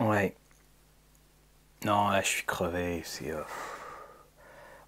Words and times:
Ouais. 0.00 0.34
Non, 1.84 2.08
là, 2.10 2.20
je 2.22 2.28
suis 2.28 2.44
crevé. 2.46 3.02
C'est 3.04 3.30
euh, 3.32 3.42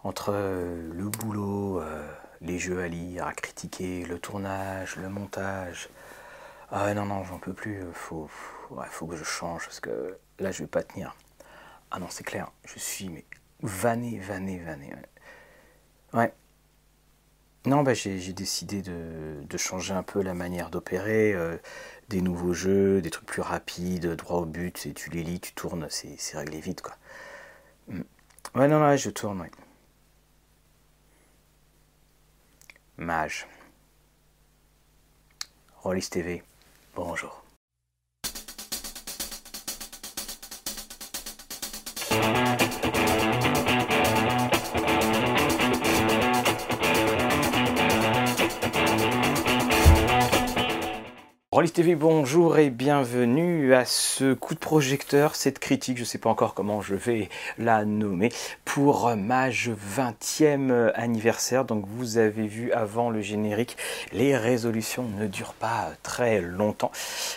entre 0.05 0.33
euh, 0.33 0.91
le 0.93 1.09
boulot, 1.09 1.81
euh, 1.81 2.07
les 2.41 2.59
jeux 2.59 2.81
à 2.83 2.89
lire, 2.89 3.27
à 3.27 3.33
critiquer, 3.35 4.05
le 4.05 4.19
tournage, 4.19 4.97
le 4.97 5.09
montage. 5.09 5.89
Ah 6.71 6.93
non, 6.95 7.07
non, 7.07 7.25
j'en 7.25 7.39
peux 7.39 7.53
plus. 7.53 7.83
Faut, 7.93 8.29
faut, 8.29 8.81
faut 8.91 9.07
que 9.07 9.17
je 9.17 9.25
change 9.25 9.65
parce 9.67 9.81
que 9.81 10.19
là, 10.39 10.51
je 10.53 10.63
vais 10.63 10.69
pas 10.69 10.83
tenir. 10.83 11.15
Ah 11.91 11.99
non, 11.99 12.07
c'est 12.11 12.25
clair. 12.25 12.51
Je 12.65 12.79
suis 12.79 13.09
mais 13.11 13.25
vanné, 13.63 14.19
vanné, 14.19 14.59
vanné. 14.61 14.93
Ouais. 16.15 16.33
Non, 17.65 17.83
bah, 17.83 17.95
j'ai 17.95 18.33
décidé 18.33 18.83
de, 18.83 19.57
changer 19.57 19.95
un 19.95 20.03
peu 20.03 20.23
la 20.23 20.35
manière 20.35 20.71
d'opérer. 20.71 21.33
euh, 21.33 21.57
des 22.09 22.21
nouveaux 22.21 22.53
jeux, 22.53 23.01
des 23.01 23.11
trucs 23.11 23.27
plus 23.27 23.43
rapides, 23.43 24.07
droit 24.17 24.39
au 24.41 24.45
but, 24.45 24.93
tu 24.95 25.11
les 25.11 25.23
lis, 25.23 25.41
tu 25.41 25.55
tournes, 25.55 25.87
c'est 25.89 26.37
réglé 26.37 26.61
vite 26.61 26.83
quoi. 26.83 26.95
Mm. 27.89 28.03
Ouais, 28.55 28.69
non, 28.69 28.81
non, 28.81 28.97
je 28.97 29.11
tourne, 29.11 29.41
ouais. 29.41 29.51
Mage. 32.99 33.47
Rollis 35.83 36.09
TV, 36.11 36.43
bonjour. 36.95 37.42
Bonjour 51.63 52.59
et 52.59 52.71
bienvenue 52.71 53.73
à 53.73 53.85
ce 53.85 54.35
coup 54.35 54.55
de 54.55 54.59
projecteur, 54.59 55.37
cette 55.37 55.61
critique, 55.61 55.97
je 55.97 56.03
ne 56.03 56.07
sais 56.07 56.19
pas 56.19 56.29
encore 56.29 56.55
comment 56.55 56.83
je 56.83 56.97
vais 56.97 57.29
la 57.57 57.85
nommer, 57.85 58.31
pour 58.65 59.15
Mage 59.15 59.71
20e 59.71 60.91
anniversaire. 60.97 61.65
Donc 61.65 61.85
vous 61.87 62.19
avez 62.19 62.49
vu 62.49 62.73
avant 62.73 63.11
le 63.11 63.21
générique, 63.21 63.77
les 64.13 64.37
résolutions 64.37 65.05
ne 65.05 65.29
durent 65.29 65.55
pas 65.55 65.93
très 66.03 66.41
longtemps. 66.41 66.91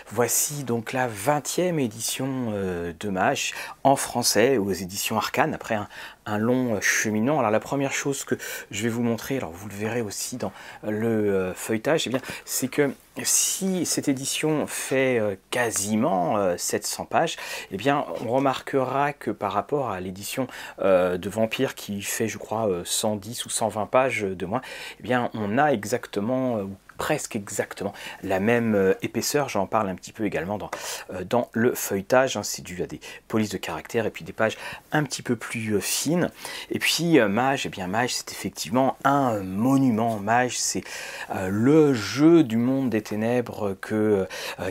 Voici 0.09 0.63
donc 0.63 0.91
la 0.91 1.07
20e 1.07 1.77
édition 1.77 2.47
euh, 2.49 2.93
de 2.99 3.09
Mage 3.09 3.53
en 3.83 3.95
français 3.95 4.57
aux 4.57 4.71
éditions 4.71 5.17
Arcane, 5.17 5.53
après 5.53 5.75
un, 5.75 5.87
un 6.25 6.37
long 6.37 6.79
cheminant. 6.81 7.39
Alors 7.39 7.51
la 7.51 7.59
première 7.59 7.93
chose 7.93 8.23
que 8.23 8.35
je 8.71 8.83
vais 8.83 8.89
vous 8.89 9.03
montrer, 9.03 9.37
alors 9.37 9.51
vous 9.51 9.67
le 9.67 9.75
verrez 9.75 10.01
aussi 10.01 10.37
dans 10.37 10.51
le 10.83 11.07
euh, 11.07 11.53
feuilletage, 11.53 12.07
eh 12.07 12.09
bien 12.09 12.21
c'est 12.45 12.67
que 12.67 12.91
si 13.23 13.85
cette 13.85 14.07
édition 14.07 14.67
fait 14.67 15.19
euh, 15.19 15.35
quasiment 15.49 16.37
euh, 16.37 16.57
700 16.57 17.05
pages, 17.05 17.37
eh 17.71 17.77
bien 17.77 18.05
on 18.21 18.29
remarquera 18.29 19.13
que 19.13 19.31
par 19.31 19.53
rapport 19.53 19.89
à 19.89 19.99
l'édition 19.99 20.47
euh, 20.79 21.17
de 21.17 21.29
Vampire 21.29 21.75
qui 21.75 22.01
fait 22.01 22.27
je 22.27 22.37
crois 22.37 22.67
euh, 22.67 22.83
110 22.83 23.45
ou 23.45 23.49
120 23.49 23.85
pages 23.85 24.21
de 24.21 24.45
moins, 24.45 24.61
eh 24.99 25.03
bien 25.03 25.29
on 25.33 25.57
a 25.57 25.67
exactement 25.71 26.57
euh, 26.57 26.65
presque 26.97 27.35
exactement 27.35 27.93
la 28.23 28.39
même 28.39 28.75
euh, 28.75 28.93
épaisseur. 29.01 29.49
J'en 29.49 29.67
parle 29.67 29.89
un 29.89 29.95
petit 29.95 30.11
peu 30.11 30.25
également 30.25 30.57
dans, 30.57 30.71
euh, 31.13 31.23
le 31.53 31.73
feuilletage. 31.73 32.37
hein. 32.37 32.43
C'est 32.43 32.61
dû 32.61 32.81
à 32.83 32.87
des 32.87 32.99
polices 33.27 33.49
de 33.49 33.57
caractère 33.57 34.05
et 34.05 34.11
puis 34.11 34.23
des 34.23 34.33
pages 34.33 34.57
un 34.91 35.03
petit 35.03 35.21
peu 35.21 35.35
plus 35.35 35.75
euh, 35.75 35.79
fines. 35.79 36.29
Et 36.71 36.79
puis 36.79 37.19
Mage, 37.19 37.65
eh 37.65 37.69
bien 37.69 37.87
Mage, 37.87 38.15
c'est 38.15 38.31
effectivement 38.31 38.97
un 39.03 39.39
monument. 39.41 40.19
Mage, 40.19 40.57
c'est 40.57 40.83
le 41.47 41.93
jeu 41.93 42.43
du 42.43 42.57
monde 42.57 42.89
des 42.89 43.01
ténèbres 43.01 43.75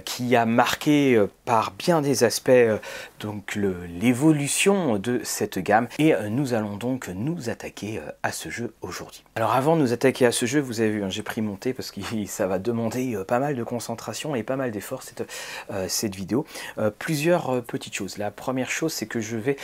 qui 0.04 0.36
a 0.36 0.46
marqué 0.46 1.20
par 1.44 1.72
bien 1.72 2.00
des 2.00 2.24
aspects 2.24 2.48
euh, 2.48 2.78
donc 3.20 3.54
l'évolution 3.54 4.98
de 4.98 5.20
cette 5.24 5.58
gamme. 5.58 5.88
Et 5.98 6.14
euh, 6.14 6.28
nous 6.28 6.54
allons 6.54 6.76
donc 6.76 7.08
nous 7.08 7.50
attaquer 7.50 7.98
euh, 7.98 8.10
à 8.22 8.32
ce 8.32 8.48
jeu 8.48 8.74
aujourd'hui. 8.80 9.24
Alors 9.36 9.52
avant 9.52 9.76
de 9.76 9.82
nous 9.82 9.92
attaquer 9.92 10.26
à 10.26 10.32
ce 10.32 10.46
jeu, 10.46 10.60
vous 10.60 10.80
avez 10.80 10.90
vu, 10.90 11.04
hein, 11.04 11.10
j'ai 11.10 11.22
pris 11.22 11.42
mon 11.42 11.56
thé 11.56 11.72
parce 11.72 11.90
que 11.90 12.00
ça 12.26 12.46
va 12.46 12.58
demander 12.58 13.16
pas 13.26 13.38
mal 13.38 13.56
de 13.56 13.62
concentration 13.62 14.34
et 14.34 14.42
pas 14.42 14.56
mal 14.56 14.70
d'efforts 14.70 15.02
cette, 15.02 16.14
vidéo. 16.14 16.46
Plusieurs 16.98 17.62
petites 17.62 17.94
choses. 17.94 18.18
La 18.18 18.30
première 18.30 18.70
chose, 18.70 18.92
c'est 18.92 19.06
que 19.06 19.20
je 19.20 19.36
vais, 19.36 19.56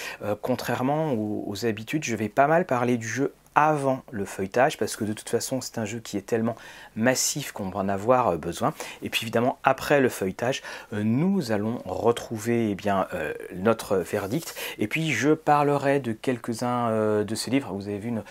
contrairement 0.42 1.12
aux, 1.12 1.44
aux 1.46 1.66
habitudes, 1.66 2.04
je 2.04 2.16
vais 2.16 2.28
pas 2.28 2.46
mal 2.46 2.64
parler 2.64 2.96
du 2.96 3.06
jeu 3.06 3.32
avant 3.68 4.02
le 4.10 4.24
feuilletage 4.24 4.78
parce 4.78 4.96
que 4.96 5.04
de 5.04 5.12
toute 5.12 5.28
façon 5.28 5.60
c'est 5.60 5.78
un 5.78 5.84
jeu 5.84 6.00
qui 6.00 6.16
est 6.16 6.22
tellement 6.22 6.56
massif 6.96 7.52
qu'on 7.52 7.68
va 7.68 7.80
en 7.80 7.88
avoir 7.88 8.28
euh, 8.28 8.36
besoin. 8.36 8.72
Et 9.02 9.10
puis 9.10 9.22
évidemment 9.22 9.58
après 9.64 10.00
le 10.00 10.08
feuilletage 10.08 10.62
euh, 10.92 11.02
nous 11.02 11.52
allons 11.52 11.82
retrouver 11.84 12.70
eh 12.70 12.74
bien 12.74 13.06
euh, 13.12 13.34
notre 13.54 13.96
verdict. 13.96 14.54
Et 14.78 14.88
puis 14.88 15.12
je 15.12 15.30
parlerai 15.30 16.00
de 16.00 16.12
quelques-uns 16.12 17.24
de 17.24 17.34
ces 17.34 17.50
livres. 17.50 17.72
Vous 17.72 17.88
avez 17.88 17.98
vu 17.98 18.12
no- 18.12 18.22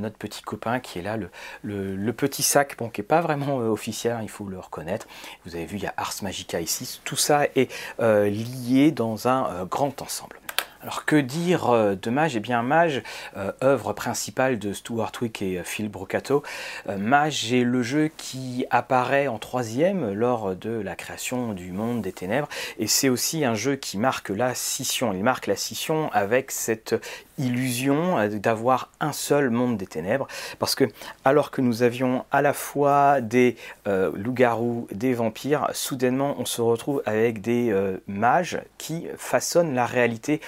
notre 0.00 0.16
petit 0.16 0.42
copain 0.42 0.80
qui 0.80 0.98
est 0.98 1.02
là 1.02 1.16
le, 1.62 2.12
petit 2.12 2.42
sac 2.42 2.76
bon 2.78 2.88
qui 2.88 3.02
est 3.02 3.04
pas 3.04 3.20
vraiment 3.20 3.58
officiel 3.58 4.18
il 4.22 4.30
faut 4.30 4.46
le 4.46 4.58
reconnaître. 4.58 5.06
Vous 5.44 5.54
avez 5.54 5.66
vu 5.66 5.76
il 5.76 5.82
y 5.82 5.86
a 5.86 5.94
Ars 5.96 6.14
Magica 6.22 6.60
ici. 6.60 7.00
Tout 7.04 7.16
ça 7.16 7.44
est 7.54 7.70
lié 8.00 8.90
dans 8.90 9.28
un 9.28 9.64
grand 9.64 10.00
ensemble 10.02 10.40
alors 10.82 11.04
que 11.04 11.16
dire 11.16 11.70
euh, 11.70 11.94
de 11.94 12.10
Mage? 12.10 12.36
Eh 12.36 12.40
bien 12.40 12.62
Mage, 12.62 13.02
euh, 13.36 13.52
œuvre 13.62 13.92
principale 13.92 14.58
de 14.58 14.72
Stuart 14.72 15.12
Wick 15.20 15.42
et 15.42 15.58
euh, 15.58 15.64
Phil 15.64 15.88
Brocato, 15.88 16.42
Mage 16.86 17.52
est 17.52 17.64
le 17.64 17.82
jeu 17.82 18.10
qui 18.16 18.66
apparaît 18.70 19.28
en 19.28 19.38
troisième 19.38 20.12
lors 20.12 20.54
de 20.54 20.70
la 20.70 20.94
création 20.94 21.52
du 21.52 21.72
monde 21.72 22.02
des 22.02 22.12
ténèbres. 22.12 22.48
Et 22.78 22.86
c'est 22.86 23.08
aussi 23.08 23.44
un 23.44 23.54
jeu 23.54 23.76
qui 23.76 23.98
marque 23.98 24.28
la 24.30 24.54
scission. 24.54 25.12
Il 25.12 25.22
marque 25.22 25.46
la 25.46 25.56
scission 25.56 26.10
avec 26.12 26.50
cette 26.50 26.94
illusion 27.38 28.18
euh, 28.18 28.28
d'avoir 28.28 28.90
un 29.00 29.12
seul 29.12 29.50
monde 29.50 29.76
des 29.76 29.86
ténèbres 29.86 30.28
parce 30.58 30.74
que 30.74 30.84
alors 31.24 31.50
que 31.50 31.60
nous 31.60 31.82
avions 31.82 32.24
à 32.30 32.42
la 32.42 32.52
fois 32.52 33.20
des 33.20 33.56
euh, 33.86 34.10
loups-garous, 34.14 34.88
des 34.92 35.14
vampires, 35.14 35.68
soudainement 35.72 36.36
on 36.38 36.44
se 36.44 36.60
retrouve 36.60 37.02
avec 37.06 37.40
des 37.40 37.70
euh, 37.70 37.98
mages 38.06 38.60
qui 38.76 39.06
façonnent 39.16 39.74
la 39.74 39.86
réalité 39.86 40.40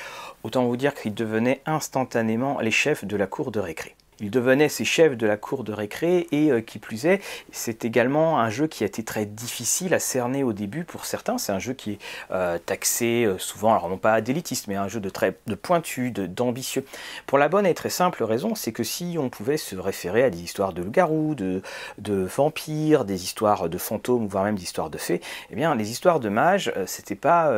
Autant 0.43 0.65
vous 0.65 0.77
dire 0.77 0.95
qu'ils 0.95 1.13
devenaient 1.13 1.61
instantanément 1.67 2.61
les 2.61 2.71
chefs 2.71 3.05
de 3.05 3.17
la 3.17 3.27
cour 3.27 3.51
de 3.51 3.61
récré. 3.61 3.95
Ils 4.21 4.31
devenaient 4.31 4.69
ces 4.69 4.85
chefs 4.85 5.17
de 5.17 5.27
la 5.27 5.37
cour 5.37 5.65
de 5.65 5.73
récré 5.73 6.27
et 6.31 6.51
euh, 6.51 6.61
qui 6.61 6.79
plus 6.79 7.07
est, 7.07 7.21
c'est 7.53 7.85
également 7.85 8.39
un 8.39 8.51
jeu 8.51 8.67
qui 8.67 8.85
a 8.85 8.87
été 8.87 9.03
très 9.03 9.25
difficile 9.27 9.95
à 9.95 9.99
cerner 9.99 10.45
au 10.45 10.53
début 10.53 10.85
pour 10.85 11.07
certains. 11.07 11.39
C'est 11.39 11.53
un 11.53 11.59
jeu 11.59 11.73
qui 11.73 11.93
est 11.93 11.99
euh, 12.31 12.59
taxé 12.59 13.25
euh, 13.25 13.39
souvent, 13.39 13.73
alors 13.73 13.89
non 13.89 13.97
pas 13.99 14.21
d'élitiste, 14.21 14.69
mais 14.69 14.77
un 14.77 14.89
jeu 14.89 15.01
de 15.01 15.09
très 15.09 15.37
de 15.47 15.55
pointu, 15.55 16.11
de- 16.11 16.27
d'ambitieux. 16.27 16.85
Pour 17.27 17.39
la 17.39 17.49
bonne 17.49 17.67
et 17.67 17.75
très 17.75 17.91
simple 17.91 18.23
raison, 18.23 18.55
c'est 18.55 18.73
que 18.73 18.85
si 18.85 19.17
on 19.19 19.31
pouvait 19.31 19.57
se 19.57 19.77
référer 19.77 20.25
à 20.25 20.31
des 20.31 20.43
histoires 20.43 20.73
de 20.73 20.83
loups-garous, 20.83 21.35
de, 21.35 21.63
vampires, 22.09 23.05
des 23.05 23.25
histoires 23.25 23.69
de 23.69 23.79
fantômes, 23.79 24.27
voire 24.27 24.45
même 24.45 24.57
d'histoires 24.57 24.91
de 24.91 24.99
fées, 24.99 25.21
eh 25.51 25.57
bien 25.57 25.75
les 25.75 25.91
histoires 25.91 26.21
de 26.21 26.29
mages, 26.29 26.73
c'était 26.87 27.15
pas 27.15 27.53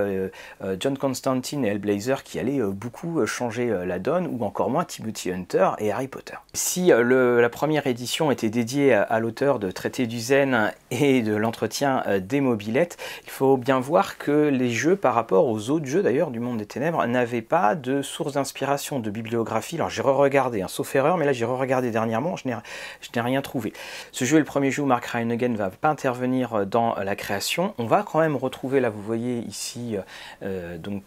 John 0.79 0.97
Constantine 0.97 1.65
et 1.65 1.69
Hellblazer 1.69 2.23
qui 2.23 2.39
allaient 2.39 2.61
beaucoup 2.63 3.25
changer 3.27 3.67
la 3.87 3.99
donne, 3.99 4.27
ou 4.27 4.45
encore 4.45 4.71
moins 4.71 4.85
Timothy 4.85 5.33
Hunter 5.33 5.71
et 5.79 5.91
Harry 5.91 6.09
Potter. 6.09 6.37
Si 6.55 6.93
euh, 6.93 7.41
la 7.41 7.49
première 7.49 7.87
édition 7.87 8.31
était 8.31 8.51
dédiée 8.51 8.93
à, 8.93 9.19
l'auteur 9.21 9.59
de 9.59 9.71
Traité 9.71 10.07
du 10.07 10.21
Zen 10.21 10.71
et 10.91 11.23
de 11.23 11.35
l'entretien 11.35 12.03
euh, 12.07 12.21
des 12.21 12.43
mobilettes, 12.43 12.99
il 13.25 13.31
faut 13.31 13.57
bien 13.57 13.81
voir 13.81 14.19
que 14.19 14.49
les 14.49 14.69
jeux, 14.69 14.95
par 14.95 15.15
rapport 15.15 15.47
aux 15.47 15.71
autres 15.71 15.87
jeux 15.87 16.03
d'ailleurs 16.03 16.31
du 16.31 16.41
monde 16.41 16.59
des 16.59 16.67
ténèbres, 16.67 17.07
n'avaient 17.07 17.41
pas 17.41 17.75
de 17.75 18.03
source 18.03 18.35
d'inspiration, 18.35 19.01
de 19.01 19.09
bibliographie. 19.09 19.77
Alors 19.77 19.89
j'ai 19.89 20.03
re-regardé, 20.03 20.61
hein, 20.61 20.69
sauf 20.69 20.95
erreur, 20.95 21.17
mais 21.17 21.25
là 21.25 21.33
j'ai 21.33 21.47
re-regardé 21.47 21.91
dernièrement, 21.91 22.37
je 22.37 22.49
n'ai 22.49 23.21
rien 23.23 23.41
trouvé. 23.41 23.73
Ce 24.11 24.27
jeu 24.27 24.37
est 24.37 24.41
le 24.41 24.45
premier 24.45 24.71
jeu 24.71 24.83
où 24.83 24.87
Mark 24.87 25.07
Reinigen 25.07 25.53
ne 25.53 25.57
va 25.57 25.71
pas 25.71 25.89
intervenir 25.89 26.53
euh, 26.53 26.65
dans 26.67 26.97
la 26.97 27.17
création. 27.17 27.73
On 27.79 27.87
va 27.87 28.03
quand 28.03 28.21
même 28.21 28.37
retrouver, 28.37 28.81
là 28.81 28.91
vous 28.91 29.01
voyez 29.01 29.39
ici, 29.49 29.97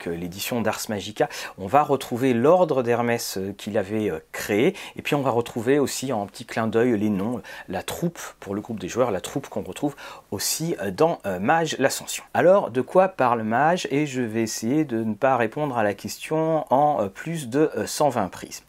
l'édition 0.07 0.61
d'Ars 0.61 0.81
Magica, 0.89 1.29
on 1.59 1.67
va 1.67 1.83
retrouver 1.83 2.33
l'ordre 2.33 2.81
d'Hermès 2.81 3.37
qu'il 3.57 3.77
avait 3.77 4.11
créé, 4.31 4.73
et 4.95 5.03
puis 5.03 5.13
on 5.13 5.21
va 5.21 5.34
retrouver 5.35 5.79
aussi 5.79 6.11
en 6.13 6.25
petit 6.25 6.45
clin 6.45 6.67
d'œil 6.67 6.97
les 6.97 7.09
noms, 7.09 7.41
la 7.69 7.83
troupe 7.83 8.19
pour 8.39 8.55
le 8.55 8.61
groupe 8.61 8.79
des 8.79 8.89
joueurs, 8.89 9.11
la 9.11 9.21
troupe 9.21 9.47
qu'on 9.49 9.61
retrouve 9.61 9.95
aussi 10.31 10.75
euh, 10.81 10.91
dans 10.91 11.19
euh, 11.25 11.39
Mage 11.39 11.75
l'Ascension. 11.79 12.23
Alors 12.33 12.71
de 12.71 12.81
quoi 12.81 13.09
parle 13.09 13.43
Mage? 13.43 13.87
Et 13.91 14.05
je 14.05 14.21
vais 14.21 14.41
essayer 14.41 14.85
de 14.85 15.03
ne 15.03 15.13
pas 15.13 15.37
répondre 15.37 15.77
à 15.77 15.83
la 15.83 15.93
question 15.93 16.65
en 16.73 17.01
euh, 17.01 17.07
plus 17.07 17.49
de 17.49 17.71
euh, 17.77 17.85
120 17.85 18.29
prises. 18.29 18.63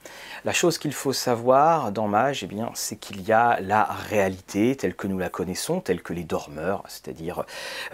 La 0.44 0.52
chose 0.52 0.78
qu'il 0.78 0.92
faut 0.92 1.12
savoir 1.12 1.92
dans 1.92 2.06
Mage, 2.06 2.44
eh 2.44 2.46
bien, 2.46 2.70
c'est 2.74 2.96
qu'il 2.96 3.22
y 3.22 3.32
a 3.32 3.58
la 3.60 3.84
réalité 3.84 4.76
telle 4.76 4.94
que 4.94 5.08
nous 5.08 5.18
la 5.18 5.28
connaissons, 5.28 5.80
telle 5.80 6.02
que 6.02 6.12
les 6.12 6.22
dormeurs, 6.22 6.84
c'est-à-dire 6.86 7.44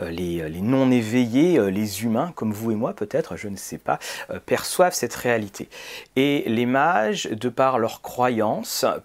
les, 0.00 0.48
les 0.48 0.60
non 0.60 0.90
éveillés, 0.90 1.58
euh, 1.58 1.70
les 1.70 2.04
humains, 2.04 2.32
comme 2.34 2.52
vous 2.52 2.70
et 2.70 2.74
moi 2.74 2.92
peut-être, 2.92 3.36
je 3.36 3.48
ne 3.48 3.56
sais 3.56 3.78
pas, 3.78 3.98
perçoivent 4.44 4.94
cette 4.94 5.14
réalité. 5.14 5.68
Et 6.16 6.44
les 6.46 6.66
mages, 6.66 7.28
de 7.30 7.48
par 7.48 7.78
leur 7.78 8.02
croyance, 8.02 8.61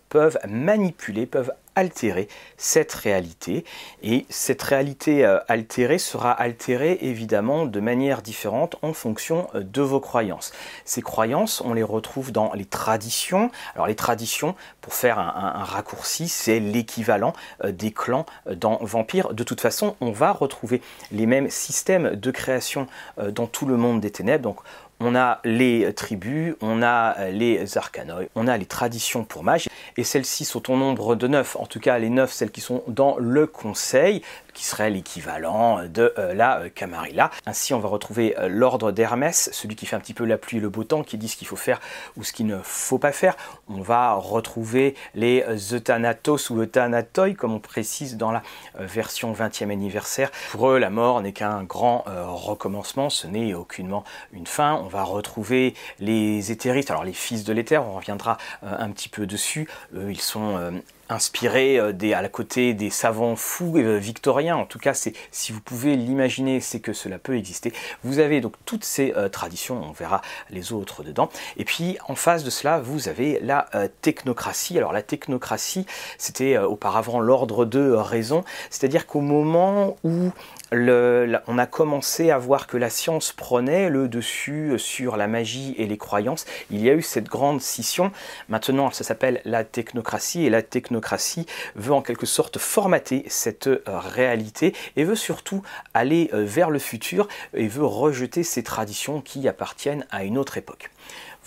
peuvent 0.09 0.39
manipuler, 0.47 1.25
peuvent 1.25 1.51
altérer 1.77 2.27
cette 2.57 2.91
réalité. 2.91 3.63
Et 4.01 4.25
cette 4.29 4.63
réalité 4.63 5.23
euh, 5.23 5.37
altérée 5.47 5.99
sera 5.99 6.31
altérée 6.31 6.97
évidemment 7.01 7.67
de 7.67 7.79
manière 7.79 8.23
différente 8.23 8.77
en 8.81 8.93
fonction 8.93 9.47
euh, 9.53 9.61
de 9.61 9.83
vos 9.83 9.99
croyances. 9.99 10.53
Ces 10.85 11.03
croyances, 11.03 11.61
on 11.61 11.73
les 11.73 11.83
retrouve 11.83 12.31
dans 12.31 12.51
les 12.53 12.65
traditions. 12.65 13.51
Alors 13.75 13.85
les 13.85 13.95
traditions, 13.95 14.55
pour 14.81 14.95
faire 14.95 15.19
un, 15.19 15.63
raccourci, 15.63 16.27
c'est 16.27 16.59
l'équivalent 16.59 17.33
euh, 17.63 17.71
des 17.71 17.91
clans 17.91 18.25
dans 18.55 18.79
Vampire. 18.81 19.35
De 19.35 19.43
toute 19.43 19.61
façon, 19.61 19.95
on 20.01 20.11
va 20.11 20.31
retrouver 20.31 20.81
les 21.11 21.27
mêmes 21.27 21.49
systèmes 21.51 22.15
de 22.15 22.31
création 22.31 22.87
dans 23.17 23.45
tout 23.45 23.65
le 23.65 23.77
monde 23.77 24.01
des 24.01 24.09
ténèbres. 24.09 24.43
Donc 24.43 24.59
on 24.99 25.15
a 25.15 25.39
les 25.43 25.93
tribus, 25.93 26.55
on 26.61 26.81
a 26.81 27.29
les 27.29 27.77
arcanoi, 27.77 28.23
on 28.35 28.47
a 28.47 28.57
les 28.57 28.65
traditions 28.65 29.23
pour 29.23 29.43
mages, 29.43 29.69
et 29.95 30.03
celles-ci 30.03 30.45
sont 30.45 30.71
au 30.71 30.77
nombre 30.77 31.15
de 31.15 31.27
neuf, 31.27 31.55
en 31.55 31.65
tout 31.65 31.79
cas 31.79 31.97
les 31.99 32.09
neuf, 32.09 32.31
celles 32.31 32.51
qui 32.51 32.61
sont 32.61 32.83
dans 32.87 33.17
le 33.17 33.47
conseil, 33.47 34.21
qui 34.57 34.63
serait 34.63 34.89
l'équivalent 34.89 35.83
de 35.87 36.15
euh, 36.17 36.33
la 36.33 36.61
euh, 36.61 36.69
Camarilla. 36.73 37.29
Ainsi, 37.45 37.75
on 37.75 37.79
va 37.79 37.89
retrouver 37.89 38.35
euh, 38.39 38.49
l'ordre 38.49 38.91
d'Hermès, 38.91 39.51
celui 39.53 39.75
qui 39.75 39.85
fait 39.85 39.95
un 39.95 39.99
petit 39.99 40.15
peu 40.15 40.25
la 40.25 40.39
pluie 40.39 40.57
et 40.57 40.59
le 40.59 40.69
beau 40.69 40.83
temps, 40.83 41.03
qui 41.03 41.19
dit 41.19 41.27
ce 41.27 41.37
qu'il 41.37 41.45
faut 41.45 41.55
faire 41.55 41.79
ou 42.15 42.23
ce 42.23 42.33
qu'il 42.33 42.47
ne 42.47 42.57
faut 42.63 42.97
pas 42.97 43.11
faire. 43.11 43.37
On 43.69 43.81
va 43.81 44.15
retrouver 44.15 44.95
les 45.13 45.43
Euthanatos 45.73 46.49
ou 46.49 46.59
Euthanatoi, 46.59 47.35
comme 47.35 47.53
on 47.53 47.59
précise 47.59 48.17
dans 48.17 48.31
la 48.31 48.41
version 48.79 49.31
20e 49.31 49.69
anniversaire. 49.69 50.31
Pour 50.49 50.71
eux, 50.71 50.79
la 50.79 50.89
mort 50.89 51.21
n'est 51.21 51.33
qu'un 51.33 51.63
grand 51.63 52.05
recommencement, 52.07 53.11
ce 53.11 53.27
n'est 53.27 53.53
aucunement 53.53 54.03
une 54.33 54.47
fin. 54.47 54.73
On 54.73 54.87
va 54.87 55.03
retrouver 55.03 55.75
les 55.99 56.51
éthéristes, 56.51 56.89
alors 56.89 57.03
les 57.03 57.13
fils 57.13 57.43
de 57.43 57.53
l'éther, 57.53 57.85
on 57.85 57.93
reviendra 57.93 58.37
un 58.63 58.89
petit 58.89 59.09
peu 59.09 59.27
dessus. 59.27 59.69
ils 59.93 60.21
sont 60.21 60.81
inspiré 61.09 61.79
euh, 61.79 61.93
des, 61.93 62.13
à 62.13 62.21
la 62.21 62.29
côté 62.29 62.73
des 62.73 62.89
savants 62.89 63.35
fous 63.35 63.77
euh, 63.77 63.97
victoriens. 63.97 64.55
En 64.55 64.65
tout 64.65 64.79
cas, 64.79 64.93
c'est 64.93 65.13
si 65.31 65.51
vous 65.51 65.61
pouvez 65.61 65.95
l'imaginer, 65.95 66.59
c'est 66.59 66.79
que 66.79 66.93
cela 66.93 67.17
peut 67.17 67.37
exister. 67.37 67.73
Vous 68.03 68.19
avez 68.19 68.41
donc 68.41 68.53
toutes 68.65 68.83
ces 68.83 69.13
euh, 69.15 69.29
traditions, 69.29 69.81
on 69.83 69.91
verra 69.91 70.21
les 70.49 70.73
autres 70.73 71.03
dedans. 71.03 71.29
Et 71.57 71.65
puis 71.65 71.97
en 72.07 72.15
face 72.15 72.43
de 72.43 72.49
cela, 72.49 72.79
vous 72.79 73.07
avez 73.07 73.39
la 73.41 73.67
technocratie. 74.01 74.77
Alors 74.77 74.93
la 74.93 75.01
technocratie, 75.01 75.85
c'était 76.17 76.57
auparavant 76.57 77.19
l'ordre 77.19 77.65
de 77.65 77.91
raison, 77.91 78.43
c'est-à-dire 78.69 79.07
qu'au 79.07 79.21
moment 79.21 79.97
où 80.03 80.31
on 80.71 81.57
a 81.57 81.65
commencé 81.65 82.31
à 82.31 82.37
voir 82.37 82.67
que 82.67 82.77
la 82.77 82.89
science 82.89 83.31
prenait 83.31 83.89
le 83.89 84.07
dessus 84.07 84.73
sur 84.77 85.17
la 85.17 85.27
magie 85.27 85.75
et 85.77 85.87
les 85.87 85.97
croyances. 85.97 86.45
Il 86.71 86.81
y 86.81 86.89
a 86.89 86.93
eu 86.93 87.01
cette 87.01 87.27
grande 87.27 87.61
scission. 87.61 88.11
Maintenant, 88.49 88.91
ça 88.91 89.03
s'appelle 89.03 89.41
la 89.45 89.63
technocratie 89.63 90.45
et 90.45 90.49
la 90.49 90.61
technocratie 90.61 91.45
veut 91.75 91.93
en 91.93 92.01
quelque 92.01 92.25
sorte 92.25 92.57
formater 92.57 93.23
cette 93.27 93.67
euh, 93.67 93.79
réalité 93.85 94.73
et 94.95 95.03
veut 95.03 95.15
surtout 95.15 95.61
aller 95.93 96.29
euh, 96.33 96.43
vers 96.45 96.69
le 96.69 96.79
futur 96.79 97.27
et 97.53 97.67
veut 97.67 97.85
rejeter 97.85 98.43
ces 98.43 98.63
traditions 98.63 99.21
qui 99.21 99.47
appartiennent 99.47 100.05
à 100.11 100.23
une 100.23 100.37
autre 100.37 100.57
époque. 100.57 100.89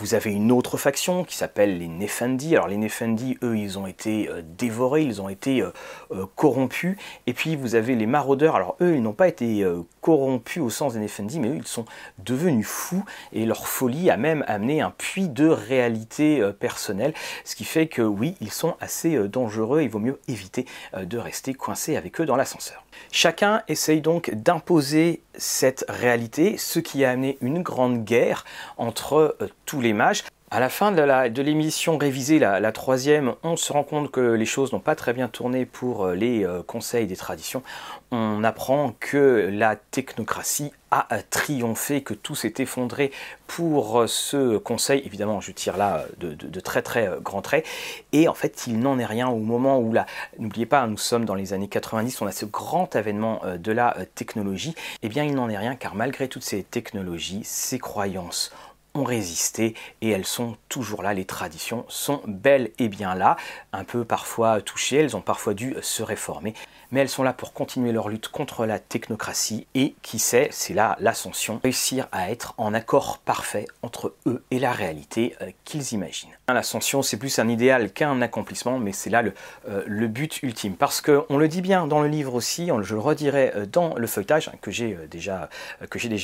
Vous 0.01 0.15
avez 0.15 0.33
une 0.33 0.51
autre 0.51 0.79
faction 0.79 1.25
qui 1.25 1.37
s'appelle 1.37 1.77
les 1.77 1.87
Nefendi. 1.87 2.57
Alors 2.57 2.69
les 2.69 2.79
Nefendi, 2.79 3.37
eux, 3.43 3.59
ils 3.59 3.79
ont 3.79 3.87
été 3.87 4.31
euh, 4.31 4.41
dévorés, 4.43 5.03
ils 5.03 5.21
ont 5.21 5.29
été 5.29 5.61
euh, 5.61 5.73
euh, 6.13 6.25
corrompus. 6.37 6.97
Et 7.27 7.35
puis 7.35 7.55
vous 7.55 7.75
avez 7.75 7.95
les 7.95 8.07
maraudeurs. 8.07 8.57
Alors 8.57 8.77
eux, 8.81 8.95
ils 8.97 9.03
n'ont 9.03 9.13
pas 9.13 9.29
été 9.29 9.63
corrompus 10.01 10.63
au 10.63 10.71
sens 10.71 10.95
des 10.95 11.01
Nefendi, 11.01 11.39
mais 11.39 11.49
eux, 11.49 11.57
ils 11.57 11.67
sont 11.67 11.85
devenus 12.19 12.67
fous. 12.67 13.05
Et 13.35 13.45
leur 13.45 13.69
folie 13.69 14.09
a 14.09 14.17
même 14.17 14.43
amené 14.49 14.81
un 14.81 14.91
puits 14.91 15.29
de 15.29 15.49
réalité 15.49 16.51
personnelle. 16.59 17.13
Ce 17.45 17.55
qui 17.55 17.65
fait 17.65 17.87
que 17.87 18.01
oui, 18.01 18.37
ils 18.41 18.53
sont 18.53 18.77
assez 18.81 19.29
dangereux. 19.29 19.83
Il 19.83 19.91
vaut 19.91 19.99
mieux 19.99 20.19
éviter 20.29 20.65
de 20.99 21.19
rester 21.19 21.53
coincé 21.53 21.97
avec 21.97 22.23
eux 22.23 22.25
dans 22.25 22.37
l'ascenseur. 22.37 22.85
Chacun 23.13 23.63
essaye 23.69 24.01
donc 24.01 24.31
d'imposer 24.35 25.21
cette 25.41 25.85
réalité, 25.89 26.57
ce 26.59 26.79
qui 26.79 27.05
a 27.05 27.11
amené 27.11 27.39
une 27.41 27.63
grande 27.63 28.05
guerre 28.05 28.45
entre 28.77 29.37
euh, 29.41 29.49
tous 29.65 29.81
les 29.81 29.95
mages. 29.95 30.23
À 30.53 30.59
la 30.59 30.69
fin 30.69 30.91
de 30.91 31.43
l'émission 31.43 31.97
révisée, 31.97 32.41
la, 32.41 32.73
troisième, 32.73 33.35
on 33.45 33.57
se 33.57 33.73
rend 33.73 33.85
compte 33.85 34.11
que 34.11 34.33
les 34.33 34.47
choses 34.47 34.73
n'ont 34.73 34.81
pas 34.81 34.97
très 34.97 35.13
bien 35.13 35.29
tourné 35.29 35.65
pour 35.65 36.07
euh, 36.07 36.15
les 36.17 36.45
euh, 36.45 36.65
conseils 36.65 37.07
des 37.07 37.15
traditions. 37.15 37.63
On 38.11 38.43
apprend 38.43 38.97
que 38.99 39.49
la 39.53 39.77
technocratie 39.77 40.73
a 40.91 41.07
triomphé, 41.23 42.03
que 42.03 42.15
tout 42.15 42.35
s'est 42.35 42.55
effondré 42.59 43.13
pour 43.47 44.09
ce 44.09 44.57
conseil. 44.57 45.05
Évidemment, 45.07 45.41
je 45.41 45.53
tire 45.53 45.77
là 45.77 46.05
de, 46.19 46.35
très 46.59 46.83
très 46.83 47.09
grands 47.23 47.43
traits. 47.43 47.65
Et 48.11 48.27
en 48.27 48.35
fait, 48.35 48.67
il 48.67 48.81
n'en 48.81 48.99
est 48.99 49.07
rien 49.07 49.29
au 49.29 49.39
moment 49.39 49.79
où 49.79 49.93
là, 49.93 50.05
n'oubliez 50.41 50.67
pas, 50.67 50.85
nous 50.89 50.99
sommes 50.99 51.27
dans 51.27 51.37
les 51.37 51.53
années 51.53 51.69
90, 51.69 52.23
on 52.23 52.27
a 52.27 52.33
ce 52.33 52.45
grand 52.45 52.97
avènement 52.97 53.41
de 53.57 53.71
la 53.71 53.97
technologie. 54.17 54.75
Eh 55.03 55.09
bien, 55.09 55.23
il 55.23 55.37
n'en 55.37 55.49
est 55.49 55.57
rien 55.57 55.77
car 55.77 55.95
malgré 55.95 56.27
toutes 56.27 56.43
ces 56.43 56.65
technologies, 56.65 57.43
ces 57.45 57.79
croyances, 57.79 58.51
ont 58.95 59.05
résisté 59.05 59.75
et 60.01 60.11
elles 60.11 60.27
sont 60.27 60.57
toujours 60.69 61.03
là, 61.03 61.15
les 61.15 61.25
traditions 61.25 61.85
sont 61.89 62.23
bel 62.27 62.71
et 62.79 62.89
bien 62.89 63.15
là, 63.15 63.37
un 63.73 63.85
peu 63.85 64.05
parfois 64.05 64.61
touchées, 64.61 64.97
elles 64.97 65.17
ont 65.17 65.21
parfois 65.21 65.55
dû 65.55 65.77
se 65.83 66.03
réformer, 66.03 66.55
mais 66.91 67.01
elles 67.01 67.09
sont 67.09 67.23
là 67.23 67.33
pour 67.33 67.53
continuer 67.53 67.93
leur 67.93 68.09
lutte 68.09 68.29
contre 68.29 68.67
la 68.67 68.79
technocratie 68.79 69.67
et 69.75 69.95
qui 70.03 70.19
sait, 70.19 70.49
c'est 70.51 70.75
là 70.75 70.97
l'ascension, 71.01 71.61
réussir 71.63 72.09
à 72.13 72.31
être 72.31 72.55
en 72.57 72.75
accord 72.75 73.19
parfait 73.19 73.67
entre 73.83 74.15
eux 74.27 74.43
et 74.51 74.59
la 74.59 74.73
réalité 74.73 75.37
euh, 75.41 75.51
qu'ils 75.65 75.93
imaginent. 75.93 76.31
L'ascension, 76.53 77.03
c'est 77.03 77.17
plus 77.17 77.39
un 77.39 77.49
idéal 77.49 77.93
qu'un 77.93 78.21
accomplissement, 78.23 78.79
mais 78.79 78.93
c'est 78.93 79.11
là 79.11 79.23
le, 79.23 79.33
euh, 79.69 80.09
but 80.09 80.43
ultime. 80.43 80.75
Parce 80.75 81.01
qu'on 81.01 81.39
le 81.39 81.49
dit 81.49 81.63
bien 81.63 81.87
dans 81.87 82.01
le 82.01 82.09
livre 82.09 82.35
aussi, 82.35 82.71
je 82.83 82.95
le 82.95 83.01
redirai 83.01 83.53
euh, 83.55 83.67
dans 83.67 83.95
le 83.95 84.07
feuilletage 84.07 84.49
hein, 84.49 84.57
que 84.61 84.71
j'ai 84.71 84.97
déjà, 85.11 85.49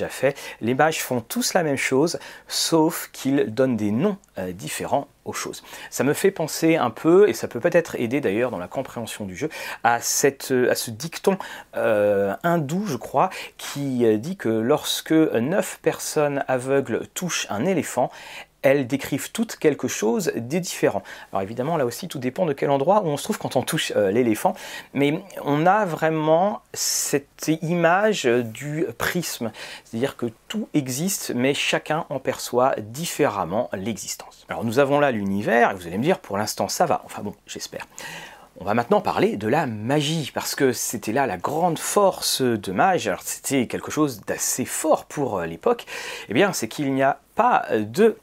fait, 0.09 0.37
les 0.61 0.75
mages 0.75 1.03
font 1.03 1.21
tous 1.21 1.55
la 1.55 1.63
même 1.63 1.77
chose, 1.77 2.19
sauf 2.49 3.11
qu'ils 3.13 3.55
donnent 3.55 3.77
des 3.77 3.91
noms 3.91 4.17
différents 4.53 5.09
aux 5.25 5.33
choses. 5.33 5.65
Ça 5.91 6.05
me 6.05 6.13
fait 6.13 6.31
penser 6.31 6.77
un 6.77 6.91
peu, 6.91 7.29
et 7.29 7.33
ça 7.33 7.49
peut 7.49 7.59
peut-être 7.59 7.97
aider 7.97 8.21
d'ailleurs 8.21 8.51
dans 8.51 8.59
la 8.59 8.69
compréhension 8.69 9.25
du 9.25 9.35
jeu, 9.35 9.49
à, 9.83 10.01
ce 10.01 10.91
dicton 10.91 11.39
euh, 11.77 12.35
hindou, 12.43 12.85
je 12.87 12.97
crois, 12.97 13.31
qui 13.57 14.05
dit 14.19 14.37
que 14.37 14.49
lorsque 14.49 15.13
neuf 15.13 15.79
personnes 15.83 16.45
aveugles 16.49 17.07
touchent 17.15 17.47
un 17.51 17.65
éléphant, 17.65 18.11
elles 18.67 18.87
décrivent 18.89 19.31
toutes 19.31 19.57
quelque 19.57 19.87
chose 19.87 20.33
de 20.35 20.59
différent. 20.59 21.03
Alors 21.33 21.43
évidemment, 21.43 21.77
là 21.77 21.87
aussi, 21.87 22.09
tout 22.09 22.19
dépend 22.19 22.47
de 22.47 22.53
quel 22.53 22.71
endroit 22.71 23.03
où 23.03 23.07
on 23.07 23.17
se 23.17 23.23
trouve 23.23 23.39
quand 23.39 23.55
on 23.55 23.63
touche 23.63 23.93
euh, 23.95 24.11
l'éléphant, 24.11 24.55
mais 24.93 25.23
on 25.45 25.67
a 25.67 25.85
vraiment 25.85 26.63
cette 26.73 27.49
image 27.63 28.25
du 28.25 28.87
prisme, 28.99 29.53
c'est-à-dire 29.85 30.17
que 30.17 30.27
tout 30.49 30.69
existe, 30.75 31.33
mais 31.35 31.55
chacun 31.55 32.07
en 32.11 32.19
perçoit 32.19 32.75
différemment 32.79 33.71
l'existence. 33.73 34.45
Alors 34.49 34.65
nous 34.65 34.81
avons 34.81 34.99
là 34.99 35.13
l'univers, 35.13 35.71
et 35.71 35.75
vous 35.75 35.87
allez 35.87 35.99
me 35.99 36.03
dire, 36.03 36.19
pour 36.19 36.37
l'instant 36.37 36.69
ça 36.69 36.87
va, 36.87 37.03
enfin 37.05 37.23
bon, 37.23 37.35
j'espère. 37.47 37.87
On 38.59 38.65
va 38.65 38.75
maintenant 38.75 39.03
parler 39.03 39.37
de 39.37 39.49
la 39.49 39.67
magie, 39.67 40.33
parce 40.35 40.55
que 40.55 40.73
c'était 40.73 41.13
là 41.13 41.27
la 41.27 41.37
grande 41.37 41.79
force 41.79 42.41
de 42.41 42.73
Mage, 42.73 43.07
alors 43.07 43.21
c'était 43.23 43.67
quelque 43.67 43.91
chose 43.91 44.23
d'assez 44.23 44.65
fort 44.65 45.05
pour 45.05 45.39
euh, 45.39 45.47
l'époque, 45.47 45.83
et 45.83 46.31
eh 46.31 46.35
bien 46.35 46.53
c'est 46.53 46.67
qu'il 46.67 46.93
n'y 46.93 47.03
a 47.03 47.21
pas 47.37 47.67
de 47.71 48.17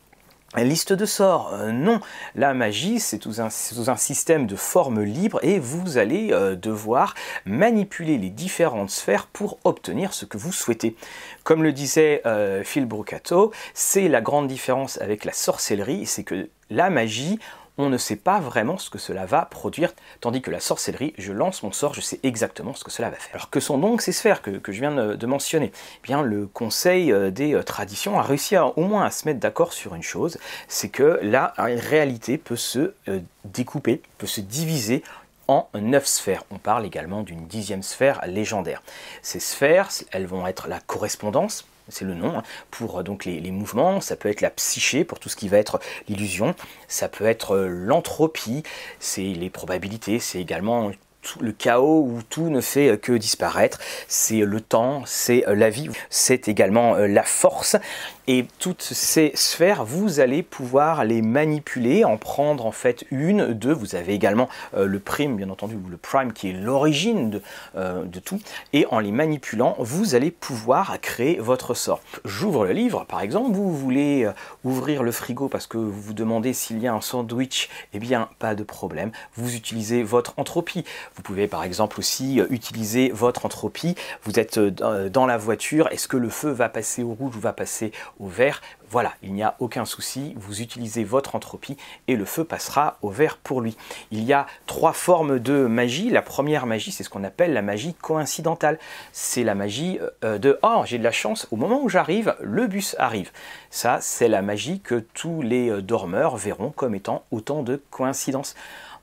Liste 0.62 0.94
de 0.94 1.06
sorts, 1.08 1.52
euh, 1.54 1.72
non. 1.72 2.00
La 2.36 2.54
magie, 2.54 3.00
c'est 3.00 3.18
tout, 3.18 3.34
un, 3.40 3.50
système 3.50 4.46
de 4.46 4.56
formes 4.56 5.02
libres 5.02 5.40
et 5.42 5.58
vous 5.58 5.98
allez 5.98 6.30
euh, 6.32 6.56
devoir 6.56 7.16
manipuler 7.46 8.20
les 8.20 8.30
différentes 8.30 8.92
sphères 8.92 9.26
pour 9.26 9.58
obtenir 9.64 10.14
ce 10.14 10.26
que 10.26 10.38
vous 10.38 10.52
souhaitez. 10.52 10.96
Comme 11.44 11.64
le 11.64 11.74
disait 11.74 12.22
euh, 12.28 12.64
Phil 12.64 12.86
Brocato, 12.86 13.52
c'est 13.74 14.08
la 14.08 14.22
grande 14.22 14.48
différence 14.48 15.02
avec 15.02 15.26
la 15.26 15.34
sorcellerie, 15.34 16.06
c'est 16.06 16.24
que 16.24 16.50
la 16.70 16.92
magie, 16.92 17.40
on 17.78 17.90
ne 17.90 17.98
sait 17.98 18.16
pas 18.16 18.40
vraiment 18.40 18.78
ce 18.78 18.90
que 18.90 18.98
cela 18.98 19.26
va 19.26 19.46
produire, 19.46 19.94
tandis 20.22 20.42
que 20.42 20.52
la 20.52 20.60
sorcellerie, 20.60 21.14
je 21.18 21.34
lance 21.34 21.64
mon 21.64 21.72
sort, 21.72 21.94
je 21.94 22.02
sais 22.02 22.20
exactement 22.24 22.74
ce 22.74 22.84
que 22.84 22.92
cela 22.92 23.10
va 23.10 23.18
faire. 23.18 23.36
Alors 23.36 23.50
que 23.50 23.60
sont 23.60 23.78
donc 23.78 24.02
ces 24.02 24.12
sphères 24.12 24.42
que, 24.42 24.60
je 24.66 24.80
viens 24.80 24.92
de, 24.92 25.26
mentionner? 25.26 25.72
Eh 25.74 26.02
Bien, 26.04 26.22
le 26.22 26.46
Conseil 26.48 27.12
euh, 27.12 27.32
des 27.32 27.54
euh, 27.54 27.64
traditions 27.64 28.20
a 28.20 28.22
réussi 28.22 28.56
au 28.58 28.84
moins 28.84 29.06
à 29.06 29.12
se 29.12 29.28
mettre 29.28 29.40
d'accord 29.40 29.74
sur 29.74 29.96
une 29.96 30.04
chose, 30.04 30.38
c'est 30.68 30.90
que 30.90 31.20
la 31.24 31.54
réalité 31.58 32.38
peut 32.38 32.56
se 32.56 32.94
euh, 33.08 33.20
découper, 33.46 34.02
peut 34.18 34.28
se 34.28 34.42
diviser 34.42 35.04
en 35.48 35.68
neuf 35.74 36.06
sphères. 36.06 36.44
On 36.52 36.58
parle 36.58 36.86
également 36.86 37.22
d'une 37.22 37.48
dixième 37.48 37.84
sphère 37.84 38.22
légendaire. 38.28 38.82
Ces 39.22 39.40
sphères, 39.40 39.90
elles 40.12 40.28
vont 40.28 40.48
être 40.48 40.68
la 40.68 40.80
correspondance, 40.80 41.66
c'est 41.90 42.06
le 42.06 42.14
nom, 42.14 42.38
hein, 42.38 42.44
pour 42.72 43.00
euh, 43.00 43.04
donc 43.04 43.26
les, 43.26 43.52
mouvements, 43.52 44.02
ça 44.02 44.16
peut 44.16 44.30
être 44.30 44.42
la 44.42 44.50
psyché 44.50 45.04
pour 45.04 45.20
tout 45.20 45.30
ce 45.30 45.36
qui 45.36 45.48
va 45.48 45.58
être 45.58 45.80
l'illusion, 46.08 46.56
ça 46.88 47.10
peut 47.10 47.26
être 47.26 47.56
euh, 47.56 47.68
l'entropie, 47.68 48.64
c'est 49.00 49.22
les 49.22 49.50
probabilités, 49.50 50.20
c'est 50.20 50.40
également 50.40 50.92
le 51.40 51.52
chaos 51.54 52.04
où 52.04 52.22
tout 52.30 52.50
ne 52.50 52.60
fait 52.60 53.00
que 53.00 53.14
disparaître. 53.14 53.80
C'est 54.10 54.40
le 54.40 54.60
temps, 54.60 55.04
c'est 55.06 55.46
la 55.48 55.70
vie, 55.70 55.90
c'est 56.10 56.50
également 56.50 56.96
la 56.96 57.24
force. 57.24 57.78
Et 58.28 58.46
toutes 58.58 58.82
ces 58.82 59.34
sphères, 59.36 59.84
vous 59.84 60.22
allez 60.22 60.44
pouvoir 60.44 61.04
les 61.04 61.22
manipuler, 61.22 62.06
en 62.06 62.16
prendre 62.16 62.66
en 62.66 62.72
fait 62.72 63.04
une, 63.12 63.48
deux. 63.48 63.74
Vous 63.74 63.96
avez 63.96 64.14
également 64.14 64.48
euh, 64.78 64.86
le 64.86 65.00
prime, 65.00 65.36
bien 65.36 65.50
entendu, 65.50 65.76
ou 65.76 65.90
le 65.90 65.98
prime 65.98 66.32
qui 66.32 66.50
est 66.50 66.54
l'origine 66.54 67.30
de, 67.30 67.42
euh, 67.76 68.06
de, 68.06 68.20
tout. 68.20 68.40
Et 68.72 68.86
en 68.92 69.00
les 69.00 69.12
manipulant, 69.12 69.76
vous 69.80 70.16
allez 70.16 70.32
pouvoir 70.32 71.02
créer 71.02 71.38
votre 71.40 71.74
sort. 71.74 72.00
J'ouvre 72.24 72.66
le 72.66 72.72
livre, 72.72 73.06
par 73.10 73.20
exemple, 73.20 73.52
vous 73.52 73.76
voulez 73.76 74.24
euh, 74.24 74.32
ouvrir 74.64 75.04
le 75.04 75.12
frigo 75.12 75.50
parce 75.50 75.68
que 75.68 75.78
vous 75.78 75.92
vous 75.92 76.14
demandez 76.14 76.54
s'il 76.54 76.80
y 76.80 76.88
a 76.88 76.94
un 76.94 77.02
sandwich, 77.02 77.70
eh 77.94 78.00
bien, 78.00 78.30
pas 78.40 78.56
de 78.56 78.64
problème. 78.64 79.12
Vous 79.36 79.54
utilisez 79.54 80.02
votre 80.02 80.36
entropie. 80.38 80.86
Vous 81.16 81.24
pouvez 81.24 81.50
par 81.50 81.66
exemple 81.66 82.00
aussi 82.00 82.42
utiliser 82.50 83.10
votre 83.10 83.46
entropie. 83.46 83.96
Vous 84.24 84.40
êtes 84.40 84.60
dans 84.60 85.26
la 85.26 85.38
voiture, 85.38 85.90
est-ce 85.92 86.08
que 86.08 86.18
le 86.18 86.30
feu 86.30 86.52
va 86.52 86.70
passer 86.70 87.04
au 87.04 87.14
rouge 87.14 87.36
ou 87.36 87.40
va 87.40 87.52
passer 87.52 87.92
au 88.20 88.28
vert, 88.28 88.62
voilà, 88.90 89.14
il 89.24 89.34
n'y 89.34 89.42
a 89.42 89.56
aucun 89.60 89.86
souci, 89.86 90.34
vous 90.38 90.62
utilisez 90.62 91.04
votre 91.04 91.36
entropie 91.36 91.78
et 92.08 92.16
le 92.16 92.26
feu 92.26 92.44
passera 92.44 92.98
au 93.02 93.10
vert 93.10 93.38
pour 93.38 93.62
lui. 93.62 93.76
Il 94.12 94.24
y 94.24 94.34
a 94.34 94.46
trois 94.68 94.94
formes 94.94 95.40
de 95.40 95.66
magie. 95.66 96.12
La 96.12 96.22
première 96.22 96.68
magie, 96.68 96.92
c'est 96.92 97.04
ce 97.04 97.10
qu'on 97.10 97.24
appelle 97.24 97.54
la 97.54 97.64
magie 97.64 97.96
coïncidentale. 97.96 98.78
C'est 99.12 99.44
la 99.44 99.56
magie 99.56 100.00
euh, 100.24 100.38
de 100.38 100.60
«Oh, 100.64 100.84
j'ai 100.86 101.00
de 101.00 101.04
la 101.04 101.12
chance, 101.12 101.48
au 101.52 101.56
moment 101.56 101.82
où 101.82 101.90
j'arrive, 101.90 102.36
le 102.42 102.68
bus 102.68 102.96
arrive». 103.00 103.32
Ça, 103.72 103.98
c'est 104.00 104.28
la 104.28 104.44
magie 104.44 104.80
que 104.80 105.04
tous 105.14 105.42
les 105.42 105.70
euh, 105.70 105.82
dormeurs 105.82 106.38
verront 106.38 106.70
comme 106.70 106.94
étant 106.94 107.24
autant 107.32 107.64
de 107.64 107.82
coïncidences. 107.90 108.56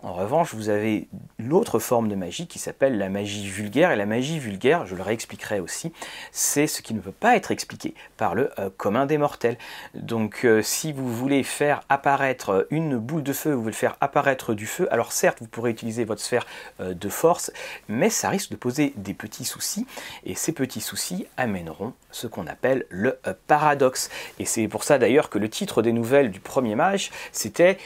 En 0.03 0.15
revanche, 0.15 0.55
vous 0.55 0.71
avez 0.71 1.09
l'autre 1.39 1.79
forme 1.79 2.09
de 2.09 2.15
magie 2.15 2.47
qui 2.47 2.59
s'appelle 2.59 2.97
la 2.97 3.11
magie 3.11 3.47
vulgaire. 3.47 3.93
Et 3.93 3.97
la 3.97 4.07
magie 4.07 4.39
vulgaire, 4.39 4.87
je 4.87 4.95
le 4.95 5.03
réexpliquerai 5.03 5.61
aussi, 5.61 5.93
c'est 6.33 6.67
ce 6.67 6.81
qui 6.81 6.95
ne 6.95 7.01
peut 7.01 7.13
pas 7.13 7.37
être 7.37 7.51
expliqué 7.51 7.95
par 8.17 8.35
le 8.35 8.51
euh, 8.59 8.71
commun 8.75 9.05
des 9.05 9.19
mortels. 9.19 9.59
Donc 9.93 10.47
euh, 10.47 10.63
si 10.63 10.95
vous 10.95 11.13
voulez 11.13 11.43
faire 11.43 11.83
apparaître 11.91 12.67
une 12.71 12.97
boule 12.97 13.23
de 13.23 13.35
feu, 13.35 13.53
vous 13.53 13.61
voulez 13.63 13.75
faire 13.75 13.97
apparaître 14.01 14.55
du 14.55 14.67
feu, 14.67 14.89
alors 14.91 15.13
certes, 15.13 15.39
vous 15.41 15.49
pourrez 15.49 15.71
utiliser 15.71 16.05
votre 16.05 16.23
sphère 16.23 16.47
euh, 16.81 16.95
de 16.95 17.09
force, 17.11 17.53
mais 17.89 18.09
ça 18.09 18.31
risque 18.31 18.53
de 18.53 18.57
poser 18.57 18.95
des 18.97 19.13
petits 19.13 19.45
soucis. 19.45 19.87
Et 20.25 20.35
ces 20.35 20.53
petits 20.53 20.81
soucis 20.81 21.27
amèneront 21.37 21.93
ce 22.11 22.27
qu'on 22.27 22.47
appelle 22.47 22.87
le 22.89 23.19
paradoxe. 23.47 24.09
Et 24.39 24.47
c'est 24.47 24.67
pour 24.67 24.83
ça 24.83 24.99
d'ailleurs 24.99 25.29
que 25.29 25.39
le 25.39 25.51
titre 25.51 25.83
des 25.83 25.93
nouvelles 25.93 26.31
du 26.31 26.41
premier 26.41 26.75
mage, 26.75 27.11
c'était 27.33 27.77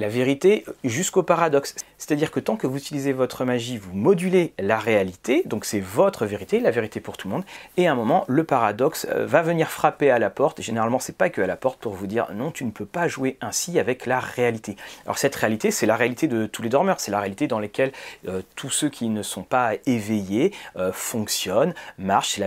la 0.00 0.08
vérité 0.08 0.64
jusqu'au 0.82 1.22
paradoxe. 1.22 1.74
C'est-à-dire 1.98 2.30
que 2.30 2.40
tant 2.40 2.56
que 2.56 2.66
vous 2.66 2.78
utilisez 2.78 3.12
votre 3.12 3.44
magie, 3.44 3.76
vous 3.76 3.94
modulez 3.94 4.54
la 4.58 4.78
réalité, 4.78 5.42
donc 5.44 5.66
c'est 5.66 5.80
votre 5.80 6.24
vérité, 6.24 6.58
la 6.58 6.70
vérité 6.70 7.00
pour 7.00 7.18
tout 7.18 7.28
le 7.28 7.34
monde, 7.34 7.44
et 7.76 7.86
à 7.86 7.92
un 7.92 7.94
moment, 7.94 8.24
le 8.26 8.42
paradoxe 8.44 9.06
euh, 9.10 9.26
va 9.26 9.42
venir 9.42 9.68
frapper 9.68 10.10
à 10.10 10.18
la 10.18 10.30
porte, 10.30 10.62
généralement 10.62 10.98
c'est 10.98 11.16
pas 11.16 11.28
que 11.28 11.42
à 11.42 11.46
la 11.46 11.56
porte 11.56 11.80
pour 11.80 11.92
vous 11.92 12.06
dire 12.06 12.28
non, 12.34 12.50
tu 12.50 12.64
ne 12.64 12.70
peux 12.70 12.86
pas 12.86 13.06
jouer 13.08 13.36
ainsi 13.42 13.78
avec 13.78 14.06
la 14.06 14.18
réalité. 14.18 14.76
Alors 15.04 15.18
cette 15.18 15.36
réalité, 15.36 15.70
c'est 15.70 15.86
la 15.86 15.96
réalité 15.96 16.26
de 16.26 16.46
tous 16.46 16.62
les 16.62 16.70
dormeurs, 16.70 16.98
c'est 16.98 17.10
la 17.10 17.20
réalité 17.20 17.46
dans 17.46 17.60
laquelle 17.60 17.92
euh, 18.26 18.40
tous 18.56 18.70
ceux 18.70 18.88
qui 18.88 19.10
ne 19.10 19.22
sont 19.22 19.42
pas 19.42 19.72
éveillés 19.84 20.54
euh, 20.76 20.92
fonctionnent, 20.92 21.74
marchent, 21.98 22.40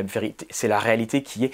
c'est 0.50 0.68
la, 0.68 0.76
la 0.76 0.80
réalité 0.80 1.22
qui 1.22 1.46
est 1.46 1.52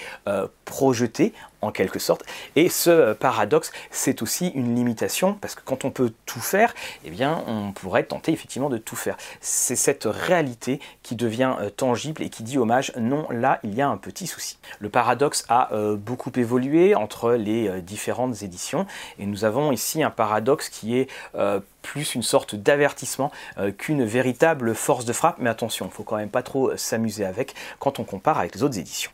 projetée 0.63 1.33
en 1.61 1.71
quelque 1.71 1.99
sorte. 1.99 2.25
Et 2.55 2.69
ce 2.69 3.13
paradoxe, 3.13 3.71
c'est 3.91 4.21
aussi 4.21 4.49
une 4.49 4.75
limitation, 4.75 5.33
parce 5.33 5.55
que 5.55 5.61
quand 5.63 5.85
on 5.85 5.91
peut 5.91 6.13
tout 6.25 6.39
faire, 6.39 6.73
eh 7.03 7.09
bien, 7.09 7.43
on 7.47 7.71
pourrait 7.71 8.03
tenter 8.03 8.31
effectivement 8.31 8.69
de 8.69 8.77
tout 8.77 8.95
faire. 8.95 9.17
C'est 9.41 9.75
cette 9.75 10.05
réalité 10.05 10.79
qui 11.03 11.15
devient 11.15 11.55
euh, 11.59 11.69
tangible 11.69 12.23
et 12.23 12.29
qui 12.29 12.43
dit 12.43 12.57
hommage, 12.57 12.93
non, 12.97 13.27
là, 13.29 13.59
il 13.63 13.73
y 13.73 13.81
a 13.81 13.87
un 13.87 13.97
petit 13.97 14.27
souci. 14.27 14.57
Le 14.79 14.89
paradoxe 14.89 15.45
a 15.49 15.73
euh, 15.73 15.95
beaucoup 15.95 16.31
évolué 16.35 16.95
entre 16.95 17.33
les 17.33 17.67
euh, 17.67 17.81
différentes 17.81 18.41
éditions, 18.43 18.85
et 19.17 19.25
nous 19.25 19.45
avons 19.45 19.71
ici 19.71 20.03
un 20.03 20.09
paradoxe 20.09 20.69
qui 20.69 20.97
est 20.97 21.07
plus 21.81 22.15
une 22.15 22.23
sorte 22.23 22.55
d'avertissement 22.55 23.31
qu'une 23.77 24.03
véritable 24.03 24.75
force 24.75 25.05
de 25.05 25.13
frappe, 25.13 25.37
mais 25.39 25.49
attention, 25.49 25.85
il 25.85 25.91
faut 25.91 26.03
quand 26.03 26.17
même 26.17 26.29
pas 26.29 26.43
trop 26.43 26.75
s'amuser 26.77 27.25
avec 27.25 27.55
quand 27.79 27.99
on 27.99 28.03
compare 28.03 28.39
avec 28.39 28.55
les 28.55 28.63
autres 28.63 28.77
éditions 28.77 29.11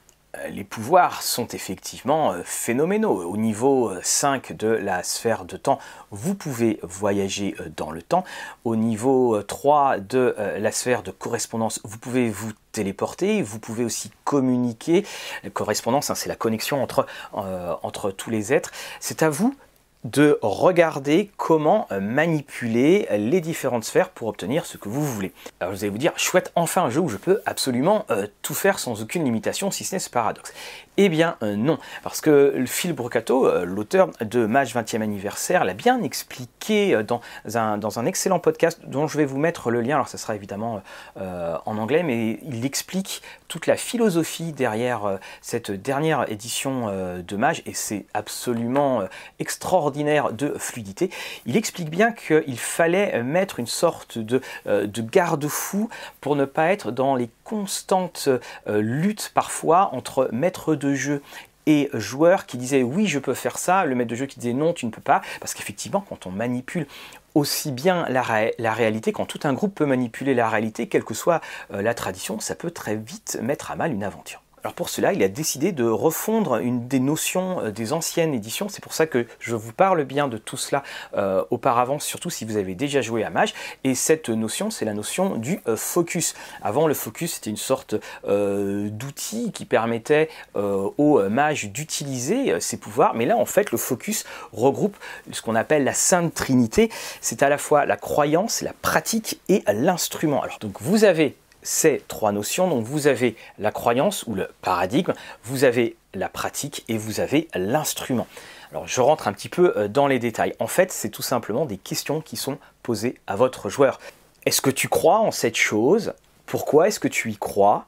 les 0.49 0.63
pouvoirs 0.63 1.21
sont 1.21 1.47
effectivement 1.47 2.31
euh, 2.31 2.41
phénoménaux. 2.43 3.23
Au 3.23 3.37
niveau 3.37 3.91
5 4.01 4.51
euh, 4.51 4.53
de 4.53 4.67
la 4.67 5.03
sphère 5.03 5.45
de 5.45 5.57
temps, 5.57 5.79
vous 6.11 6.35
pouvez 6.35 6.79
voyager 6.83 7.55
euh, 7.59 7.69
dans 7.75 7.91
le 7.91 8.01
temps. 8.01 8.23
Au 8.63 8.75
niveau 8.75 9.41
3 9.41 9.99
de 9.99 10.35
la 10.57 10.71
sphère 10.71 11.03
de 11.03 11.11
correspondance, 11.11 11.79
vous 11.83 11.97
pouvez 11.97 12.29
vous 12.29 12.51
téléporter, 12.71 13.41
vous 13.41 13.59
pouvez 13.59 13.85
aussi 13.85 14.11
communiquer. 14.23 15.05
Correspondance, 15.53 16.09
hein, 16.09 16.15
c'est 16.15 16.29
la 16.29 16.35
connexion 16.35 16.85
entre 17.33 18.11
tous 18.11 18.29
les 18.29 18.53
êtres. 18.53 18.71
C'est 18.99 19.23
à 19.23 19.29
vous 19.29 19.55
de 20.05 20.37
regarder 20.41 21.31
comment 21.35 21.87
manipuler 21.99 23.07
les 23.11 23.41
différentes 23.41 23.83
sphères 23.83 24.09
pour 24.09 24.27
obtenir 24.27 24.65
ce 24.65 24.77
que 24.77 24.87
vous 24.87 25.03
voulez. 25.03 25.33
Alors 25.59 25.73
vous 25.73 25.83
allez 25.83 25.89
vous 25.89 25.97
dire, 25.97 26.13
chouette, 26.15 26.51
enfin 26.55 26.83
un 26.83 26.89
jeu 26.89 27.01
où 27.01 27.09
je 27.09 27.17
peux 27.17 27.41
absolument 27.45 28.05
euh, 28.11 28.27
tout 28.43 28.53
faire 28.53 28.79
sans 28.79 29.01
aucune 29.01 29.25
limitation, 29.25 29.71
si 29.71 29.83
ce 29.83 29.95
n'est 29.95 29.99
ce 29.99 30.09
paradoxe. 30.09 30.53
Eh 30.97 31.09
bien 31.09 31.37
euh, 31.43 31.55
non, 31.55 31.77
parce 32.03 32.21
que 32.21 32.63
Phil 32.65 32.93
Brocato, 32.93 33.65
l'auteur 33.65 34.09
de 34.21 34.45
Match 34.45 34.73
20e 34.73 35.01
anniversaire, 35.01 35.65
l'a 35.65 35.73
bien 35.73 36.01
expliqué 36.03 37.03
dans 37.03 37.21
un, 37.53 37.77
dans 37.77 37.99
un 37.99 38.05
excellent 38.05 38.39
podcast 38.39 38.79
dont 38.85 39.07
je 39.07 39.17
vais 39.17 39.25
vous 39.25 39.37
mettre 39.37 39.71
le 39.71 39.81
lien, 39.81 39.95
alors 39.95 40.07
ça 40.07 40.17
sera 40.17 40.35
évidemment 40.35 40.81
en 41.17 41.77
anglais, 41.77 42.03
mais 42.03 42.39
il 42.43 42.65
explique 42.65 43.21
toute 43.47 43.67
la 43.67 43.75
philosophie 43.75 44.51
derrière 44.51 45.19
cette 45.41 45.71
dernière 45.71 46.29
édition 46.31 46.87
de 47.21 47.35
Mage, 47.35 47.61
et 47.65 47.73
c'est 47.73 48.05
absolument 48.13 49.03
extraordinaire 49.39 50.31
de 50.33 50.55
fluidité, 50.57 51.09
il 51.45 51.57
explique 51.57 51.89
bien 51.89 52.11
qu'il 52.11 52.59
fallait 52.59 53.21
mettre 53.23 53.59
une 53.59 53.67
sorte 53.67 54.17
de, 54.17 54.41
euh, 54.67 54.87
garde-fou 54.95 55.89
pour 56.21 56.35
ne 56.35 56.45
pas 56.45 56.71
être 56.71 56.91
dans 56.91 57.15
les 57.15 57.29
constantes 57.43 58.29
euh, 58.67 58.81
luttes 58.81 59.31
parfois 59.33 59.89
entre 59.93 60.29
maître 60.31 60.75
de 60.75 60.84
jeu 60.93 61.21
et 61.65 61.89
joueur 61.93 62.45
qui 62.45 62.57
disaient 62.57 62.83
oui 62.83 63.07
je 63.07 63.17
peux 63.19 63.33
faire 63.33 63.57
ça, 63.57 63.85
le 63.85 63.95
maître 63.95 64.09
de 64.09 64.15
jeu 64.15 64.25
qui 64.25 64.39
disait 64.39 64.53
non 64.53 64.73
tu 64.73 64.85
ne 64.85 64.91
peux 64.91 65.01
pas, 65.01 65.21
parce 65.39 65.53
qu'effectivement 65.53 66.05
quand 66.07 66.27
on 66.27 66.31
manipule 66.31 66.85
aussi 67.33 67.71
bien 67.71 68.05
la, 68.09 68.23
la, 68.57 68.73
réalité, 68.73 69.11
quand 69.11 69.25
tout 69.25 69.41
un 69.43 69.53
groupe 69.53 69.75
peut 69.75 69.85
manipuler 69.85 70.33
la 70.33 70.49
réalité, 70.49 70.87
quelle 70.87 71.03
que 71.03 71.13
soit 71.13 71.41
euh, 71.73 71.81
la 71.81 71.93
tradition, 71.93 72.39
ça 72.39 72.55
peut 72.55 72.71
très 72.71 72.95
vite 72.95 73.37
mettre 73.41 73.71
à 73.71 73.75
mal 73.75 73.91
une 73.91 74.05
aventure. 74.05 74.41
Alors 74.65 74.73
pour 74.73 74.89
cela, 74.89 75.13
il 75.13 75.21
a 75.21 75.27
décidé 75.27 75.73
de 75.73 75.83
refondre 75.83 76.55
une 76.55 76.87
des 76.87 76.99
notions 76.99 77.61
euh, 77.61 77.69
des 77.69 77.93
anciennes 77.93 78.33
éditions. 78.33 78.67
C'est 78.67 78.83
pour 78.83 78.93
ça 78.95 79.05
que 79.05 79.27
je 79.37 79.53
vous 79.53 79.73
parle 79.73 80.03
bien 80.05 80.27
de 80.27 80.39
tout 80.39 80.57
cela 80.57 80.81
euh, 81.15 81.43
auparavant, 81.51 81.99
surtout 81.99 82.31
si 82.31 82.45
vous 82.45 82.57
avez 82.57 82.73
déjà 82.73 82.99
joué 83.01 83.23
à 83.23 83.29
Mage. 83.29 83.53
Et 83.83 83.93
cette 83.93 84.27
notion, 84.27 84.71
c'est 84.71 84.83
la 84.83 84.95
notion 84.95 85.35
du 85.35 85.59
euh, 85.67 85.75
focus. 85.75 86.33
Avant, 86.63 86.87
le 86.87 86.95
focus, 86.95 87.35
c'était 87.35 87.51
une 87.51 87.57
sorte 87.57 87.93
d'outil 88.23 89.51
qui 89.51 89.65
permettait 89.65 90.29
aux 90.55 91.21
mages 91.29 91.69
d'utiliser 91.69 92.59
ses 92.59 92.77
pouvoirs. 92.77 93.13
Mais 93.13 93.27
là, 93.27 93.37
en 93.37 93.45
fait, 93.45 93.71
le 93.71 93.77
focus 93.77 94.25
regroupe 94.51 94.97
ce 95.31 95.43
qu'on 95.43 95.53
appelle 95.53 95.83
la 95.83 95.93
Sainte 95.93 96.33
Trinité. 96.33 96.89
C'est 97.21 97.43
à 97.43 97.49
la 97.49 97.59
fois 97.59 97.85
la 97.85 97.97
croyance, 97.97 98.61
la 98.61 98.73
pratique 98.73 99.39
et 99.47 99.63
l'instrument. 99.67 100.41
Alors 100.41 100.57
donc, 100.59 100.81
vous 100.81 101.03
avez 101.03 101.35
ces 101.65 102.03
trois 102.07 102.31
notions. 102.31 102.69
Donc 102.69 102.85
vous 102.85 103.07
avez 103.07 103.35
la 103.59 103.71
croyance 103.71 104.23
ou 104.27 104.35
le 104.35 104.49
paradigme, 104.61 105.13
vous 105.43 105.65
avez 105.65 105.97
la 106.13 106.29
pratique 106.29 106.85
et 106.87 106.97
vous 106.97 107.19
avez 107.19 107.49
l'instrument. 107.53 108.27
Alors 108.71 108.87
je 108.87 109.01
rentre 109.01 109.27
un 109.27 109.33
petit 109.33 109.49
peu 109.49 109.73
euh, 109.75 109.87
dans 109.87 110.07
les 110.07 110.19
détails. 110.19 110.53
En 110.59 110.67
fait, 110.67 110.91
c'est 110.91 111.09
tout 111.09 111.21
simplement 111.21 111.65
des 111.65 111.77
questions 111.77 112.21
qui 112.21 112.37
sont 112.37 112.57
posées 112.83 113.15
à 113.27 113.35
votre 113.35 113.69
joueur. 113.69 113.99
Est-ce 114.45 114.61
que 114.61 114.69
tu 114.69 114.87
crois 114.87 115.19
en 115.19 115.31
cette 115.31 115.57
chose? 115.57 116.13
Pourquoi 116.45 116.87
est-ce 116.87 116.99
que 116.99 117.07
tu 117.07 117.31
y 117.31 117.37
crois? 117.37 117.87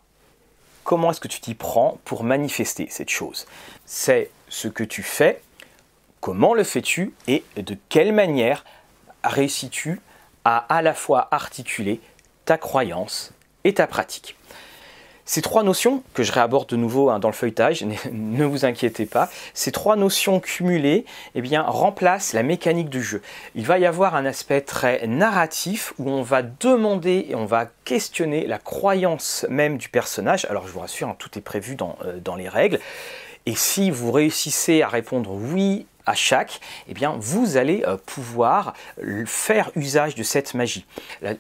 Comment 0.84 1.12
est-ce 1.12 1.20
que 1.20 1.28
tu 1.28 1.40
t'y 1.40 1.54
prends 1.54 2.00
pour 2.06 2.24
manifester 2.24 2.88
cette 2.90 3.10
chose? 3.10 3.46
C'est 3.86 4.32
ce 4.50 4.68
que 4.68 4.84
tu 4.84 5.04
fais, 5.04 5.42
comment 6.22 6.54
le 6.54 6.64
fais-tu? 6.64 7.14
Et 7.28 7.44
de 7.58 7.78
quelle 7.90 8.14
manière 8.14 8.64
réussis-tu 9.24 10.02
à 10.46 10.58
à 10.74 10.82
la 10.82 10.94
fois 10.94 11.28
articuler 11.32 12.00
ta 12.46 12.58
croyance 12.58 13.34
pratique. 13.74 14.36
Ces 15.30 15.42
trois 15.42 15.62
notions, 15.62 16.04
que 16.14 16.24
je 16.24 16.32
réaborde 16.32 16.70
de 16.70 16.78
nouveau 16.78 17.10
hein, 17.10 17.20
dans 17.20 17.28
le 17.28 17.34
feuilletage, 17.34 17.86
ne 18.14 18.46
vous 18.46 18.64
inquiétez 18.64 19.06
pas, 19.06 19.30
ces 19.54 19.74
trois 19.74 19.98
notions 19.98 20.40
cumulées 20.40 21.04
eh 21.36 21.58
remplacent 21.58 22.32
la 22.32 22.44
mécanique 22.44 22.90
du 22.90 23.04
jeu. 23.04 23.22
Il 23.54 23.66
va 23.66 23.78
y 23.78 23.86
avoir 23.86 24.16
un 24.16 24.26
aspect 24.26 24.62
très 24.62 25.06
narratif 25.06 25.94
où 26.00 26.10
on 26.10 26.22
va 26.22 26.44
demander 26.44 27.26
et 27.30 27.36
on 27.36 27.46
va 27.46 27.70
questionner 27.84 28.48
la 28.48 28.58
croyance 28.58 29.46
même 29.50 29.78
du 29.78 29.90
personnage. 29.90 30.46
Alors 30.50 30.66
je 30.66 30.72
vous 30.72 30.80
rassure, 30.80 31.10
hein, 31.10 31.16
tout 31.20 31.38
est 31.38 31.42
prévu 31.42 31.76
euh, 32.06 32.20
dans 32.24 32.38
les 32.38 32.48
règles. 32.48 32.80
Et 33.46 33.56
si 33.56 33.92
vous 33.92 34.14
réussissez 34.14 34.82
à 34.82 34.88
répondre 34.88 35.32
oui 35.34 35.88
à 36.08 36.16
chaque, 36.16 36.60
eh 36.88 36.94
bien, 36.94 37.16
vous 37.20 37.58
allez 37.58 37.84
euh, 37.86 37.98
pouvoir 37.98 38.74
faire 39.26 39.70
usage 39.76 40.16
de 40.16 40.24
cette 40.24 40.54
magie. 40.54 40.86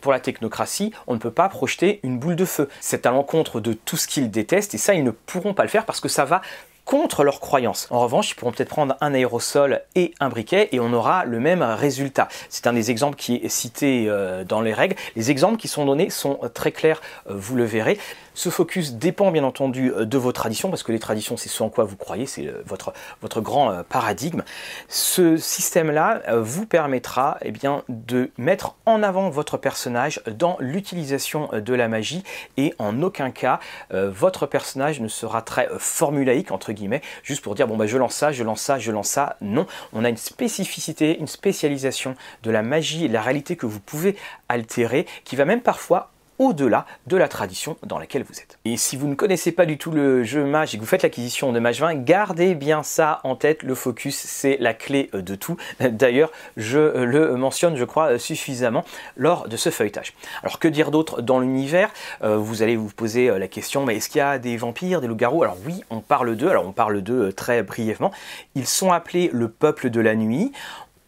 Pour 0.01 0.11
la 0.11 0.19
technocratie, 0.19 0.93
on 1.07 1.13
ne 1.13 1.19
peut 1.19 1.31
pas 1.31 1.49
projeter 1.49 1.99
une 2.03 2.19
boule 2.19 2.35
de 2.35 2.45
feu. 2.45 2.69
C'est 2.81 3.05
à 3.05 3.11
l'encontre 3.11 3.59
de 3.59 3.73
tout 3.73 3.97
ce 3.97 4.07
qu'ils 4.07 4.29
détestent 4.29 4.75
et 4.75 4.77
ça, 4.77 4.93
ils 4.93 5.03
ne 5.03 5.11
pourront 5.11 5.53
pas 5.53 5.63
le 5.63 5.69
faire 5.69 5.85
parce 5.85 5.99
que 5.99 6.09
ça 6.09 6.25
va 6.25 6.41
contre 6.87 7.25
leurs 7.25 7.41
croyances. 7.41 7.87
En 7.91 7.99
revanche, 7.99 8.31
ils 8.31 8.35
pourront 8.35 8.53
peut-être 8.53 8.69
prendre 8.69 8.95
un 9.01 9.13
aérosol 9.13 9.81
et 9.95 10.13
un 10.21 10.29
briquet 10.29 10.69
et 10.71 10.79
on 10.79 10.93
aura 10.93 11.25
le 11.25 11.39
même 11.39 11.61
résultat. 11.61 12.29
C'est 12.49 12.65
un 12.65 12.73
des 12.73 12.89
exemples 12.91 13.17
qui 13.17 13.35
est 13.35 13.49
cité 13.49 14.05
euh, 14.07 14.45
dans 14.45 14.61
les 14.61 14.73
règles. 14.73 14.95
Les 15.17 15.29
exemples 15.29 15.57
qui 15.57 15.67
sont 15.67 15.85
donnés 15.85 16.09
sont 16.09 16.39
très 16.53 16.71
clairs, 16.71 17.01
euh, 17.29 17.33
vous 17.35 17.55
le 17.57 17.65
verrez. 17.65 17.99
Ce 18.37 18.49
focus 18.49 18.93
dépend 18.93 19.31
bien 19.31 19.43
entendu 19.43 19.91
euh, 19.91 20.05
de 20.05 20.15
vos 20.15 20.31
traditions, 20.31 20.69
parce 20.69 20.83
que 20.83 20.91
les 20.91 20.99
traditions, 20.99 21.37
c'est 21.37 21.49
ce 21.49 21.63
en 21.63 21.69
quoi 21.69 21.85
vous 21.85 21.95
croyez, 21.95 22.27
c'est 22.27 22.45
euh, 22.45 22.61
votre, 22.67 22.93
votre 23.19 23.41
grand 23.41 23.71
euh, 23.71 23.81
paradigme. 23.81 24.43
Ce 24.87 25.37
système-là 25.37 26.21
vous 26.37 26.67
permettra 26.67 27.39
eh 27.41 27.49
bien, 27.49 27.81
de 27.89 28.29
mettre 28.37 28.75
en 28.85 29.01
avant 29.01 29.31
votre 29.31 29.57
personnage 29.57 30.21
dans 30.27 30.55
l'utilisation 30.59 31.49
de 31.51 31.73
la 31.73 31.87
magie, 31.87 32.23
et 32.57 32.75
en 32.77 33.01
aucun 33.01 33.31
cas, 33.31 33.59
votre 33.91 34.45
personnage 34.45 34.99
ne 35.01 35.07
sera 35.07 35.41
très 35.41 35.67
formulaïque, 35.79 36.51
entre 36.51 36.73
guillemets, 36.73 37.01
juste 37.23 37.43
pour 37.43 37.55
dire, 37.55 37.67
bon, 37.67 37.75
bah, 37.75 37.87
je 37.87 37.97
lance 37.97 38.13
ça, 38.13 38.31
je 38.31 38.43
lance 38.43 38.61
ça, 38.61 38.77
je 38.77 38.91
lance 38.91 39.09
ça. 39.09 39.37
Non, 39.41 39.65
on 39.93 40.05
a 40.05 40.09
une 40.09 40.17
spécificité, 40.17 41.17
une 41.19 41.27
spécialisation 41.27 42.15
de 42.43 42.51
la 42.51 42.61
magie 42.61 43.05
et 43.05 43.07
de 43.07 43.13
la 43.13 43.21
réalité 43.21 43.55
que 43.55 43.65
vous 43.65 43.79
pouvez 43.79 44.15
altérer, 44.47 45.07
qui 45.23 45.35
va 45.35 45.45
même 45.45 45.61
parfois 45.61 46.11
au-delà 46.39 46.85
de 47.07 47.17
la 47.17 47.27
tradition 47.27 47.77
dans 47.83 47.99
laquelle 47.99 48.23
vous 48.23 48.39
êtes. 48.39 48.59
Et 48.65 48.77
si 48.77 48.95
vous 48.95 49.07
ne 49.07 49.15
connaissez 49.15 49.51
pas 49.51 49.65
du 49.65 49.77
tout 49.77 49.91
le 49.91 50.23
jeu 50.23 50.45
Mage 50.45 50.73
et 50.73 50.77
que 50.77 50.81
vous 50.81 50.87
faites 50.87 51.03
l'acquisition 51.03 51.51
de 51.51 51.59
Mage 51.59 51.79
20, 51.79 51.95
gardez 52.03 52.55
bien 52.55 52.83
ça 52.83 53.19
en 53.23 53.35
tête, 53.35 53.63
le 53.63 53.75
focus 53.75 54.15
c'est 54.15 54.57
la 54.59 54.73
clé 54.73 55.09
de 55.13 55.35
tout. 55.35 55.57
D'ailleurs, 55.79 56.31
je 56.57 57.03
le 57.03 57.35
mentionne, 57.35 57.75
je 57.75 57.85
crois, 57.85 58.19
suffisamment 58.19 58.85
lors 59.15 59.47
de 59.47 59.57
ce 59.57 59.69
feuilletage. 59.69 60.13
Alors 60.43 60.59
que 60.59 60.67
dire 60.67 60.91
d'autre 60.91 61.21
dans 61.21 61.39
l'univers? 61.39 61.91
Euh, 62.23 62.37
Vous 62.37 62.61
allez 62.61 62.75
vous 62.75 62.89
poser 62.89 63.29
euh, 63.29 63.39
la 63.39 63.47
question, 63.47 63.85
mais 63.85 63.97
est-ce 63.97 64.09
qu'il 64.09 64.19
y 64.19 64.21
a 64.21 64.39
des 64.39 64.57
vampires, 64.57 65.01
des 65.01 65.07
loups-garous? 65.07 65.43
Alors 65.43 65.57
oui, 65.65 65.83
on 65.89 65.99
parle 65.99 66.35
d'eux, 66.35 66.49
alors 66.49 66.67
on 66.67 66.71
parle 66.71 67.01
d'eux 67.01 67.27
euh, 67.27 67.31
très 67.31 67.63
brièvement. 67.63 68.11
Ils 68.55 68.67
sont 68.67 68.91
appelés 68.91 69.29
le 69.33 69.49
peuple 69.49 69.89
de 69.89 70.01
la 70.01 70.15
nuit. 70.15 70.51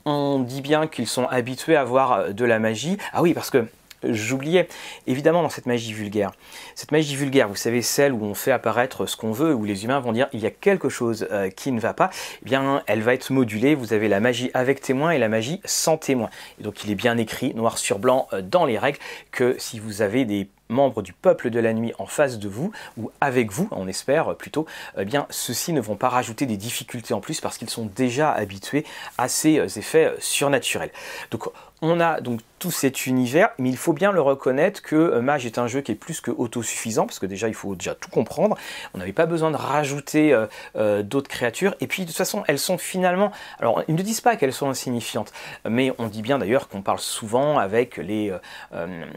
On 0.05 0.39
dit 0.39 0.61
bien 0.61 0.87
qu'ils 0.87 1.07
sont 1.07 1.27
habitués 1.27 1.75
à 1.75 1.83
voir 1.83 2.33
de 2.33 2.45
la 2.45 2.57
magie. 2.57 2.97
Ah 3.13 3.21
oui, 3.21 3.33
parce 3.33 3.49
que 3.49 3.65
j'oubliais, 4.03 4.67
évidemment 5.07 5.41
dans 5.41 5.49
cette 5.49 5.65
magie 5.65 5.93
vulgaire. 5.93 6.31
Cette 6.75 6.91
magie 6.91 7.15
vulgaire, 7.15 7.47
vous 7.47 7.55
savez, 7.55 7.81
celle 7.81 8.13
où 8.13 8.23
on 8.23 8.33
fait 8.33 8.51
apparaître 8.51 9.05
ce 9.05 9.15
qu'on 9.15 9.31
veut, 9.31 9.53
où 9.53 9.65
les 9.65 9.83
humains 9.83 9.99
vont 9.99 10.11
dire 10.11 10.27
il 10.33 10.39
y 10.39 10.45
a 10.45 10.51
quelque 10.51 10.89
chose 10.89 11.27
euh, 11.31 11.49
qui 11.49 11.71
ne 11.71 11.79
va 11.79 11.93
pas, 11.93 12.09
eh 12.41 12.45
bien 12.45 12.83
elle 12.87 13.01
va 13.01 13.13
être 13.13 13.31
modulée, 13.31 13.75
vous 13.75 13.93
avez 13.93 14.07
la 14.07 14.19
magie 14.19 14.51
avec 14.53 14.81
témoin 14.81 15.11
et 15.11 15.17
la 15.17 15.29
magie 15.29 15.61
sans 15.65 15.97
témoin. 15.97 16.29
Et 16.59 16.63
donc 16.63 16.83
il 16.83 16.91
est 16.91 16.95
bien 16.95 17.17
écrit, 17.17 17.53
noir 17.53 17.77
sur 17.77 17.99
blanc, 17.99 18.27
euh, 18.33 18.41
dans 18.41 18.65
les 18.65 18.77
règles, 18.77 18.99
que 19.31 19.55
si 19.59 19.79
vous 19.79 20.01
avez 20.01 20.25
des 20.25 20.47
membres 20.69 21.01
du 21.01 21.13
peuple 21.13 21.49
de 21.49 21.59
la 21.59 21.73
nuit 21.73 21.93
en 21.97 22.05
face 22.05 22.37
de 22.37 22.47
vous, 22.47 22.71
ou 22.95 23.11
avec 23.21 23.51
vous, 23.51 23.67
on 23.71 23.87
espère 23.87 24.35
plutôt, 24.35 24.67
eh 24.97 25.05
bien 25.05 25.25
ceux-ci 25.31 25.73
ne 25.73 25.81
vont 25.81 25.95
pas 25.95 26.09
rajouter 26.09 26.45
des 26.45 26.57
difficultés 26.57 27.13
en 27.13 27.21
plus 27.21 27.41
parce 27.41 27.57
qu'ils 27.57 27.71
sont 27.71 27.89
déjà 27.95 28.31
habitués 28.31 28.85
à 29.17 29.27
ces 29.27 29.57
euh, 29.57 29.67
effets 29.67 30.13
surnaturels. 30.19 30.91
Donc 31.31 31.49
on 31.81 31.99
a 31.99 32.21
donc 32.21 32.41
tout 32.59 32.71
cet 32.71 33.07
univers, 33.07 33.49
mais 33.57 33.69
il 33.69 33.77
faut 33.77 33.93
bien 33.93 34.11
le 34.11 34.21
reconnaître 34.21 34.81
que 34.81 34.95
euh, 34.95 35.21
Mage 35.21 35.45
est 35.45 35.57
un 35.57 35.67
jeu 35.67 35.81
qui 35.81 35.93
est 35.93 35.95
plus 35.95 36.19
que 36.19 36.29
autosuffisant, 36.29 37.05
parce 37.05 37.17
que 37.17 37.25
déjà 37.25 37.47
il 37.47 37.53
faut 37.53 37.73
déjà 37.75 37.95
tout 37.95 38.09
comprendre, 38.09 38.57
on 38.93 38.97
n'avait 38.97 39.13
pas 39.13 39.25
besoin 39.25 39.49
de 39.49 39.55
rajouter 39.55 40.33
euh, 40.33 40.45
euh, 40.75 41.01
d'autres 41.01 41.29
créatures, 41.29 41.73
et 41.79 41.87
puis 41.87 42.03
de 42.03 42.07
toute 42.07 42.17
façon 42.17 42.43
elles 42.47 42.59
sont 42.59 42.77
finalement, 42.77 43.31
alors 43.59 43.83
ils 43.87 43.95
ne 43.95 44.01
disent 44.01 44.21
pas 44.21 44.35
qu'elles 44.35 44.53
sont 44.53 44.69
insignifiantes, 44.69 45.31
mais 45.67 45.93
on 45.97 46.07
dit 46.07 46.21
bien 46.21 46.37
d'ailleurs 46.37 46.67
qu'on 46.67 46.81
parle 46.81 46.99
souvent 46.99 47.57
avec 47.57 47.97
les, 47.97 48.33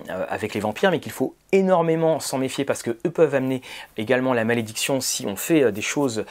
avec 0.08 0.54
les 0.54 0.60
vampires, 0.60 0.90
mais 0.90 1.00
qu'il 1.00 1.12
faut 1.12 1.34
énormément 1.50 2.20
s'en 2.20 2.38
méfier 2.38 2.64
parce 2.64 2.82
que 2.82 2.90
eux 3.06 3.10
peuvent 3.10 3.34
amener 3.34 3.60
également 3.96 4.32
la 4.32 4.44
malédiction 4.44 5.00
si 5.00 5.26
on 5.26 5.36
fait 5.36 5.70
des 5.72 5.82
choses 5.82 6.24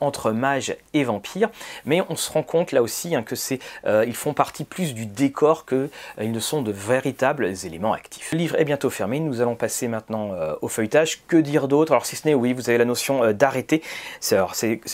entre 0.00 0.30
mages 0.30 0.76
et 0.94 1.04
vampires, 1.04 1.50
mais 1.84 2.02
on 2.08 2.16
se 2.16 2.30
rend 2.30 2.42
compte 2.42 2.72
là 2.72 2.82
aussi 2.82 3.14
hein, 3.14 3.22
que 3.22 3.36
c'est, 3.36 3.58
ils 3.86 4.14
font 4.14 4.34
partie 4.34 4.64
plus 4.64 4.94
du 4.94 5.06
décor 5.06 5.64
que 5.64 5.90
ils 6.20 6.32
ne 6.32 6.40
sont 6.40 6.51
de 6.60 6.72
véritables 6.72 7.46
éléments 7.64 7.94
actifs. 7.94 8.32
Le 8.32 8.38
livre 8.38 8.56
est 8.60 8.64
bientôt 8.64 8.90
fermé, 8.90 9.20
nous 9.20 9.40
allons 9.40 9.54
passer 9.54 9.88
maintenant 9.88 10.34
euh, 10.34 10.54
au 10.60 10.68
feuilletage. 10.68 11.22
Que 11.26 11.38
dire 11.38 11.68
d'autre? 11.68 11.92
Alors 11.92 12.04
si 12.04 12.16
ce 12.16 12.28
n'est, 12.28 12.34
oui, 12.34 12.52
vous 12.52 12.68
avez 12.68 12.76
la 12.76 12.84
notion 12.84 13.24
euh, 13.24 13.32
d'arrêter. 13.32 13.82
C'est 14.20 14.36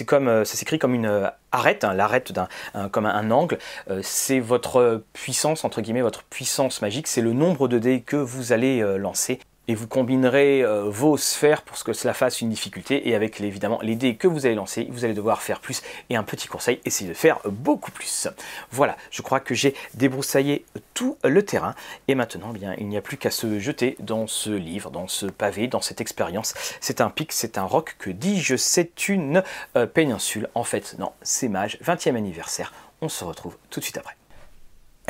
comme, 0.06 0.28
euh, 0.28 0.44
ça 0.44 0.56
s'écrit 0.56 0.78
comme 0.78 0.94
une 0.94 1.30
arrête, 1.50 1.82
hein, 1.82 1.94
l'arrête 1.94 2.30
d'un 2.30 2.46
comme 2.92 3.06
un, 3.06 3.30
angle, 3.30 3.58
c'est 4.02 4.38
votre 4.38 5.02
puissance 5.14 5.64
entre 5.64 5.80
guillemets, 5.80 6.02
votre 6.02 6.22
puissance 6.24 6.82
magique, 6.82 7.06
c'est 7.06 7.22
le 7.22 7.32
nombre 7.32 7.68
de 7.68 7.78
dés 7.78 8.02
que 8.02 8.16
vous 8.16 8.52
allez 8.52 8.82
lancer 8.98 9.40
et 9.68 9.74
vous 9.74 9.86
combinerez 9.86 10.62
euh, 10.62 10.84
vos 10.88 11.16
sphères 11.16 11.62
pour 11.62 11.82
que 11.84 11.92
cela 11.92 12.14
fasse 12.14 12.40
une 12.40 12.48
difficulté 12.48 13.08
et 13.08 13.14
avec 13.14 13.40
évidemment 13.40 13.78
les 13.82 13.94
dés 13.94 14.16
que 14.16 14.26
vous 14.26 14.46
allez 14.46 14.54
lancer, 14.54 14.88
vous 14.90 15.04
allez 15.04 15.14
devoir 15.14 15.42
faire 15.42 15.60
plus 15.60 15.82
et 16.10 16.16
un 16.16 16.22
petit 16.24 16.48
conseil, 16.48 16.80
essayez 16.84 17.08
de 17.08 17.14
faire 17.14 17.38
beaucoup 17.44 17.90
plus. 17.90 18.28
Voilà, 18.70 18.96
je 19.10 19.22
crois 19.22 19.40
que 19.40 19.54
j'ai 19.54 19.74
débroussaillé 19.94 20.64
tout 20.94 21.16
le 21.22 21.44
terrain 21.44 21.74
et 22.08 22.14
maintenant 22.14 22.52
eh 22.54 22.58
bien 22.58 22.74
il 22.78 22.88
n'y 22.88 22.96
a 22.96 23.02
plus 23.02 23.18
qu'à 23.18 23.30
se 23.30 23.58
jeter 23.58 23.96
dans 24.00 24.26
ce 24.26 24.50
livre, 24.50 24.90
dans 24.90 25.06
ce 25.06 25.26
pavé, 25.26 25.68
dans 25.68 25.82
cette 25.82 26.00
expérience. 26.00 26.54
C'est 26.80 27.00
un 27.00 27.10
pic, 27.10 27.32
c'est 27.32 27.58
un 27.58 27.64
roc, 27.64 27.96
que 27.98 28.10
dis-je, 28.10 28.56
c'est 28.56 29.08
une 29.08 29.42
euh, 29.76 29.86
péninsule. 29.86 30.48
En 30.54 30.64
fait, 30.64 30.96
non, 30.98 31.12
c'est 31.22 31.48
Mage, 31.48 31.78
20e 31.84 32.16
anniversaire. 32.16 32.72
On 33.00 33.08
se 33.08 33.24
retrouve 33.24 33.56
tout 33.70 33.80
de 33.80 33.84
suite 33.84 33.98
après. 33.98 34.16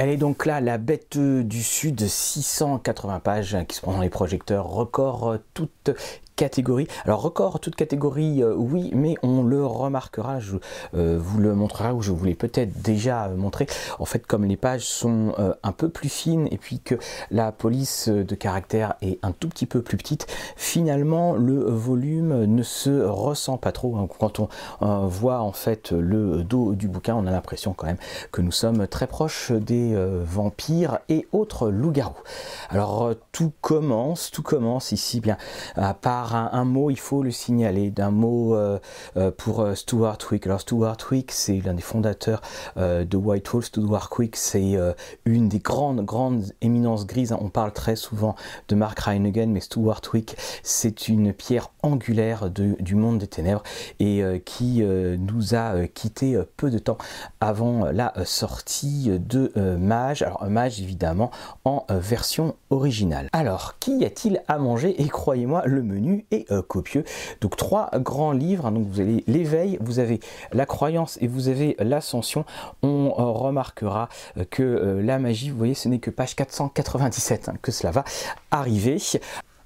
Elle 0.01 0.11
est 0.11 0.17
donc 0.17 0.47
là, 0.47 0.61
la 0.61 0.79
bête 0.79 1.19
du 1.19 1.61
sud, 1.61 2.07
680 2.07 3.19
pages 3.19 3.57
qui 3.67 3.75
se 3.75 3.81
prend 3.81 3.95
dans 3.95 4.01
les 4.01 4.09
projecteurs, 4.09 4.69
record 4.69 5.39
toute 5.55 5.91
catégorie. 6.39 6.87
Alors 7.05 7.21
record, 7.21 7.59
toute 7.59 7.75
catégorie, 7.75 8.45
euh, 8.45 8.55
oui, 8.57 8.93
mais 8.95 9.17
on 9.25 9.43
le 9.43 9.67
remarquera, 9.67 10.39
je 10.39 10.59
euh, 10.95 11.19
vous 11.21 11.41
le 11.41 11.53
montrera, 11.53 11.95
ou 11.95 12.01
je 12.01 12.13
vous 12.13 12.25
l'ai 12.25 12.37
peut-être 12.37 12.81
déjà 12.81 13.29
montré. 13.31 13.67
En 13.99 14.05
fait, 14.05 14.25
comme 14.25 14.45
les 14.45 14.57
pages 14.57 14.85
sont 14.85 15.35
euh, 15.41 15.53
un 15.65 15.73
peu 15.73 15.89
plus 15.89 16.09
fines 16.09 16.47
et 16.53 16.57
puis 16.57 16.79
que 16.79 16.95
la 17.33 17.51
police 17.51 18.09
de 18.09 18.35
caractère 18.37 18.95
est 19.03 19.19
un 19.25 19.33
tout 19.33 19.49
petit 19.49 19.67
peu 19.67 19.83
plus 19.83 19.97
petite, 19.97 20.29
finalement 20.55 21.35
le 21.35 21.59
volume 21.65 22.45
ne 22.45 22.63
se 22.63 23.03
ressent 23.03 23.57
pas 23.57 23.73
trop. 23.73 23.97
Hein. 23.97 24.07
Quand 24.21 24.39
on 24.39 25.07
voit 25.09 25.41
en 25.41 25.53
fait 25.53 25.91
le 25.91 26.45
dos 26.45 26.75
du 26.75 26.87
bouquin, 26.87 27.17
on 27.17 27.27
a 27.27 27.33
l'impression 27.33 27.73
quand 27.73 27.89
même 27.89 27.99
que 28.31 28.43
nous 28.43 28.53
sommes 28.53 28.87
très 28.87 29.09
proches 29.09 29.51
des 29.51 29.93
vampires 30.25 31.01
et 31.09 31.27
autres 31.33 31.69
loups-garous. 31.69 32.23
Alors 32.71 33.11
tout 33.33 33.53
commence, 33.61 34.31
tout 34.31 34.45
commence 34.45 34.93
ici 34.93 35.19
bien 35.19 35.37
à 35.75 35.95
part 35.95 36.28
un, 36.35 36.65
mot, 36.65 36.91
il 36.91 36.99
faut 36.99 37.23
le 37.23 37.31
signaler, 37.31 37.91
d'un 37.91 38.11
mot 38.11 38.55
euh, 38.55 38.79
euh, 39.17 39.31
pour 39.31 39.61
euh, 39.61 39.75
Stuart 39.75 40.19
Wick. 40.31 40.47
Alors 40.47 40.61
Stuart 40.61 40.97
Wick, 41.11 41.33
c'est 41.33 41.61
l'un 41.61 41.75
des 41.75 41.83
fondateurs 41.83 42.41
de 42.77 43.17
Whitehall. 43.17 43.63
Stuart 43.63 44.11
Wick, 44.19 44.37
c'est 44.37 44.77
une 45.25 45.49
des 45.49 45.59
grandes, 45.59 46.05
grandes 46.05 46.45
éminences 46.61 47.07
grises. 47.07 47.35
On 47.39 47.49
parle 47.49 47.73
très 47.73 47.97
souvent 47.97 48.35
de 48.69 48.75
Mark 48.75 48.99
Reinigen, 48.99 49.51
mais 49.51 49.61
Stuart 49.61 50.01
Wick, 50.13 50.37
c'est 50.63 51.09
une 51.09 51.33
pierre 51.33 51.71
angulaire 51.83 52.51
du 52.51 52.95
monde 52.95 53.19
des 53.19 53.27
ténèbres 53.27 53.63
et 54.01 54.23
qui 54.45 54.83
nous 54.83 55.55
a 55.55 55.87
quitté 55.89 56.39
peu 56.57 56.71
de 56.71 56.79
temps 56.79 56.99
avant 57.41 57.87
la 57.87 58.13
sortie 58.25 59.11
de 59.19 59.53
Mage. 59.77 60.23
Alors 60.23 60.45
Mage, 60.49 60.81
évidemment, 60.81 61.31
en 61.65 61.85
version 61.91 62.55
originale. 62.71 63.29
Alors, 63.33 63.79
qu'y 63.79 64.05
a-t-il 64.05 64.43
à 64.49 64.59
manger? 64.59 65.01
Et 65.01 65.09
croyez-moi, 65.09 65.63
le 65.67 65.83
menu 65.83 66.18
et 66.31 66.47
euh, 66.51 66.63
copieux. 66.63 67.05
Donc 67.41 67.57
trois 67.57 67.91
grands 67.95 68.33
livres, 68.33 68.67
hein. 68.67 68.73
donc 68.73 68.87
vous 68.87 69.01
avez 69.01 69.25
l'éveil, 69.27 69.79
vous 69.81 69.99
avez 69.99 70.21
la 70.53 70.67
croyance 70.67 71.19
et 71.21 71.27
vous 71.27 71.49
avez 71.49 71.77
l'ascension. 71.79 72.45
On 72.83 73.15
euh, 73.19 73.23
remarquera 73.23 74.09
euh, 74.37 74.45
que 74.49 75.01
la 75.03 75.19
magie, 75.19 75.51
vous 75.51 75.59
voyez, 75.59 75.75
ce 75.75 75.89
n'est 75.89 75.99
que 75.99 76.11
page 76.11 76.37
497 76.37 77.49
hein, 77.49 77.55
que 77.61 77.73
cela 77.73 77.91
va 77.91 78.05
arriver. 78.51 78.99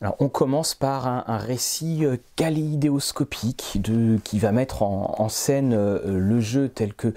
Alors, 0.01 0.17
on 0.19 0.29
commence 0.29 0.75
par 0.75 1.07
un, 1.07 1.39
récit 1.39 2.05
kaléidéoscopique 2.35 3.81
de, 3.81 4.19
qui 4.25 4.41
va 4.41 4.51
mettre 4.51 4.83
en, 4.83 5.29
scène 5.29 5.77
le 5.77 6.41
jeu 6.41 6.69
tel 6.69 6.93
que 6.93 7.15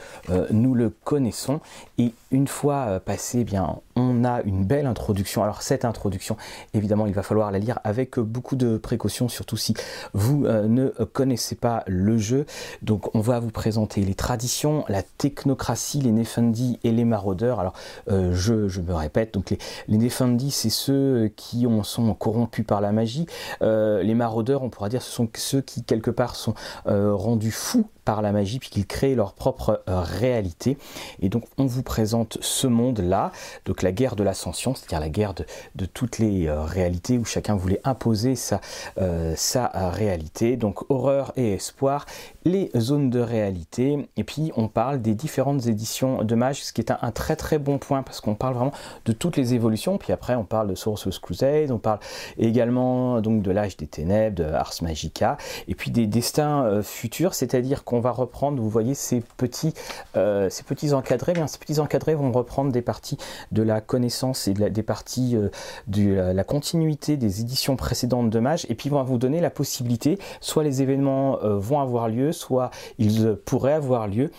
nous 0.52 0.76
le 0.76 0.92
connaissons. 0.92 1.62
Et 1.98 2.14
une 2.30 2.48
fois 2.48 3.00
passé, 3.00 3.40
eh 3.40 3.44
bien, 3.44 3.80
on 3.96 4.24
a 4.24 4.42
une 4.44 4.66
belle 4.66 4.86
introduction. 4.86 5.44
Alors 5.44 5.62
cette 5.62 5.86
introduction, 5.86 6.38
évidemment, 6.74 7.06
il 7.06 7.14
va 7.14 7.24
falloir 7.24 7.52
la 7.52 7.60
lire 7.60 7.80
avec 7.84 8.20
beaucoup 8.20 8.56
de 8.56 8.78
précautions, 8.78 9.28
surtout 9.30 9.58
si 9.58 9.74
vous 10.14 10.46
euh, 10.46 10.68
ne 10.68 10.90
connaissez 10.90 11.56
pas 11.56 11.84
le 11.88 12.18
jeu. 12.18 12.46
Donc 12.82 13.16
on 13.16 13.22
va 13.22 13.40
vous 13.40 13.52
présenter 13.52 14.02
les 14.02 14.16
traditions, 14.16 14.86
la 14.90 15.04
technocratie, 15.04 16.02
les 16.02 16.12
Nefendi 16.12 16.80
et 16.84 16.92
les 16.92 17.06
maraudeurs. 17.06 17.60
Alors 17.60 17.74
euh, 18.10 18.34
je, 18.34 18.82
me 18.82 18.94
répète, 18.94 19.34
donc 19.34 19.50
les, 19.50 19.58
les 19.88 20.10
c'est 20.50 20.70
ceux 20.70 21.32
qui 21.36 21.68
ont, 21.68 21.84
sont 21.84 22.14
corrompus 22.14 22.66
par 22.66 22.80
la 22.80 22.92
magie. 22.92 23.26
Euh, 23.62 24.04
les 24.04 24.16
maraudeurs, 24.16 24.64
on 24.64 24.70
pourra 24.70 24.90
dire, 24.90 25.02
ce 25.02 25.12
sont 25.12 25.28
ceux 25.36 25.62
qui 25.62 25.84
quelque 25.84 26.12
part 26.12 26.36
sont 26.36 26.54
rendus 26.86 27.52
fous 27.52 27.88
par 28.06 28.22
la 28.22 28.32
magie 28.32 28.60
puisqu'ils 28.60 28.86
créent 28.86 29.16
leur 29.16 29.34
propre 29.34 29.84
euh, 29.90 30.00
réalité. 30.02 30.78
Et 31.22 31.30
donc 31.30 31.44
on 31.58 31.66
vous 31.66 31.84
présente 31.84 32.38
ce 32.40 32.68
monde-là, 32.68 33.32
donc 33.66 33.82
la 33.82 33.92
guerre 33.92 34.16
de 34.16 34.24
l'ascension, 34.24 34.76
c'est-à-dire 34.76 35.00
la 35.00 35.10
guerre 35.10 35.34
de, 35.34 35.86
toutes 35.86 36.20
les 36.20 36.48
euh, 36.48 36.64
réalités 36.64 37.18
où 37.18 37.26
chacun 37.26 37.56
voulait 37.56 37.82
imposer 37.84 38.36
sa, 38.36 38.62
euh, 39.00 39.34
sa 39.36 39.68
réalité. 39.90 40.56
Donc 40.56 40.90
horreur 40.90 41.34
et 41.36 41.54
espoir, 41.54 42.06
les 42.46 42.70
zones 42.78 43.10
de 43.10 43.20
réalité. 43.20 44.08
Et 44.18 44.24
puis 44.24 44.52
on 44.56 44.68
parle 44.68 45.02
des 45.02 45.16
différentes 45.16 45.66
éditions 45.66 46.24
de 46.24 46.36
Mage, 46.36 46.64
ce 46.64 46.74
qui 46.74 46.82
est 46.82 46.92
un, 46.92 47.12
très 47.12 47.36
très 47.36 47.58
bon 47.58 47.80
point 47.80 48.04
parce 48.04 48.22
qu'on 48.22 48.36
parle 48.36 48.54
vraiment 48.54 48.74
de 49.06 49.14
toutes 49.14 49.36
les 49.36 49.56
évolutions. 49.56 49.98
Puis 49.98 50.14
après 50.14 50.36
on 50.36 50.46
parle 50.46 50.70
de 50.70 50.76
Sorcerer's 50.76 51.20
Crusade, 51.20 51.72
on 51.72 51.80
parle 51.80 52.00
également 52.38 53.20
donc 53.22 53.42
de 53.42 53.52
l'âge 53.52 53.78
des 53.78 53.88
ténèbres, 53.88 54.36
de 54.36 54.44
Ars 54.44 54.74
Magica, 54.82 55.38
et 55.68 55.74
puis 55.74 55.90
des 55.90 56.06
destins 56.06 56.82
futurs, 56.84 57.34
c'est-à-dire 57.34 57.84
qu'on 57.84 57.95
on 57.96 58.00
va 58.00 58.12
reprendre, 58.12 58.62
vous 58.62 58.70
voyez 58.70 58.94
ces 58.94 59.22
petits, 59.38 59.74
euh, 60.16 60.50
ces 60.50 60.64
petits 60.64 60.94
encadrés, 60.94 61.34
bien 61.34 61.48
ces 61.48 61.58
petits 61.58 61.80
encadrés 61.80 62.16
vont 62.16 62.32
reprendre 62.32 62.72
des 62.72 62.82
parties 62.82 63.18
de 63.52 63.64
la 63.64 63.82
connaissance 63.82 64.48
et 64.48 64.54
des 64.54 64.84
parties 64.84 65.36
euh, 65.36 65.50
de 65.88 66.14
la, 66.14 66.44
continuité 66.44 67.18
des 67.18 67.42
éditions 67.42 67.76
précédentes 67.76 68.30
de 68.30 68.40
Mage, 68.40 68.66
et 68.70 68.76
puis 68.76 68.90
vont 68.90 69.04
vous 69.04 69.18
donner 69.18 69.42
la 69.42 69.50
possibilité, 69.50 70.20
soit 70.42 70.64
les 70.64 70.82
événements 70.82 71.42
euh, 71.44 71.58
vont 71.58 71.80
avoir 71.80 72.10
lieu, 72.10 72.32
soit 72.32 72.70
ils 72.98 73.36
pourraient 73.46 73.74
avoir 73.74 74.08
lieu, 74.08 74.32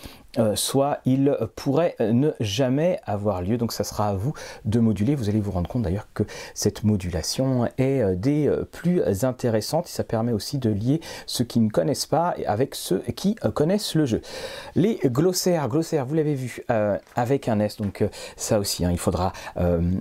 soit 0.55 0.99
il 1.05 1.35
pourrait 1.55 1.95
ne 1.99 2.31
jamais 2.39 2.99
avoir 3.05 3.41
lieu. 3.41 3.57
Donc 3.57 3.71
ça 3.71 3.83
sera 3.83 4.09
à 4.09 4.13
vous 4.13 4.33
de 4.65 4.79
moduler. 4.79 5.15
Vous 5.15 5.29
allez 5.29 5.39
vous 5.39 5.51
rendre 5.51 5.69
compte 5.69 5.83
d'ailleurs 5.83 6.07
que 6.13 6.23
cette 6.53 6.83
modulation 6.83 7.67
est 7.77 8.01
euh, 8.01 8.15
des 8.15 8.47
euh, 8.47 8.63
plus 8.63 9.01
intéressantes 9.23 9.87
ça 9.87 10.03
permet 10.03 10.31
aussi 10.31 10.57
de 10.57 10.69
lier 10.69 11.01
ceux 11.25 11.43
qui 11.43 11.59
ne 11.59 11.69
connaissent 11.69 12.05
pas 12.05 12.35
avec 12.45 12.75
ceux 12.75 12.99
qui 13.15 13.35
connaissent 13.35 13.95
le 13.95 14.05
jeu. 14.05 14.21
Les 14.75 14.99
glossaires, 15.05 15.67
glossaires, 15.67 16.05
vous 16.05 16.15
l'avez 16.15 16.35
vu 16.35 16.63
avec 17.15 17.47
un 17.47 17.59
S, 17.59 17.77
donc 17.77 18.03
ça 18.35 18.59
aussi, 18.59 18.85
hein, 18.85 18.89
il 18.91 18.97
faudra 18.97 19.33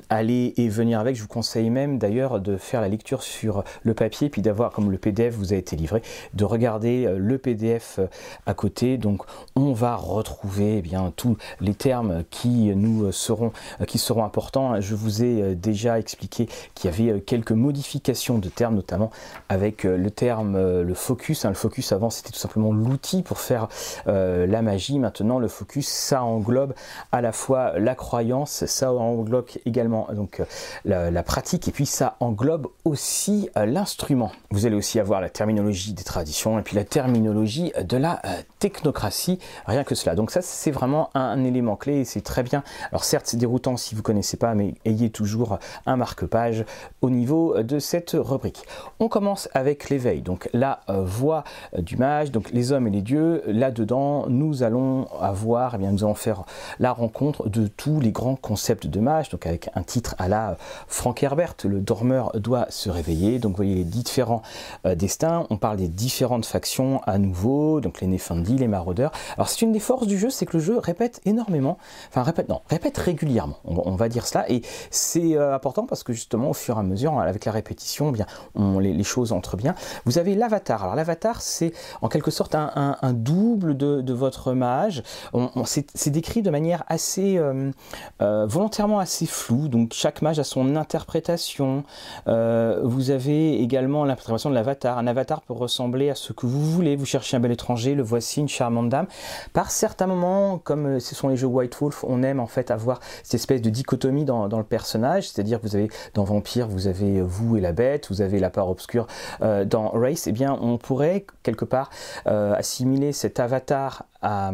aller 0.09 0.55
et 0.57 0.69
venir 0.69 1.01
avec. 1.01 1.17
Je 1.17 1.23
vous 1.23 1.29
conseille 1.29 1.71
même 1.71 1.99
d'ailleurs 1.99 2.41
de 2.41 2.57
faire 2.57 2.81
la 2.81 2.89
lecture 2.89 3.23
sur 3.23 3.65
le 3.83 3.95
papier, 3.95 4.29
puis 4.29 4.43
d'avoir, 4.43 4.71
comme 4.71 4.91
le 4.91 4.99
PDF 4.99 5.35
vous 5.35 5.53
a 5.53 5.57
été 5.57 5.77
livré, 5.77 6.03
de 6.35 6.45
regarder 6.45 7.09
le 7.17 7.39
PDF 7.39 8.01
à 8.47 8.55
côté. 8.55 8.99
Donc 8.99 9.23
on 9.55 9.73
va 9.73 9.97
retrouver 9.97 10.26
retrouver 10.27 10.79
eh 10.79 10.83
bien 10.83 11.13
tous 11.15 11.37
les 11.61 11.75
termes 11.75 12.25
qui 12.31 12.75
nous 12.75 13.13
seront 13.13 13.53
qui 13.87 13.99
seront 13.99 14.25
importants. 14.25 14.81
Je 14.81 14.95
vous 14.95 15.23
ai 15.23 15.43
euh, 15.43 15.55
déjà 15.55 15.99
expliqué 15.99 16.49
qu'il 16.75 16.91
y 16.91 16.95
avait 16.95 17.13
euh, 17.13 17.21
quelques 17.21 17.53
modifications 17.53 18.39
de 18.39 18.49
termes, 18.49 18.75
notamment 18.75 19.11
avec 19.49 19.85
euh, 19.85 19.97
le 19.97 20.11
terme 20.11 20.57
le 20.57 20.95
focus. 20.95 21.45
Hein. 21.45 21.51
Le 21.51 21.55
focus 21.55 21.93
avant 21.93 22.11
c'était 22.11 22.31
tout 22.31 22.39
simplement 22.39 22.73
l'outil 22.73 23.23
pour 23.23 23.39
faire 23.39 23.69
la 24.07 24.63
magie. 24.63 24.99
Maintenant 24.99 25.39
le 25.39 25.49
focus 25.49 25.89
ça 25.89 26.23
englobe 26.23 26.75
à 27.13 27.21
la 27.21 27.33
fois 27.33 27.79
la 27.79 27.95
croyance, 27.95 28.65
ça 28.67 28.93
englobe 28.93 29.47
également 29.65 30.09
donc 30.13 30.43
la, 30.85 31.23
pratique 31.23 31.69
et 31.69 31.73
puis 31.73 31.87
ça 31.87 32.17
englobe 32.21 32.69
aussi 32.85 33.49
l'instrument. 33.55 34.33
Vous 34.51 34.67
allez 34.67 34.77
aussi 34.77 34.99
avoir 35.01 35.21
la 35.21 35.29
terminologie 35.29 35.93
des 35.93 36.05
traditions 36.05 36.59
et 36.59 36.63
puis 36.63 36.77
la 36.77 36.85
terminologie 36.85 37.73
de 37.83 37.97
la 37.97 38.21
technocratie. 38.59 39.39
Rien 39.67 39.85
que 39.85 39.95
cela. 39.95 40.06
Donc 40.15 40.31
ça, 40.31 40.43
c'est 40.43 40.71
vraiment 40.71 41.11
un, 41.15 41.45
élément 41.45 41.77
clé 41.77 42.01
et 42.01 42.05
c'est 42.05 42.23
très 42.23 42.43
bien. 42.43 42.63
Alors 42.91 43.05
certes, 43.05 43.27
c'est 43.27 43.37
déroutant 43.37 43.77
si 43.77 43.95
vous 43.95 44.03
connaissez 44.03 44.37
pas, 44.37 44.55
mais 44.55 44.75
ayez 44.85 45.11
toujours 45.11 45.59
un 45.87 45.97
marque-page 45.97 46.65
au 47.03 47.11
niveau 47.11 47.63
de 47.63 47.79
cette 47.79 48.17
rubrique. 48.19 48.65
On 49.01 49.09
commence 49.09 49.49
avec 49.55 49.91
l'éveil. 49.91 50.23
Donc 50.23 50.49
la 50.53 50.81
euh, 50.89 51.03
voix 51.05 51.45
du 51.77 51.97
mage, 51.97 52.33
donc 52.33 52.51
les 52.53 52.73
hommes 52.73 52.87
et 52.87 52.91
les 52.91 53.03
dieux. 53.03 53.43
Là-dedans, 53.47 54.27
nous 54.29 54.63
allons 54.63 55.07
avoir, 55.21 55.75
eh 55.75 55.79
bien, 55.79 55.93
nous 55.93 56.05
allons 56.05 56.15
faire 56.15 56.45
la 56.79 56.93
rencontre 56.93 57.49
de 57.49 57.67
tous 57.67 58.01
les 58.01 58.13
grands 58.13 58.37
concepts 58.37 58.87
de 58.87 59.01
mage. 59.01 59.31
Donc 59.31 59.47
avec 59.47 59.71
un 59.75 59.83
titre 59.83 60.15
à 60.19 60.29
la 60.29 60.57
Frank 60.89 61.23
Herbert, 61.23 61.55
le 61.65 61.81
dormeur 61.81 62.33
doit 62.35 62.67
se 62.71 62.91
réveiller. 62.91 63.39
Donc 63.39 63.53
vous 63.53 63.57
voyez 63.57 63.75
les 63.75 63.85
différents 63.85 64.43
euh, 64.85 64.95
destins. 64.95 65.47
On 65.51 65.57
parle 65.57 65.77
des 65.77 65.89
différentes 65.89 66.47
factions 66.47 67.01
à 67.07 67.19
nouveau. 67.19 67.81
Donc 67.81 68.01
les 68.01 68.07
Nefandi, 68.07 68.57
les 68.57 68.69
maraudeurs. 68.69 69.13
Alors 69.37 69.49
c'est 69.49 69.63
une 69.63 69.73
des 69.73 69.81
forces 69.97 70.07
du 70.07 70.19
jeu, 70.19 70.29
c'est 70.29 70.45
que 70.45 70.59
le 70.59 70.63
jeu 70.63 70.79
répète 70.79 71.23
énormément, 71.25 71.79
enfin 72.09 72.23
répète, 72.23 72.51
non, 72.51 72.61
répète 72.69 72.99
régulièrement, 72.99 73.57
on, 73.65 73.97
va 73.97 74.11
dire 74.11 74.27
cela, 74.27 74.45
et 74.51 74.61
c'est 74.91 75.35
euh, 75.35 75.55
important 75.55 75.87
parce 75.87 76.03
que 76.03 76.13
justement 76.13 76.51
au 76.51 76.53
fur 76.53 76.77
et 76.77 76.81
à 76.81 76.83
mesure, 76.83 77.19
avec 77.19 77.47
la 77.47 77.53
répétition, 77.53 78.11
bien, 78.11 78.27
on, 78.55 78.79
les, 78.79 79.03
choses 79.05 79.33
entrent 79.33 79.57
bien. 79.57 79.75
Vous 80.05 80.19
avez 80.19 80.35
l'avatar, 80.35 80.83
alors 80.83 80.97
l'avatar 80.97 81.41
c'est 81.41 81.73
en 82.03 82.09
quelque 82.09 82.31
sorte 82.31 82.55
un, 82.55 82.97
double 83.15 83.77
de, 83.77 84.13
votre 84.13 84.53
mage, 84.53 85.03
on, 85.33 85.65
c'est 85.65 86.11
décrit 86.11 86.43
de 86.43 86.51
manière 86.51 86.85
assez, 86.89 87.39
euh, 87.39 87.71
euh, 88.21 88.47
volontairement 88.47 88.99
assez 88.99 89.25
floue, 89.25 89.69
donc 89.69 89.95
chaque 89.95 90.21
mage 90.21 90.39
a 90.39 90.45
son 90.45 90.77
interprétation, 90.77 91.85
vous 92.27 93.11
avez 93.11 93.63
également 93.63 94.05
l'interprétation 94.05 94.51
de 94.51 94.55
l'avatar, 94.55 94.99
un 94.99 95.07
avatar 95.07 95.41
peut 95.41 95.55
ressembler 95.55 96.11
à 96.11 96.15
ce 96.15 96.35
que 96.35 96.45
vous 96.45 96.63
voulez, 96.71 96.97
vous 96.97 97.07
cherchez 97.07 97.37
un 97.37 97.41
bel 97.41 97.53
étranger, 97.53 97.95
le 97.95 98.03
voici, 98.03 98.41
une 98.41 98.49
charmante 98.49 98.91
dame, 98.91 99.07
par 99.53 99.71
certains 99.71 99.86
moments, 100.07 100.59
comme 100.59 100.87
euh, 100.87 101.01
ce 101.01 101.15
sont 101.15 101.29
les 101.29 101.37
jeux 101.37 101.47
White 101.47 101.77
Wolf, 101.81 102.05
on 102.07 102.23
aime 102.23 102.41
en 102.41 102.47
fait 102.47 102.71
avoir 102.71 103.01
cette 103.23 103.35
espèce 103.35 103.63
de 103.63 103.71
dichotomie 103.71 104.25
dans, 104.25 104.47
le 104.47 104.65
personnage, 104.65 105.29
c'est-à-dire 105.29 105.61
vous 105.63 105.77
avez 105.77 105.89
dans 106.15 106.25
Vampire, 106.25 106.69
vous 106.69 106.87
avez 106.87 107.19
euh, 107.19 107.23
vous 107.23 107.57
et 107.57 107.61
la 107.61 107.73
bête, 107.73 108.09
vous 108.09 108.21
avez 108.21 108.39
la 108.39 108.51
part 108.51 108.69
obscure 108.69 109.07
euh, 109.43 109.65
dans 109.65 109.89
Race, 109.91 110.27
eh 110.27 110.33
bien 110.33 110.57
on 110.61 110.79
pourrait 110.79 111.27
quelque 111.43 111.65
part 111.65 111.91
assimiler 112.25 113.13
cet 113.13 113.41
avatar 113.41 114.05
à, 114.23 114.53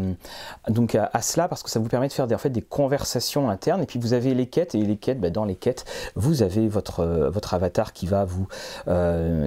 donc 0.69 0.95
à, 0.95 1.23
cela 1.23 1.49
parce 1.49 1.63
que 1.63 1.71
ça 1.71 1.81
vous 1.81 1.89
permet 1.89 2.09
de 2.09 2.13
faire 2.13 2.27
des, 2.27 2.35
en 2.35 2.39
fait, 2.39 2.51
des 2.51 2.63
conversations 2.63 3.51
internes 3.51 3.83
et 3.83 3.87
puis 3.87 3.99
vous 3.99 4.13
avez 4.13 4.35
les 4.35 4.47
quêtes 4.47 4.75
et 4.75 4.83
les 4.83 4.97
quêtes, 4.97 5.21
ben, 5.21 5.31
dans 5.31 5.45
les 5.45 5.57
quêtes, 5.57 5.85
vous 6.15 6.43
avez 6.43 6.69
votre, 6.69 7.05
votre 7.33 7.55
avatar 7.55 7.93
qui 7.93 8.07
va 8.07 8.25
vous 8.25 8.47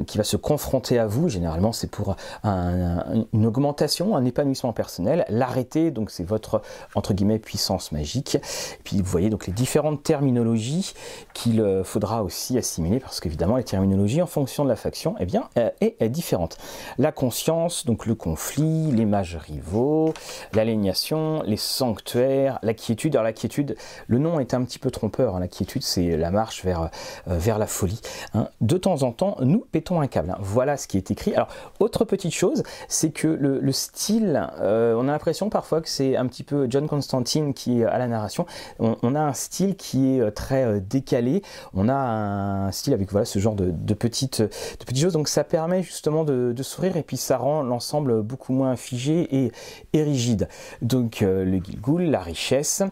qui 0.08 0.17
va 0.17 0.23
se 0.23 0.38
confronter 0.38 0.99
à 0.99 1.08
vous. 1.08 1.30
Généralement, 1.30 1.71
c'est 1.71 1.89
pour 1.89 2.15
une 2.43 3.45
augmentation, 3.45 4.15
un 4.15 4.25
épanouissement 4.25 4.73
personnel. 4.73 5.25
L'arrêter, 5.30 5.91
donc 5.91 6.12
c'est 6.12 6.23
votre 6.23 6.62
entre 6.95 7.13
guillemets 7.13 7.39
puissance 7.39 7.91
magique. 7.91 8.38
Puis 8.84 8.97
vous 8.97 9.10
voyez 9.10 9.30
donc 9.30 9.47
les 9.47 9.54
différentes 9.54 10.04
terminologies 10.04 10.93
qu'il 11.34 11.62
euh, 11.62 11.84
faudra 11.84 12.23
aussi 12.23 12.58
assimiler 12.58 12.99
parce 12.99 13.19
qu'évidemment 13.19 13.58
les 13.58 13.63
terminologies 13.63 14.21
en 14.21 14.28
fonction 14.28 14.63
de 14.63 14.69
la 14.69 14.75
faction 14.75 15.15
eh 15.19 15.25
bien, 15.25 15.49
euh, 15.58 15.69
est, 15.82 15.95
est 15.99 16.10
différente. 16.10 16.58
La 16.97 17.12
conscience, 17.12 17.86
donc 17.86 18.06
le 18.06 18.15
conflit, 18.15 18.91
les 18.91 19.06
mages 19.06 19.38
rivaux, 19.38 20.05
l'aliénation, 20.54 21.41
les 21.46 21.58
sanctuaires, 21.58 22.60
la 22.62 22.74
quiétude. 22.74 23.15
Alors 23.15 23.24
la 23.24 23.34
quiétude, 23.34 23.76
le 24.08 24.18
nom 24.18 24.39
est 24.39 24.54
un 24.54 24.63
petit 24.63 24.80
peu 24.80 24.91
trompeur. 24.91 25.36
Hein. 25.36 25.39
La 25.39 25.48
quiétude, 25.48 25.84
c'est 25.84 26.18
la 26.18 26.32
marche 26.32 26.63
vers, 26.63 26.89
euh, 27.28 27.38
vers 27.38 27.58
la 27.58 27.68
folie. 27.68 28.02
Hein. 28.34 28.48
De 28.62 28.78
temps 28.78 29.04
en 29.04 29.12
temps, 29.12 29.38
nous 29.41 29.65
pétons 29.72 30.02
un 30.02 30.08
câble. 30.08 30.32
Hein. 30.32 30.38
Voilà 30.39 30.78
ce 30.78 30.88
qui 30.88 30.98
est 30.98 31.12
écrit. 31.12 31.34
Alors, 31.34 31.48
autre 31.80 32.06
petite 32.06 32.34
chose, 32.34 32.63
c'est 32.88 33.12
que 33.12 33.28
le, 33.28 33.72
style, 33.72 34.48
on 34.62 35.08
a 35.08 35.12
l'impression 35.12 35.50
parfois 35.50 35.82
que 35.82 35.89
c'est 35.89 36.15
un 36.15 36.28
petit 36.28 36.44
peu 36.44 36.68
John 36.70 36.88
Constantine 36.88 37.54
qui 37.54 37.82
est 37.82 37.86
à 37.86 37.98
la 37.98 38.08
narration. 38.08 38.46
On, 38.80 39.15
a 39.15 39.20
un 39.20 39.34
style 39.34 39.76
qui 39.76 40.15
est 40.15 40.22
euh, 40.22 40.32
très 40.32 40.63
euh, 40.63 40.80
décalé. 40.80 41.41
On 41.74 41.89
a 41.89 41.96
un 41.96 42.72
style 42.72 42.94
avec 42.94 43.12
voilà 43.12 43.26
ce 43.26 43.39
genre 43.39 43.56
de, 43.56 43.94
petites, 43.94 44.41
de 44.41 44.86
petites 44.86 45.02
choses. 45.02 45.13
Donc 45.13 45.28
ça 45.28 45.44
permet 45.44 45.84
justement 45.84 46.24
de, 46.24 46.54
sourire 46.62 46.98
et 46.98 47.04
puis 47.04 47.18
ça 47.18 47.38
rend 47.38 47.62
l'ensemble 47.62 48.24
beaucoup 48.24 48.52
moins 48.52 48.76
figé 48.76 49.46
et, 49.94 49.94
rigide. 50.03 50.47
Donc 50.81 51.21
euh, 51.21 51.45
le 51.45 51.58
Gilgul, 51.63 52.10
la 52.10 52.21
richesse 52.21 52.84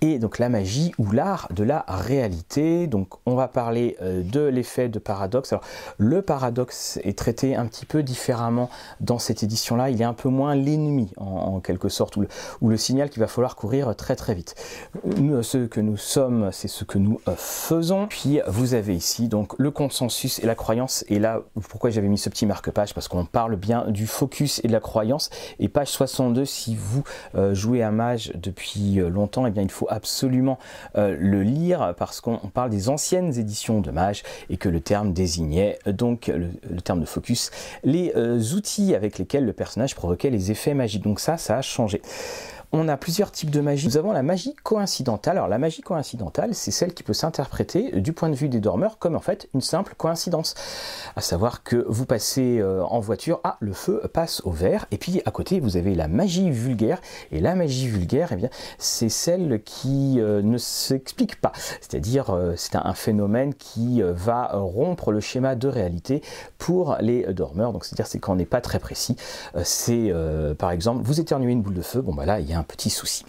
et 0.00 0.18
donc 0.18 0.38
la 0.38 0.48
magie 0.48 0.92
ou 0.98 1.10
l'art 1.10 1.48
de 1.54 1.64
la 1.64 1.84
réalité. 1.88 2.86
Donc 2.86 3.14
on 3.26 3.34
va 3.34 3.48
parler 3.48 3.96
de 4.00 4.40
l'effet 4.40 4.88
de 4.88 4.98
paradoxe. 4.98 5.52
Alors 5.52 5.64
le 5.98 6.22
paradoxe 6.22 6.98
est 7.04 7.16
traité 7.16 7.54
un 7.54 7.66
petit 7.66 7.86
peu 7.86 8.02
différemment 8.02 8.70
dans 9.00 9.18
cette 9.18 9.42
édition-là. 9.42 9.90
Il 9.90 10.00
est 10.00 10.04
un 10.04 10.14
peu 10.14 10.28
moins 10.28 10.54
l'ennemi 10.54 11.10
en, 11.16 11.60
quelque 11.60 11.88
sorte 11.88 12.16
ou 12.16 12.26
le, 12.62 12.76
signal 12.76 13.10
qu'il 13.10 13.20
va 13.20 13.26
falloir 13.26 13.56
courir 13.56 13.94
très 13.96 14.16
très 14.16 14.34
vite. 14.34 14.54
Nous, 15.16 15.42
ce 15.42 15.58
que 15.66 15.80
nous 15.80 15.96
sommes, 15.96 16.50
c'est 16.52 16.68
ce 16.68 16.84
que 16.84 16.98
nous 16.98 17.20
euh, 17.28 17.34
faisons. 17.36 18.06
Puis 18.08 18.40
vous 18.46 18.74
avez 18.74 18.94
ici 18.94 19.28
donc 19.28 19.58
le 19.58 19.70
consensus 19.70 20.38
et 20.38 20.46
la 20.46 20.54
croyance. 20.54 21.04
Et 21.08 21.18
là, 21.18 21.42
pourquoi 21.68 21.90
j'avais 21.90 22.08
mis 22.08 22.18
ce 22.18 22.28
petit 22.28 22.46
marque-page? 22.46 22.94
Parce 22.94 23.08
qu'on 23.08 23.24
parle 23.24 23.56
bien 23.56 23.86
du 23.88 24.06
focus 24.06 24.60
et 24.64 24.68
de 24.68 24.72
la 24.72 24.80
croyance. 24.80 25.30
Et 25.58 25.68
page 25.68 25.88
62, 25.88 26.44
si 26.50 26.76
vous 26.76 27.04
jouez 27.52 27.82
à 27.82 27.90
mage 27.90 28.32
depuis 28.34 28.96
longtemps, 28.96 29.46
eh 29.46 29.50
bien 29.50 29.62
il 29.62 29.70
faut 29.70 29.86
absolument 29.88 30.58
le 30.96 31.42
lire 31.42 31.94
parce 31.96 32.20
qu'on 32.20 32.36
parle 32.52 32.70
des 32.70 32.88
anciennes 32.88 33.38
éditions 33.38 33.80
de 33.80 33.90
mage 33.90 34.22
et 34.48 34.56
que 34.56 34.68
le 34.68 34.80
terme 34.80 35.12
désignait 35.12 35.78
donc 35.86 36.26
le, 36.26 36.80
terme 36.80 37.00
de 37.00 37.06
focus 37.06 37.50
les 37.84 38.12
outils 38.54 38.94
avec 38.94 39.18
lesquels 39.18 39.44
le 39.44 39.52
personnage 39.52 39.94
provoquait 39.94 40.30
les 40.30 40.50
effets 40.50 40.74
magiques. 40.74 41.02
Donc 41.02 41.20
ça, 41.20 41.36
ça 41.36 41.58
a 41.58 41.62
changé 41.62 42.02
on 42.72 42.88
a 42.88 42.96
plusieurs 42.96 43.32
types 43.32 43.50
de 43.50 43.60
magie. 43.60 43.86
Nous 43.86 43.96
avons 43.96 44.12
la 44.12 44.22
magie 44.22 44.54
coïncidentale. 44.62 45.36
Alors 45.36 45.48
la 45.48 45.58
magie 45.58 45.82
coïncidentale, 45.82 46.54
c'est 46.54 46.70
celle 46.70 46.94
qui 46.94 47.02
peut 47.02 47.12
s'interpréter 47.12 47.96
euh, 47.96 48.00
du 48.00 48.12
point 48.12 48.28
de 48.28 48.36
vue 48.36 48.48
des 48.48 48.60
dormeurs 48.60 48.98
comme 48.98 49.16
en 49.16 49.20
fait 49.20 49.48
une 49.54 49.60
simple 49.60 49.94
coïncidence. 49.96 50.54
À 51.16 51.20
savoir 51.20 51.62
que 51.64 51.84
vous 51.88 52.06
passez 52.06 52.58
euh, 52.60 52.82
en 52.84 53.00
voiture, 53.00 53.40
ah 53.44 53.56
le 53.60 53.72
feu 53.72 54.02
passe 54.12 54.40
au 54.44 54.50
vert, 54.50 54.86
et 54.90 54.98
puis 54.98 55.20
à 55.24 55.30
côté 55.30 55.58
vous 55.58 55.76
avez 55.76 55.94
la 55.94 56.06
magie 56.06 56.50
vulgaire. 56.50 57.00
Et 57.32 57.40
la 57.40 57.54
magie 57.54 57.88
vulgaire, 57.88 58.30
eh 58.32 58.36
bien 58.36 58.50
c'est 58.78 59.08
celle 59.08 59.62
qui 59.64 60.20
euh, 60.20 60.42
ne 60.42 60.58
s'explique 60.58 61.40
pas. 61.40 61.52
C'est-à-dire 61.80 62.36
c'est 62.56 62.76
un, 62.76 62.94
phénomène 62.94 63.54
qui 63.54 64.02
va 64.02 64.50
rompre 64.52 65.10
le 65.10 65.20
schéma 65.20 65.54
de 65.54 65.68
réalité 65.68 66.22
pour 66.58 66.96
les 67.00 67.22
dormeurs. 67.32 67.72
Donc 67.72 67.84
c'est-à-dire 67.84 68.06
c'est 68.06 68.18
quand 68.18 68.32
on 68.32 68.36
n'est 68.36 68.44
pas 68.44 68.60
très 68.60 68.78
précis. 68.78 69.16
c'est 69.62 70.12
par 70.58 70.70
exemple 70.70 71.02
vous 71.04 71.20
éternuez 71.20 71.52
une 71.52 71.62
boule 71.62 71.74
de 71.74 71.82
feu, 71.82 72.02
bon 72.02 72.14
bah 72.14 72.26
là 72.26 72.40
il 72.40 72.48
y 72.48 72.52
a 72.52 72.59
un 72.60 72.64
petit 72.64 72.90
souci. 72.90 73.24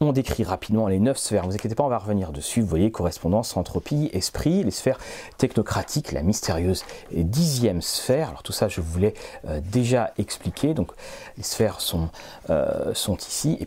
On 0.00 0.12
décrit 0.12 0.44
rapidement 0.44 0.88
les 0.88 0.98
neuf 0.98 1.18
sphères, 1.18 1.44
vous 1.44 1.54
inquiétez 1.54 1.74
pas, 1.74 1.84
on 1.84 1.88
va 1.88 1.98
revenir 1.98 2.32
dessus. 2.32 2.62
Vous 2.62 2.66
voyez, 2.66 2.90
correspondance, 2.90 3.54
entropie, 3.58 4.08
esprit, 4.14 4.64
les 4.64 4.70
sphères 4.70 4.98
technocratiques, 5.36 6.12
la 6.12 6.22
mystérieuse 6.22 6.84
dixième 7.12 7.82
sphère. 7.82 8.30
Alors 8.30 8.42
tout 8.42 8.52
ça, 8.52 8.68
je 8.68 8.80
voulais 8.80 9.12
euh, 9.46 9.60
déjà 9.62 10.14
expliquer. 10.16 10.72
Donc 10.72 10.92
les 11.36 11.42
sphères 11.42 11.82
sont, 11.82 12.08
euh, 12.48 12.94
sont 12.94 13.18
ici. 13.18 13.58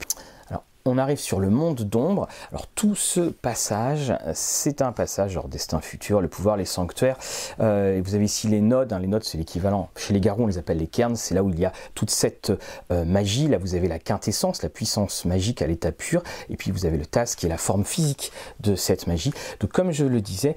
On 0.85 0.97
arrive 0.97 1.19
sur 1.19 1.39
le 1.39 1.49
monde 1.49 1.81
d'ombre. 1.83 2.27
Alors 2.51 2.67
tout 2.67 2.95
ce 2.95 3.21
passage, 3.21 4.13
c'est 4.33 4.81
un 4.81 4.91
passage 4.91 5.31
genre 5.31 5.47
destin 5.47 5.79
futur, 5.79 6.19
le 6.19 6.27
pouvoir, 6.27 6.57
les 6.57 6.65
sanctuaires. 6.65 7.17
Euh, 7.61 8.01
vous 8.03 8.15
avez 8.15 8.25
ici 8.25 8.47
les 8.47 8.59
nodes. 8.59 8.91
Hein. 8.91 8.99
Les 8.99 9.07
nodes, 9.07 9.23
c'est 9.23 9.37
l'équivalent. 9.37 9.89
Chez 9.95 10.13
les 10.13 10.19
garous, 10.19 10.43
on 10.43 10.47
les 10.47 10.57
appelle 10.57 10.79
les 10.79 10.87
cairns. 10.87 11.15
C'est 11.15 11.35
là 11.35 11.43
où 11.43 11.49
il 11.49 11.59
y 11.59 11.65
a 11.65 11.71
toute 11.95 12.09
cette 12.09 12.51
euh, 12.91 13.05
magie. 13.05 13.47
Là, 13.47 13.57
vous 13.57 13.75
avez 13.75 13.87
la 13.87 13.99
quintessence, 13.99 14.61
la 14.61 14.69
puissance 14.69 15.23
magique 15.23 15.61
à 15.61 15.67
l'état 15.67 15.93
pur. 15.93 16.21
Et 16.49 16.57
puis 16.57 16.71
vous 16.71 16.85
avez 16.85 16.97
le 16.97 17.05
tas 17.05 17.23
qui 17.25 17.45
est 17.45 17.49
la 17.49 17.57
forme 17.57 17.85
physique 17.85 18.33
de 18.59 18.75
cette 18.75 19.07
magie. 19.07 19.31
Donc 19.61 19.71
comme 19.71 19.91
je 19.91 20.03
le 20.03 20.19
disais, 20.19 20.55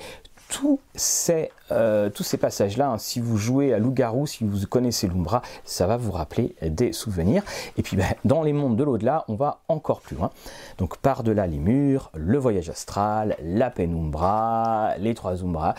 tous 0.49 0.79
ces, 0.95 1.51
euh, 1.73 2.11
tous 2.11 2.23
ces 2.23 2.37
passages-là, 2.37 2.91
hein, 2.91 2.99
si 2.99 3.21
vous 3.21 3.37
jouez 3.37 3.75
à 3.75 3.79
loup-garou, 3.79 4.27
si 4.27 4.45
vous 4.45 4.67
connaissez 4.67 5.09
l'Umbra, 5.09 5.43
ça 5.65 5.87
va 5.87 5.97
vous 5.97 6.13
rappeler 6.13 6.55
des 6.63 6.93
souvenirs. 6.93 7.43
Et 7.77 7.83
puis 7.83 7.97
ben, 7.97 8.15
dans 8.25 8.43
les 8.43 8.53
mondes 8.53 8.77
de 8.77 8.85
l'au-delà, 8.85 9.25
on 9.29 9.35
va 9.35 9.61
encore 9.69 10.01
plus 10.01 10.17
loin. 10.17 10.31
Donc 10.79 10.99
par-delà 10.99 11.47
les 11.47 11.59
murs, 11.59 12.11
le 12.15 12.39
voyage 12.39 12.71
astral, 12.71 13.37
la 13.43 13.71
pénumbra, 13.71 14.97
les 14.99 15.15
trois 15.15 15.43
Umbras. 15.43 15.75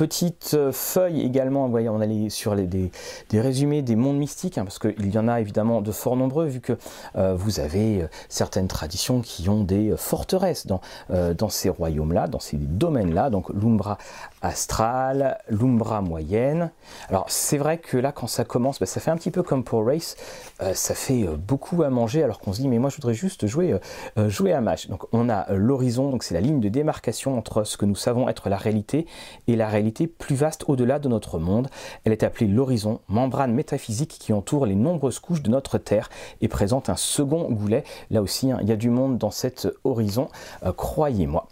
Petite 0.00 0.56
feuille 0.72 1.20
également, 1.20 1.66
vous 1.66 1.70
voyez, 1.70 1.90
on 1.90 2.00
allait 2.00 2.30
sur 2.30 2.54
les, 2.54 2.66
des, 2.66 2.90
résumés 3.34 3.82
des 3.82 3.96
mondes 3.96 4.16
mystiques, 4.16 4.56
hein, 4.56 4.64
parce 4.64 4.78
qu'il 4.78 5.14
y 5.14 5.18
en 5.18 5.28
a 5.28 5.42
évidemment 5.42 5.82
de 5.82 5.92
fort 5.92 6.16
nombreux, 6.16 6.46
vu 6.46 6.60
que 6.60 6.78
euh, 7.16 7.34
vous 7.34 7.60
avez 7.60 8.00
euh, 8.00 8.06
certaines 8.30 8.66
traditions 8.66 9.20
qui 9.20 9.50
ont 9.50 9.62
des 9.62 9.92
forteresses 9.98 10.66
dans, 10.66 10.80
dans 11.10 11.50
ces 11.50 11.68
royaumes-là, 11.68 12.28
dans 12.28 12.40
ces 12.40 12.56
domaines-là. 12.56 13.28
Donc 13.28 13.50
l'Umbra 13.50 13.98
astrale, 14.42 15.38
l'umbra 15.48 16.00
moyenne. 16.00 16.70
Alors 17.08 17.26
c'est 17.28 17.58
vrai 17.58 17.78
que 17.78 17.96
là 17.96 18.12
quand 18.12 18.26
ça 18.26 18.44
commence, 18.44 18.78
bah, 18.80 18.86
ça 18.86 19.00
fait 19.00 19.10
un 19.10 19.16
petit 19.16 19.30
peu 19.30 19.42
comme 19.42 19.64
pour 19.64 19.86
Race, 19.86 20.16
euh, 20.62 20.72
ça 20.74 20.94
fait 20.94 21.24
euh, 21.24 21.36
beaucoup 21.36 21.82
à 21.82 21.90
manger 21.90 22.22
alors 22.22 22.40
qu'on 22.40 22.52
se 22.52 22.60
dit 22.60 22.68
mais 22.68 22.78
moi 22.78 22.90
je 22.90 22.96
voudrais 22.96 23.14
juste 23.14 23.46
jouer, 23.46 23.76
euh, 24.18 24.28
jouer 24.28 24.52
à 24.52 24.60
match. 24.60 24.88
Donc 24.88 25.04
on 25.12 25.28
a 25.28 25.52
l'horizon, 25.52 26.10
donc 26.10 26.22
c'est 26.22 26.34
la 26.34 26.40
ligne 26.40 26.60
de 26.60 26.68
démarcation 26.68 27.36
entre 27.36 27.64
ce 27.64 27.76
que 27.76 27.84
nous 27.84 27.94
savons 27.94 28.28
être 28.28 28.48
la 28.48 28.56
réalité 28.56 29.06
et 29.46 29.56
la 29.56 29.68
réalité 29.68 29.89
plus 29.90 30.34
vaste 30.34 30.64
au-delà 30.68 30.98
de 30.98 31.08
notre 31.08 31.38
monde. 31.38 31.68
Elle 32.04 32.12
est 32.12 32.22
appelée 32.22 32.46
l'horizon, 32.46 33.00
membrane 33.08 33.52
métaphysique 33.52 34.16
qui 34.18 34.32
entoure 34.32 34.66
les 34.66 34.74
nombreuses 34.74 35.18
couches 35.18 35.42
de 35.42 35.50
notre 35.50 35.78
Terre 35.78 36.10
et 36.40 36.48
présente 36.48 36.88
un 36.88 36.96
second 36.96 37.50
goulet. 37.50 37.84
Là 38.10 38.22
aussi, 38.22 38.50
hein, 38.50 38.58
il 38.62 38.68
y 38.68 38.72
a 38.72 38.76
du 38.76 38.90
monde 38.90 39.18
dans 39.18 39.30
cet 39.30 39.68
horizon, 39.84 40.28
croyez-moi. 40.76 41.48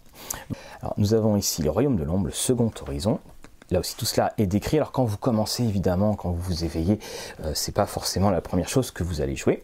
Alors, 0.81 0.93
nous 0.97 1.13
avons 1.13 1.35
ici 1.37 1.61
le 1.61 1.69
royaume 1.69 1.95
de 1.95 2.03
l'ombre, 2.03 2.27
le 2.27 2.31
second 2.31 2.71
horizon. 2.81 3.19
Là 3.71 3.79
aussi, 3.79 3.95
tout 3.95 4.05
cela 4.05 4.33
est 4.37 4.47
décrit. 4.47 4.77
Alors, 4.77 4.91
quand 4.91 5.03
vous 5.03 5.17
commencez, 5.17 5.63
évidemment, 5.63 6.15
quand 6.15 6.31
vous 6.31 6.41
vous 6.41 6.63
éveillez, 6.63 6.99
euh, 7.43 7.51
c'est 7.53 7.73
pas 7.73 7.85
forcément 7.85 8.31
la 8.31 8.41
première 8.41 8.67
chose 8.67 8.91
que 8.91 9.03
vous 9.03 9.21
allez 9.21 9.35
jouer. 9.35 9.61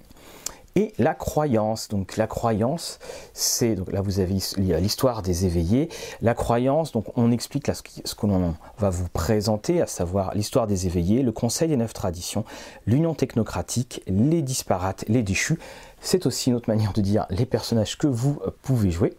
Et 0.77 0.93
la 0.97 1.13
croyance. 1.13 1.87
Donc, 1.87 2.17
la 2.17 2.27
croyance, 2.27 2.99
c'est 3.33 3.75
donc 3.75 3.93
là 3.93 4.01
vous 4.01 4.19
avez 4.19 4.35
l'histoire 4.57 5.21
des 5.21 5.45
éveillés. 5.45 5.87
La 6.21 6.33
croyance, 6.33 6.91
donc 6.91 7.05
on 7.15 7.31
explique 7.31 7.67
là 7.67 7.73
ce, 7.73 7.81
que 7.81 8.27
l'on 8.27 8.55
va 8.77 8.89
vous 8.89 9.07
présenter, 9.07 9.81
à 9.81 9.87
savoir 9.87 10.35
l'histoire 10.35 10.67
des 10.67 10.85
éveillés, 10.85 11.23
le 11.23 11.31
Conseil 11.31 11.69
des 11.69 11.77
neuf 11.77 11.93
traditions, 11.93 12.43
l'union 12.85 13.13
technocratique, 13.13 14.03
les 14.07 14.41
disparates, 14.41 15.05
les 15.07 15.23
déchus. 15.23 15.59
C'est 16.01 16.25
aussi 16.25 16.49
une 16.49 16.57
autre 16.57 16.69
manière 16.69 16.91
de 16.91 16.99
dire 16.99 17.25
les 17.29 17.45
personnages 17.45 17.97
que 17.97 18.07
vous 18.07 18.39
pouvez 18.61 18.91
jouer. 18.91 19.15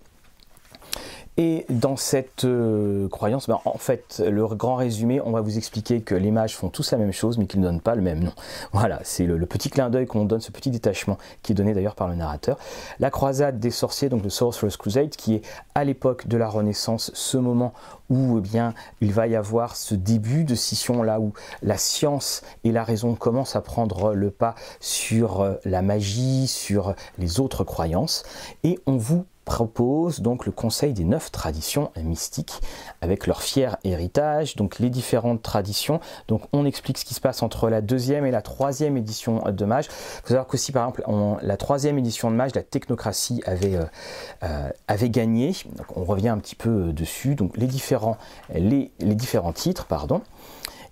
Et 1.39 1.67
dans 1.69 1.97
cette 1.97 2.45
euh, 2.45 3.09
croyance, 3.09 3.47
ben, 3.47 3.59
en 3.67 3.77
fait, 3.77 4.23
le 4.27 4.47
grand 4.49 4.77
résumé, 4.77 5.21
on 5.21 5.33
va 5.33 5.43
vous 5.43 5.59
expliquer 5.59 6.01
que 6.01 6.15
les 6.15 6.31
mages 6.31 6.57
font 6.57 6.71
tous 6.71 6.93
la 6.93 6.99
même 6.99 7.13
chose, 7.13 7.37
mais 7.37 7.47
qu'ils 7.47 7.61
ne 7.61 7.67
donnent 7.67 7.83
pas 7.83 7.95
le 7.95 8.01
même 8.01 8.25
nom. 8.25 8.33
Voilà, 8.73 9.01
c'est 9.05 9.27
le, 9.27 9.45
petit 9.47 9.69
clin 9.69 9.91
d'œil 9.91 10.07
qu'on 10.07 10.25
donne, 10.25 10.41
ce 10.41 10.51
petit 10.51 10.71
détachement 10.71 11.19
qui 11.43 11.53
est 11.53 11.55
donné 11.55 11.75
d'ailleurs 11.75 11.95
par 11.95 12.09
le 12.09 12.15
narrateur. 12.15 12.59
La 13.01 13.11
croisade 13.11 13.59
des 13.59 13.71
sorciers, 13.71 14.09
donc 14.09 14.23
le 14.23 14.31
Sorcerer's 14.31 14.77
Crusade, 14.77 15.11
qui 15.11 15.35
est 15.35 15.43
à 15.75 15.85
l'époque 15.85 16.27
de 16.27 16.39
la 16.39 16.49
Renaissance, 16.49 17.11
ce 17.15 17.37
moment 17.37 17.75
où 18.09 18.39
eh 18.39 18.41
bien, 18.41 18.73
il 19.01 19.13
va 19.13 19.27
y 19.27 19.37
avoir 19.37 19.77
ce 19.77 19.95
début 19.95 20.45
de 20.45 20.55
scission 20.55 21.03
là 21.03 21.21
où 21.21 21.33
la 21.63 21.77
science 21.77 22.43
et 22.65 22.73
la 22.73 22.85
raison 22.85 23.15
commencent 23.15 23.57
à 23.57 23.61
prendre 23.61 24.15
le 24.15 24.31
pas 24.31 24.55
sur 24.81 25.41
euh, 25.41 25.55
la 25.65 25.83
magie, 25.83 26.47
sur 26.47 26.95
les 27.19 27.41
autres 27.41 27.65
croyances, 27.65 28.25
et 28.65 28.79
on 28.87 28.97
vous 28.97 29.27
propose 29.47 30.21
donc 30.21 30.45
le 30.45 30.53
conseil 30.53 30.93
des 30.93 31.05
neuf 31.05 31.31
traditions 31.31 31.93
mystiques 32.03 32.61
avec 33.01 33.27
leur 33.29 33.43
fier 33.43 33.79
héritage, 33.85 34.57
donc 34.57 34.81
les 34.81 34.91
différentes 34.91 35.41
traditions. 35.41 36.01
Donc 36.29 36.43
on 36.53 36.67
explique 36.67 36.99
ce 36.99 37.05
qui 37.05 37.15
se 37.15 37.21
passe 37.21 37.43
entre 37.43 37.71
la 37.71 37.81
deuxième 37.81 38.27
et 38.27 38.33
la 38.33 38.43
troisième 38.43 38.97
édition 38.99 39.43
de 39.51 39.65
Mage. 39.65 39.87
Il 39.87 40.21
faut 40.23 40.29
savoir 40.29 40.47
qu'aussi 40.49 40.73
par 40.73 40.89
exemple 40.89 41.05
la 41.43 41.57
troisième 41.57 41.97
édition 41.97 42.31
de 42.31 42.37
Mage, 42.37 42.55
la 42.55 42.65
technocratie 42.65 43.41
avait, 43.47 43.77
euh, 43.77 43.85
euh, 44.43 45.09
gagné. 45.09 45.55
Donc 45.77 45.97
on 45.97 46.05
revient 46.05 46.29
un 46.29 46.39
petit 46.39 46.57
peu 46.57 46.93
dessus. 46.93 47.37
Donc 47.37 47.57
les 47.57 47.69
différents, 47.69 48.19
les 48.53 48.91
différents 49.01 49.53
titres, 49.53 49.87
pardon. 49.87 50.23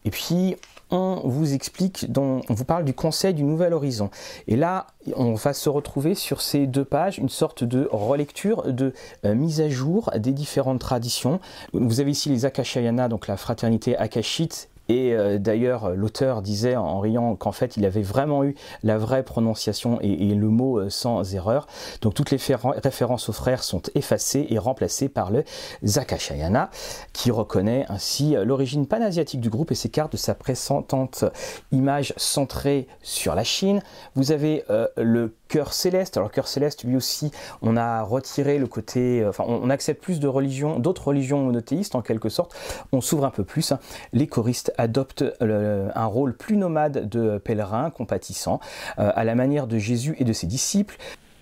Et 0.05 0.11
puis 0.11 0.57
on 0.91 1.21
vous 1.25 1.55
explique, 1.55 2.07
on 2.17 2.43
vous 2.49 2.65
parle 2.65 2.85
du 2.85 2.95
conseil 2.95 3.35
du 3.35 3.43
nouvel 3.43 3.73
horizon. 3.73 4.11
Et 4.49 4.57
là, 4.57 4.87
on 5.17 5.35
va 5.35 5.53
se 5.53 5.69
retrouver 5.69 6.15
sur 6.15 6.41
ces 6.41 6.67
deux 6.67 6.85
pages 6.85 7.19
une 7.19 7.29
sorte 7.29 7.65
de 7.65 7.89
relecture, 7.91 8.73
de 8.73 8.93
euh, 9.25 9.35
mise 9.35 9.61
à 9.61 9.69
jour 9.69 10.11
des 10.17 10.33
différentes 10.33 10.81
traditions. 10.81 11.41
Vous 11.73 12.01
avez 12.01 12.11
ici 12.11 12.29
les 12.29 12.45
Akashayana, 12.45 13.09
donc 13.09 13.27
la 13.27 13.37
fraternité 13.37 13.97
Akashite 13.97 14.69
et 14.89 15.15
euh, 15.15 15.39
d'ailleurs, 15.39 15.91
l'auteur 15.95 16.43
disait 16.43 16.77
en 16.77 17.01
riant 17.01 17.37
qu'en 17.37 17.53
fait, 17.53 17.77
il 17.77 17.85
avait 17.87 18.03
vraiment 18.03 18.45
eu 18.45 18.55
la 18.83 18.99
vraie 18.99 19.23
prononciation 19.23 19.99
et, 20.01 20.35
le 20.35 20.49
mot 20.49 20.79
euh, 20.79 20.91
sans 20.91 21.35
erreur. 21.35 21.67
Donc 22.03 22.15
toutes 22.15 22.31
les 22.31 22.39
références 22.39 23.29
aux 23.29 23.33
frères 23.33 23.63
sont 23.63 23.83
effacées 23.95 24.47
et 24.51 24.59
remplacées 24.59 25.09
par 25.09 25.31
le 25.31 25.45
Zakashayana, 25.85 26.71
qui 27.13 27.31
reconnaît 27.31 27.87
ainsi 27.89 28.37
euh, 28.37 28.45
l'origine 28.45 28.87
panasiatique 28.87 29.41
du 29.41 29.51
groupe 29.51 29.71
et 29.73 29.75
s'écarte 29.75 30.13
de 30.13 30.17
sa 30.17 30.35
précédente 30.35 31.25
image 31.73 32.13
centrée 32.17 32.87
sur 33.03 33.35
la 33.35 33.45
Chine. 33.45 33.81
Vous 34.15 34.33
avez 34.33 34.65
le 34.97 35.35
céleste. 35.73 36.17
Alors 36.17 36.31
cœur 36.31 36.49
céleste, 36.49 36.85
lui 36.85 36.97
aussi, 36.97 37.31
on 37.63 37.77
a 37.77 38.03
retiré 38.03 38.59
le 38.59 38.67
côté, 38.67 39.25
enfin, 39.27 39.45
on, 39.47 39.71
accepte 39.71 40.03
plus 40.03 40.21
de 40.21 40.29
religions, 40.29 40.79
d'autres 40.79 41.09
religions 41.09 41.43
monothéistes 41.43 41.95
en 41.95 42.03
quelque 42.03 42.29
sorte. 42.29 42.55
On 42.93 43.01
s'ouvre 43.01 43.25
un 43.25 43.31
peu 43.31 43.45
plus. 43.45 43.73
Les 44.13 44.27
choristes 44.27 44.73
adopte 44.79 45.25
un 45.41 46.07
rôle 46.07 46.37
plus 46.37 46.57
nomade 46.57 47.09
de 47.09 47.39
pèlerin 47.39 47.91
compatissant, 47.91 48.61
euh, 48.99 49.11
à 49.15 49.25
la 49.25 49.35
manière 49.35 49.67
de 49.67 49.79
Jésus 49.79 50.17
et 50.19 50.25
de 50.25 50.33
ses 50.33 50.47
disciples. 50.47 50.97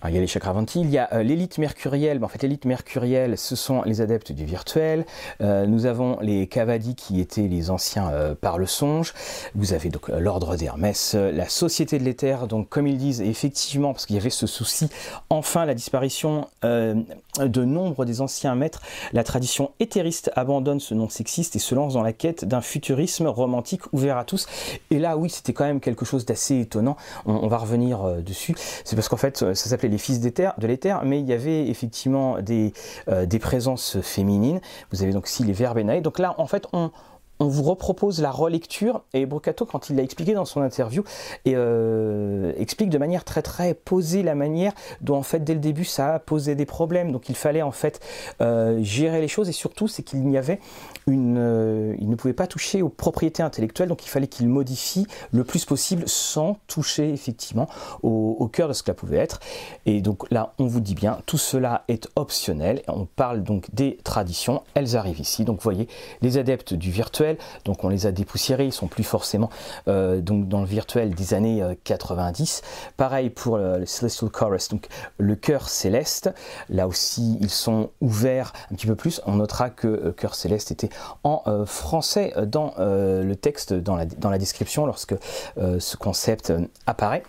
Il 0.09 0.15
y 0.15 0.17
a 0.17 0.21
les 0.21 0.27
chakravantis, 0.27 0.81
il 0.81 0.89
y 0.89 0.97
a 0.97 1.09
euh, 1.13 1.23
l'élite 1.23 1.57
mercurielle. 1.57 2.23
En 2.23 2.27
fait, 2.27 2.41
l'élite 2.41 2.65
mercurielle, 2.65 3.37
ce 3.37 3.55
sont 3.55 3.83
les 3.83 4.01
adeptes 4.01 4.31
du 4.31 4.45
virtuel. 4.45 5.05
Euh, 5.41 5.65
nous 5.65 5.85
avons 5.85 6.17
les 6.21 6.47
Kavadi 6.47 6.95
qui 6.95 7.21
étaient 7.21 7.47
les 7.47 7.69
anciens 7.69 8.09
euh, 8.11 8.35
par 8.35 8.57
le 8.57 8.65
songe. 8.65 9.13
Vous 9.55 9.73
avez 9.73 9.89
donc 9.89 10.09
l'ordre 10.09 10.55
d'Hermès, 10.57 11.13
la 11.15 11.47
société 11.47 11.99
de 11.99 12.03
l'éther. 12.03 12.47
Donc, 12.47 12.69
comme 12.69 12.87
ils 12.87 12.97
disent, 12.97 13.21
effectivement, 13.21 13.93
parce 13.93 14.05
qu'il 14.05 14.15
y 14.15 14.19
avait 14.19 14.29
ce 14.29 14.47
souci, 14.47 14.89
enfin 15.29 15.65
la 15.65 15.73
disparition 15.73 16.47
de 16.63 17.63
nombre 17.65 18.05
des 18.05 18.21
anciens 18.21 18.55
maîtres, 18.55 18.81
la 19.11 19.23
tradition 19.23 19.71
éthériste 19.79 20.31
abandonne 20.35 20.79
ce 20.79 20.93
nom 20.93 21.09
sexiste 21.09 21.55
et 21.55 21.59
se 21.59 21.75
lance 21.75 21.93
dans 21.93 22.03
la 22.03 22.13
quête 22.13 22.45
d'un 22.45 22.61
futurisme 22.61 23.27
romantique 23.27 23.81
ouvert 23.93 24.17
à 24.17 24.25
tous. 24.25 24.47
Et 24.91 24.99
là, 24.99 25.17
oui, 25.17 25.29
c'était 25.29 25.53
quand 25.53 25.65
même 25.65 25.79
quelque 25.79 26.05
chose 26.05 26.25
d'assez 26.25 26.59
étonnant. 26.59 26.97
On, 27.25 27.33
on, 27.33 27.47
va 27.47 27.57
revenir 27.57 28.21
dessus. 28.21 28.55
C'est 28.83 28.95
parce 28.95 29.07
qu'en 29.07 29.17
fait, 29.17 29.37
ça 29.37 29.69
s'appelait 29.69 29.92
les 29.93 29.99
fils 29.99 30.19
de 30.19 30.67
l'éther, 30.67 31.01
mais 31.05 31.19
il 31.19 31.25
y 31.25 31.33
avait 31.33 31.67
effectivement 31.67 32.41
des, 32.41 32.73
euh, 33.07 33.25
des 33.25 33.39
présences 33.39 34.01
féminines. 34.01 34.59
Vous 34.91 35.03
avez 35.03 35.13
donc 35.13 35.25
aussi 35.25 35.43
les 35.43 35.53
Verbenae. 35.53 36.01
Donc 36.01 36.19
là, 36.19 36.35
en 36.37 36.47
fait, 36.47 36.67
on, 36.73 36.91
on 37.39 37.47
vous 37.47 37.63
repropose 37.63 38.21
la 38.21 38.31
relecture 38.31 39.01
et 39.13 39.25
Brocato 39.25 39.65
quand 39.65 39.89
il 39.89 39.95
l'a 39.95 40.03
expliqué 40.03 40.33
dans 40.33 40.45
son 40.45 40.61
interview 40.61 41.03
euh, 41.47 42.53
explique 42.57 42.89
de 42.89 42.97
manière 42.97 43.23
très 43.23 43.41
très 43.41 43.73
posée 43.73 44.23
la 44.23 44.35
manière 44.35 44.73
dont 45.01 45.17
en 45.17 45.23
fait 45.23 45.43
dès 45.43 45.53
le 45.53 45.59
début 45.59 45.85
ça 45.85 46.15
a 46.15 46.19
posé 46.19 46.55
des 46.55 46.65
problèmes. 46.65 47.11
Donc 47.11 47.29
il 47.29 47.35
fallait 47.35 47.61
en 47.61 47.71
fait 47.71 47.99
euh, 48.41 48.81
gérer 48.83 49.21
les 49.21 49.27
choses. 49.27 49.49
Et 49.49 49.53
surtout 49.53 49.87
c'est 49.87 50.03
qu'il 50.03 50.21
n'y 50.21 50.37
avait 50.37 50.59
une 51.07 51.37
euh, 51.37 51.95
il 51.99 52.09
ne 52.09 52.15
pouvait 52.15 52.33
pas 52.33 52.47
toucher 52.47 52.81
aux 52.81 52.89
propriétés 52.89 53.43
intellectuelles. 53.43 53.89
Donc 53.89 54.05
il 54.05 54.09
fallait 54.09 54.27
qu'il 54.27 54.47
modifie 54.47 55.07
le 55.31 55.43
plus 55.43 55.65
possible 55.65 56.03
sans 56.05 56.57
toucher 56.67 57.11
effectivement 57.11 57.67
au, 58.03 58.37
au 58.39 58.47
cœur 58.47 58.67
de 58.67 58.73
ce 58.73 58.83
que 58.83 58.87
ça 58.87 58.93
pouvait 58.93 59.17
être. 59.17 59.39
Et 59.85 60.01
donc 60.01 60.29
là 60.31 60.53
on 60.59 60.67
vous 60.67 60.81
dit 60.81 60.95
bien 60.95 61.19
tout 61.25 61.37
cela 61.37 61.83
est 61.87 62.07
optionnel. 62.15 62.83
On 62.87 63.05
parle 63.05 63.43
donc 63.43 63.73
des 63.73 63.97
traditions. 64.03 64.63
Elles 64.75 64.95
arrivent 64.95 65.19
ici. 65.19 65.45
Donc 65.45 65.57
vous 65.57 65.63
voyez 65.63 65.87
les 66.21 66.37
adeptes 66.37 66.73
du 66.73 66.91
virtuel 66.91 67.22
donc 67.65 67.83
on 67.83 67.89
les 67.89 68.05
a 68.05 68.11
dépoussiérés, 68.11 68.65
ils 68.65 68.73
sont 68.73 68.87
plus 68.87 69.03
forcément 69.03 69.49
euh, 69.87 70.21
donc 70.21 70.47
dans 70.47 70.59
le 70.59 70.65
virtuel 70.65 71.13
des 71.13 71.33
années 71.33 71.63
90. 71.83 72.61
Euh, 72.63 72.91
Pareil 72.97 73.29
pour 73.29 73.57
le, 73.57 73.85
Celestial 73.85 74.29
Chorus, 74.29 74.69
donc 74.69 74.87
le 75.17 75.35
cœur 75.35 75.69
céleste. 75.69 76.33
Là 76.69 76.87
aussi, 76.87 77.37
ils 77.41 77.49
sont 77.49 77.89
ouverts 78.01 78.53
un 78.71 78.75
petit 78.75 78.87
peu 78.87 78.95
plus. 78.95 79.21
On 79.25 79.35
notera 79.35 79.69
que 79.69 79.87
euh, 79.87 80.11
cœur 80.11 80.35
céleste 80.35 80.71
était 80.71 80.89
en 81.23 81.65
français 81.65 82.33
dans 82.45 82.73
le 82.77 83.33
texte, 83.35 83.73
dans 83.73 83.95
la 83.95 84.37
description, 84.37 84.85
lorsque 84.85 85.15
ce 85.57 85.97
concept 85.97 86.53
apparaît. 86.85 87.23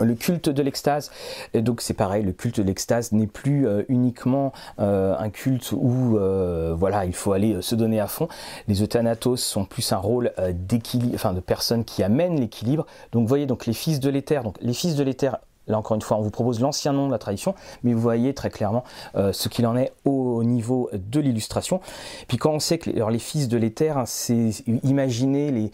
Le 0.00 0.14
culte 0.14 0.48
de 0.48 0.62
l'extase, 0.62 1.10
donc 1.54 1.80
c'est 1.80 1.94
pareil, 1.94 2.22
le 2.22 2.32
culte 2.32 2.60
de 2.60 2.62
l'extase 2.62 3.12
n'est 3.12 3.26
plus 3.26 3.66
euh, 3.66 3.82
uniquement 3.88 4.52
euh, 4.80 5.16
un 5.18 5.30
culte 5.30 5.72
où 5.72 6.16
euh, 6.16 6.74
voilà 6.76 7.04
il 7.04 7.14
faut 7.14 7.32
aller 7.32 7.60
se 7.62 7.74
donner 7.74 8.00
à 8.00 8.06
fond. 8.06 8.28
Les 8.68 8.82
euthanatos 8.82 9.42
sont 9.42 9.64
plus 9.64 9.92
un 9.92 9.96
rôle 9.96 10.32
d'équilibre, 10.52 11.14
enfin 11.14 11.32
de 11.32 11.40
personnes 11.40 11.84
qui 11.84 12.02
amènent 12.02 12.38
l'équilibre. 12.38 12.86
Donc 13.12 13.22
vous 13.22 13.28
voyez 13.28 13.46
donc 13.46 13.66
les 13.66 13.72
fils 13.72 14.00
de 14.00 14.10
l'éther, 14.10 14.42
donc 14.42 14.56
les 14.60 14.74
fils 14.74 14.94
de 14.94 15.02
l'éther 15.02 15.38
Là 15.68 15.78
encore 15.78 15.94
une 15.94 16.02
fois, 16.02 16.16
on 16.16 16.22
vous 16.22 16.30
propose 16.30 16.60
l'ancien 16.60 16.92
nom 16.92 17.06
de 17.06 17.12
la 17.12 17.18
tradition, 17.18 17.54
mais 17.82 17.92
vous 17.92 18.00
voyez 18.00 18.34
très 18.34 18.50
clairement 18.50 18.84
euh, 19.16 19.32
ce 19.32 19.48
qu'il 19.48 19.66
en 19.66 19.76
est 19.76 19.92
au 20.04 20.42
niveau 20.44 20.90
de 20.92 21.20
l'illustration. 21.20 21.80
Puis 22.26 22.36
quand 22.36 22.52
on 22.52 22.58
sait 22.58 22.78
que 22.78 22.90
les 22.90 23.18
fils 23.18 23.48
de 23.48 23.56
l'éther, 23.56 23.96
hein, 23.96 24.04
c'est 24.06 24.50
imaginer 24.82 25.50
les, 25.50 25.70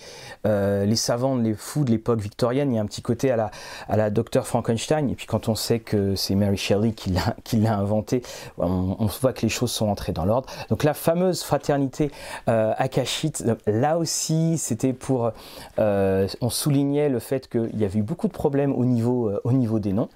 euh, 0.46 0.84
les 0.84 0.96
savants, 0.96 1.36
les 1.36 1.54
fous 1.54 1.84
de 1.84 1.90
l'époque 1.90 2.20
victorienne, 2.20 2.72
il 2.72 2.76
y 2.76 2.78
a 2.78 2.82
un 2.82 2.86
petit 2.86 3.02
côté 3.02 3.30
à 3.30 3.36
la, 3.36 3.50
à 3.88 3.96
la 3.96 4.10
docteur 4.10 4.46
Frankenstein, 4.46 5.08
et 5.10 5.14
puis 5.14 5.26
quand 5.26 5.48
on 5.48 5.54
sait 5.54 5.80
que 5.80 6.14
c'est 6.14 6.34
Mary 6.34 6.56
Shelley 6.56 6.92
qui 6.92 7.10
l'a 7.10 7.76
inventé, 7.78 8.22
on, 8.58 8.96
on, 8.98 9.06
voit 9.06 9.32
que 9.32 9.42
les 9.42 9.48
choses 9.48 9.70
sont 9.70 9.88
entrées 9.88 10.12
dans 10.12 10.24
l'ordre. 10.24 10.48
Donc 10.68 10.84
la 10.84 10.94
fameuse 10.94 11.42
fraternité 11.42 12.10
euh, 12.48 12.72
akashite, 12.76 13.44
là 13.66 13.98
aussi 13.98 14.58
c'était 14.58 14.92
pour, 14.92 15.30
euh, 15.78 16.28
on 16.40 16.50
soulignait 16.50 17.08
le 17.08 17.18
fait 17.18 17.48
qu'il 17.48 17.78
y 17.78 17.84
avait 17.84 17.98
eu 17.98 18.02
beaucoup 18.02 18.28
de 18.28 18.32
problèmes 18.32 18.72
au 18.72 18.84
niveau, 18.84 19.30
au 19.44 19.52
niveau 19.52 19.78
noms, 19.92 20.08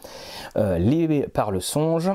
euh, 0.56 0.78
les 0.78 1.26
par 1.28 1.50
le 1.50 1.60
songe 1.60 2.10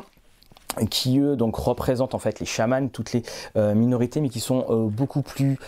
qui 0.89 1.19
eux 1.19 1.35
donc 1.35 1.55
représentent 1.55 2.15
en 2.15 2.19
fait 2.19 2.39
les 2.39 2.47
chamans, 2.47 2.87
toutes 2.87 3.13
les 3.13 3.21
euh, 3.57 3.75
minorités, 3.75 4.21
mais 4.21 4.29
qui 4.29 4.39
sont 4.39 4.65
euh, 4.69 4.87
beaucoup 4.87 5.21
plus 5.21 5.59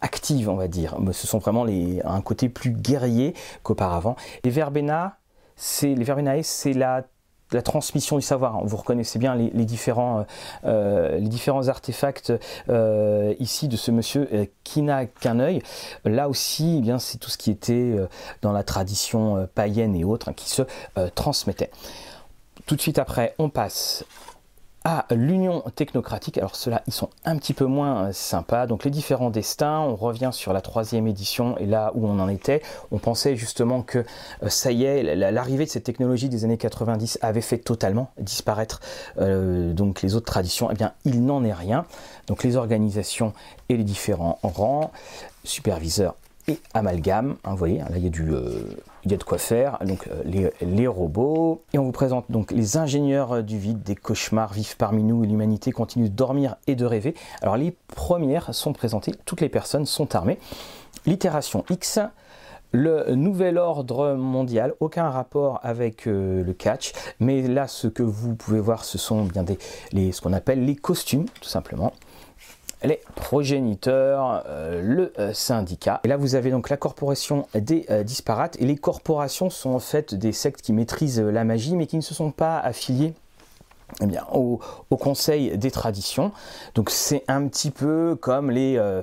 actives, 0.00 0.48
on 0.48 0.56
va 0.56 0.68
dire. 0.68 0.96
Ce 1.12 1.26
sont 1.26 1.38
vraiment 1.38 1.64
les, 1.64 2.00
un 2.04 2.20
côté 2.20 2.48
plus 2.48 2.70
guerrier 2.70 3.34
qu'auparavant. 3.62 4.16
Les 4.44 4.50
verbena, 4.50 5.16
c'est 5.56 5.94
les 5.94 6.04
verbenae, 6.04 6.42
c'est 6.42 6.72
la 6.72 7.04
la 7.52 7.62
transmission 7.62 8.16
du 8.16 8.22
savoir. 8.22 8.64
Vous 8.64 8.76
reconnaissez 8.76 9.18
bien 9.18 9.34
les, 9.34 9.64
différents, 9.64 10.26
les 10.64 11.28
différents 11.28 11.68
artefacts 11.68 12.32
ici 13.38 13.68
de 13.68 13.76
ce 13.76 13.90
monsieur 13.90 14.28
qui 14.64 14.82
n'a 14.82 15.06
qu'un 15.06 15.40
œil. 15.40 15.62
Là 16.04 16.28
aussi, 16.28 16.76
eh 16.78 16.80
bien 16.80 16.98
c'est 16.98 17.18
tout 17.18 17.30
ce 17.30 17.38
qui 17.38 17.50
était 17.50 17.96
dans 18.42 18.52
la 18.52 18.62
tradition 18.62 19.48
païenne 19.54 19.94
et 19.94 20.04
autres 20.04 20.28
hein, 20.28 20.34
qui 20.34 20.48
se 20.48 20.62
transmettait. 21.14 21.70
Tout 22.66 22.76
de 22.76 22.80
suite 22.80 22.98
après, 22.98 23.34
on 23.38 23.48
passe 23.48 24.04
à 24.84 25.06
l'Union 25.10 25.62
technocratique. 25.74 26.38
Alors 26.38 26.56
ceux-là, 26.56 26.82
ils 26.86 26.92
sont 26.92 27.10
un 27.24 27.36
petit 27.36 27.54
peu 27.54 27.66
moins 27.66 28.08
euh, 28.08 28.12
sympas. 28.12 28.66
Donc 28.66 28.84
les 28.84 28.90
différents 28.90 29.30
destins, 29.30 29.80
on 29.80 29.94
revient 29.94 30.30
sur 30.32 30.52
la 30.52 30.60
troisième 30.60 31.06
édition 31.06 31.56
et 31.58 31.66
là 31.66 31.92
où 31.94 32.06
on 32.06 32.18
en 32.18 32.28
était, 32.28 32.62
on 32.90 32.98
pensait 32.98 33.36
justement 33.36 33.82
que 33.82 33.98
euh, 33.98 34.48
ça 34.48 34.72
y 34.72 34.84
est, 34.84 35.14
l'arrivée 35.14 35.64
de 35.64 35.70
cette 35.70 35.84
technologie 35.84 36.28
des 36.28 36.44
années 36.44 36.58
90 36.58 37.18
avait 37.22 37.40
fait 37.40 37.58
totalement 37.58 38.10
disparaître 38.18 38.80
euh, 39.18 39.72
donc 39.72 40.02
les 40.02 40.16
autres 40.16 40.26
traditions. 40.26 40.68
Eh 40.70 40.74
bien, 40.74 40.92
il 41.04 41.24
n'en 41.24 41.44
est 41.44 41.54
rien. 41.54 41.84
Donc 42.26 42.42
les 42.42 42.56
organisations 42.56 43.32
et 43.68 43.76
les 43.76 43.84
différents 43.84 44.38
rangs, 44.42 44.90
superviseurs 45.44 46.14
et 46.48 46.58
amalgame. 46.74 47.36
Hein, 47.44 47.50
vous 47.50 47.56
voyez, 47.56 47.78
là 47.78 47.96
il 47.96 48.04
y 48.04 48.06
a 48.06 48.10
du, 48.10 48.32
il 49.04 49.10
y 49.10 49.14
a 49.14 49.16
de 49.16 49.24
quoi 49.24 49.38
faire. 49.38 49.78
Donc 49.84 50.08
euh, 50.08 50.50
les, 50.60 50.86
robots. 50.86 51.62
Et 51.72 51.78
on 51.78 51.84
vous 51.84 51.92
présente 51.92 52.30
donc 52.30 52.50
les 52.52 52.76
ingénieurs 52.76 53.32
euh, 53.32 53.42
du 53.42 53.58
vide, 53.58 53.82
des 53.82 53.96
cauchemars 53.96 54.52
vivent 54.52 54.76
parmi 54.76 55.02
nous 55.02 55.22
l'humanité 55.22 55.72
continue 55.72 56.08
de 56.08 56.14
dormir 56.14 56.56
et 56.66 56.74
de 56.74 56.84
rêver. 56.84 57.14
Alors 57.40 57.56
les 57.56 57.76
premières 57.88 58.54
sont 58.54 58.72
présentées, 58.72 59.12
toutes 59.24 59.40
les 59.40 59.48
personnes 59.48 59.86
sont 59.86 60.14
armées. 60.14 60.38
L'itération 61.06 61.64
X, 61.70 61.98
le 62.72 63.14
nouvel 63.14 63.58
ordre 63.58 64.14
mondial, 64.14 64.74
aucun 64.80 65.10
rapport 65.10 65.60
avec 65.62 66.06
euh, 66.06 66.42
le 66.42 66.52
catch, 66.52 66.92
mais 67.20 67.42
là 67.42 67.68
ce 67.68 67.86
que 67.86 68.02
vous 68.02 68.34
pouvez 68.34 68.60
voir 68.60 68.84
ce 68.84 68.98
sont 68.98 69.24
bien 69.24 69.44
les, 69.92 70.12
ce 70.12 70.20
qu'on 70.20 70.32
appelle 70.32 70.64
les 70.64 70.76
costumes 70.76 71.26
tout 71.40 71.48
simplement 71.48 71.92
les 72.84 73.00
progéniteurs, 73.14 74.44
euh, 74.46 74.80
le 74.82 75.12
euh, 75.18 75.32
syndicat. 75.32 76.00
Et 76.04 76.08
là, 76.08 76.16
vous 76.16 76.34
avez 76.34 76.50
donc 76.50 76.68
la 76.68 76.76
corporation 76.76 77.46
des 77.54 77.86
euh, 77.90 78.02
disparates. 78.02 78.60
Et 78.60 78.66
les 78.66 78.76
corporations 78.76 79.50
sont 79.50 79.70
en 79.70 79.78
fait 79.78 80.14
des 80.14 80.32
sectes 80.32 80.62
qui 80.62 80.72
maîtrisent 80.72 81.20
la 81.20 81.44
magie, 81.44 81.76
mais 81.76 81.86
qui 81.86 81.96
ne 81.96 82.02
se 82.02 82.14
sont 82.14 82.30
pas 82.30 82.58
affiliées 82.58 83.14
eh 84.00 84.06
bien, 84.06 84.24
au, 84.32 84.60
Conseil 85.02 85.58
des 85.58 85.72
traditions. 85.72 86.30
Donc 86.76 86.88
c'est 86.88 87.24
un 87.26 87.48
petit 87.48 87.72
peu 87.72 88.16
comme 88.20 88.52
les 88.52 88.76
euh, 88.76 89.02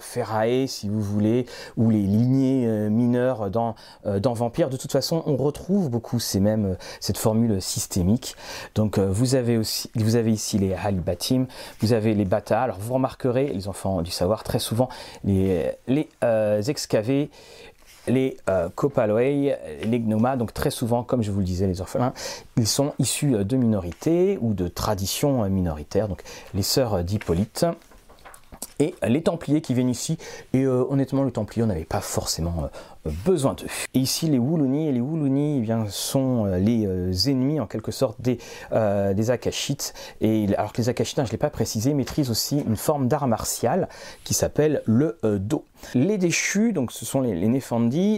si 0.67 0.87
vous 0.87 1.01
voulez, 1.01 1.45
ou 1.75 1.89
les 1.89 2.03
lignées 2.03 2.65
euh, 2.67 2.89
mineures 2.89 3.49
dans, 3.49 3.75
euh, 4.05 4.19
dans 4.19 4.33
Vampire. 4.33 4.69
De 4.69 4.77
toute 4.77 4.91
façon, 4.93 5.23
on 5.25 5.35
retrouve 5.35 5.89
beaucoup 5.89 6.19
ces 6.19 6.39
mêmes, 6.39 6.77
cette 7.01 7.17
formule 7.17 7.61
systémique. 7.61 8.37
Donc 8.75 8.97
vous 8.97 9.35
avez 9.35 9.57
aussi, 9.57 9.91
vous 9.95 10.15
avez 10.15 10.31
ici 10.31 10.57
les 10.57 10.73
Halibatim, 10.73 11.47
vous 11.81 11.91
avez 11.91 12.13
les 12.13 12.25
Bata. 12.25 12.61
Alors 12.61 12.77
vous 12.79 12.93
remarquerez, 12.93 13.47
les 13.47 13.67
enfants 13.67 14.01
du 14.01 14.11
savoir, 14.11 14.43
très 14.43 14.59
souvent 14.59 14.87
les, 15.25 15.71
les 15.87 16.07
excavés 16.69 17.29
les 18.09 18.37
euh, 18.49 18.69
les 19.83 19.99
gnomas, 19.99 20.35
donc 20.35 20.53
très 20.53 20.71
souvent, 20.71 21.03
comme 21.03 21.21
je 21.21 21.31
vous 21.31 21.39
le 21.39 21.45
disais, 21.45 21.67
les 21.67 21.81
orphelins, 21.81 22.13
ils 22.57 22.67
sont 22.67 22.93
issus 22.99 23.35
euh, 23.35 23.43
de 23.43 23.55
minorités 23.55 24.37
ou 24.41 24.53
de 24.53 24.67
traditions 24.67 25.43
euh, 25.43 25.49
minoritaires, 25.49 26.07
donc 26.07 26.23
les 26.53 26.63
sœurs 26.63 26.95
euh, 26.95 27.03
d'Hippolyte. 27.03 27.65
Et 28.81 28.95
les 29.05 29.21
Templiers 29.21 29.59
qui 29.59 29.73
viennent 29.73 29.89
ici, 29.89 30.17
et 30.53 30.65
honnêtement, 30.65 31.23
le 31.23 31.31
Templier, 31.31 31.65
n'avait 31.65 31.83
pas 31.83 31.99
forcément 31.99 32.69
besoin 33.05 33.53
d'eux. 33.53 33.67
Ici, 33.93 34.27
les 34.27 34.39
Wuluni, 34.39 34.87
et 34.87 34.91
les 34.91 35.01
Wuluni 35.01 35.57
eh 35.57 35.61
bien, 35.61 35.85
sont 35.89 36.45
les 36.45 37.29
ennemis 37.29 37.59
en 37.59 37.67
quelque 37.67 37.91
sorte 37.91 38.19
des, 38.21 38.39
des 38.71 39.31
Akashites. 39.31 39.93
Et, 40.21 40.47
alors 40.57 40.73
que 40.73 40.81
les 40.81 40.89
Akashites, 40.89 41.19
hein, 41.19 41.25
je 41.25 41.29
ne 41.29 41.33
l'ai 41.33 41.37
pas 41.37 41.49
précisé, 41.49 41.93
maîtrisent 41.93 42.29
aussi 42.29 42.59
une 42.59 42.75
forme 42.75 43.07
d'art 43.07 43.27
martial 43.27 43.87
qui 44.23 44.33
s'appelle 44.33 44.81
le 44.85 45.17
Do. 45.23 45.65
Les 45.93 46.17
déchus, 46.17 46.73
donc 46.73 46.91
ce 46.91 47.05
sont 47.05 47.21
les, 47.21 47.33
les 47.33 47.47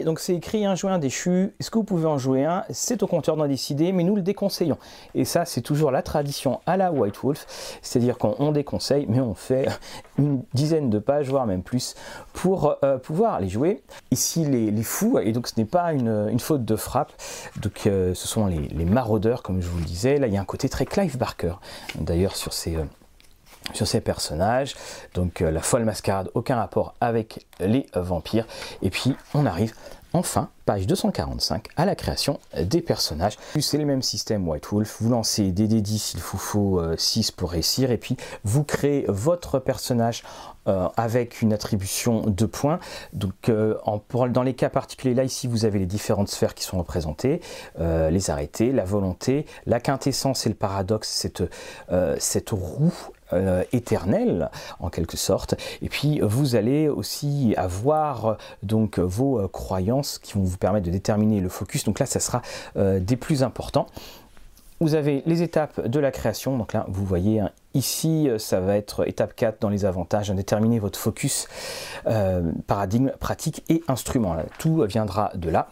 donc 0.03 0.19
c'est 0.19 0.35
écrit 0.35 0.65
un 0.65 0.75
jouer 0.75 0.91
un 0.91 0.99
déchu, 0.99 1.53
est-ce 1.59 1.69
que 1.69 1.77
vous 1.77 1.83
pouvez 1.83 2.05
en 2.05 2.17
jouer 2.17 2.45
un? 2.45 2.63
C'est 2.69 3.03
au 3.03 3.07
compteur 3.07 3.35
d'en 3.35 3.47
décider, 3.47 3.91
mais 3.91 4.03
nous 4.03 4.15
le 4.15 4.21
déconseillons. 4.21 4.77
Et 5.13 5.25
ça, 5.25 5.45
c'est 5.45 5.61
toujours 5.61 5.91
la 5.91 6.01
tradition 6.01 6.61
à 6.65 6.77
la 6.77 6.91
White 6.91 7.17
Wolf, 7.23 7.79
c'est-à-dire 7.81 8.17
qu'on 8.17 8.51
déconseille, 8.51 9.05
mais 9.09 9.19
on 9.19 9.33
fait 9.35 9.67
une 10.17 10.43
dizaine 10.53 10.89
de 10.89 10.99
pages, 10.99 11.29
voire 11.29 11.45
même 11.45 11.63
plus, 11.63 11.95
pour 12.33 12.77
euh, 12.83 12.97
pouvoir 12.97 13.39
les 13.39 13.49
jouer. 13.49 13.81
Ici, 14.11 14.45
les, 14.75 14.83
fous, 14.83 15.19
et 15.19 15.31
donc 15.31 15.47
ce 15.47 15.53
n'est 15.57 15.65
pas 15.65 15.93
une, 15.93 16.39
faute 16.39 16.65
de 16.65 16.75
frappe, 16.75 17.11
donc 17.61 17.85
euh, 17.85 18.13
ce 18.13 18.27
sont 18.27 18.47
les, 18.47 18.85
maraudeurs, 18.85 19.43
comme 19.43 19.61
je 19.61 19.67
vous 19.67 19.77
le 19.79 19.85
disais. 19.85 20.17
Là, 20.17 20.27
il 20.27 20.33
y 20.33 20.37
a 20.37 20.41
un 20.41 20.45
côté 20.45 20.69
très 20.69 20.85
Clive 20.85 21.17
Barker, 21.17 21.53
d'ailleurs, 21.95 22.35
sur 22.35 22.53
ces... 22.53 22.75
Euh, 22.75 22.83
sur 23.73 23.87
ces 23.87 24.01
personnages. 24.01 24.75
Donc 25.13 25.39
la 25.39 25.61
folle 25.61 25.85
mascarade, 25.85 26.29
aucun 26.33 26.55
rapport 26.55 26.95
avec 26.99 27.45
les 27.59 27.85
vampires. 27.93 28.45
Et 28.81 28.89
puis 28.89 29.15
on 29.35 29.45
arrive 29.45 29.75
Enfin, 30.13 30.49
page 30.65 30.87
245, 30.87 31.67
à 31.77 31.85
la 31.85 31.95
création 31.95 32.39
des 32.61 32.81
personnages. 32.81 33.37
C'est 33.59 33.77
le 33.77 33.85
même 33.85 34.01
système 34.01 34.47
White 34.47 34.67
Wolf, 34.67 34.97
vous 34.99 35.09
lancez 35.09 35.53
des 35.53 35.69
D10, 35.69 36.11
il 36.15 36.19
vous 36.19 36.37
faut 36.37 36.81
6 36.97 37.29
euh, 37.29 37.33
pour 37.37 37.51
réussir, 37.51 37.91
et 37.91 37.97
puis 37.97 38.17
vous 38.43 38.65
créez 38.65 39.05
votre 39.07 39.59
personnage 39.59 40.23
euh, 40.67 40.89
avec 40.97 41.41
une 41.41 41.53
attribution 41.53 42.23
de 42.27 42.45
points. 42.45 42.79
Donc 43.13 43.47
euh, 43.47 43.77
dans 44.29 44.43
les 44.43 44.53
cas 44.53 44.69
particuliers, 44.69 45.13
là 45.13 45.23
ici 45.23 45.47
vous 45.47 45.63
avez 45.63 45.79
les 45.79 45.85
différentes 45.85 46.29
sphères 46.29 46.55
qui 46.55 46.65
sont 46.65 46.77
représentées, 46.77 47.39
les 47.79 48.29
arrêtés, 48.29 48.73
la 48.73 48.83
volonté, 48.83 49.45
la 49.65 49.79
quintessence 49.79 50.45
et 50.45 50.49
le 50.49 50.55
paradoxe, 50.55 51.27
cette 52.19 52.49
roue 52.49 52.93
euh, 53.33 53.63
éternel 53.71 54.49
en 54.79 54.89
quelque 54.89 55.17
sorte. 55.17 55.55
Et 55.81 55.89
puis 55.89 56.19
vous 56.21 56.55
allez 56.55 56.89
aussi 56.89 57.53
avoir 57.57 58.37
donc 58.63 58.99
vos 58.99 59.39
euh, 59.39 59.47
croyances 59.47 60.19
qui 60.19 60.33
vont 60.33 60.43
vous 60.43 60.57
permettre 60.57 60.85
de 60.85 60.91
déterminer 60.91 61.39
le 61.39 61.49
focus. 61.49 61.83
Donc 61.83 61.99
là, 61.99 62.05
ça 62.05 62.19
sera 62.19 62.41
euh, 62.77 62.99
des 62.99 63.15
plus 63.15 63.43
importants. 63.43 63.87
Vous 64.79 64.95
avez 64.95 65.21
les 65.25 65.43
étapes 65.43 65.87
de 65.87 65.99
la 65.99 66.11
création. 66.11 66.57
Donc 66.57 66.73
là, 66.73 66.85
vous 66.89 67.05
voyez 67.05 67.39
hein, 67.39 67.51
ici, 67.73 68.29
ça 68.37 68.59
va 68.59 68.77
être 68.77 69.07
étape 69.07 69.35
4 69.35 69.61
dans 69.61 69.69
les 69.69 69.85
avantages, 69.85 70.31
hein, 70.31 70.35
déterminer 70.35 70.79
votre 70.79 70.97
focus, 70.97 71.47
paradigme, 72.65 73.11
pratique 73.19 73.63
et 73.69 73.83
instrument. 73.87 74.35
tout 74.57 74.83
viendra 74.87 75.31
de 75.35 75.51
là. 75.51 75.69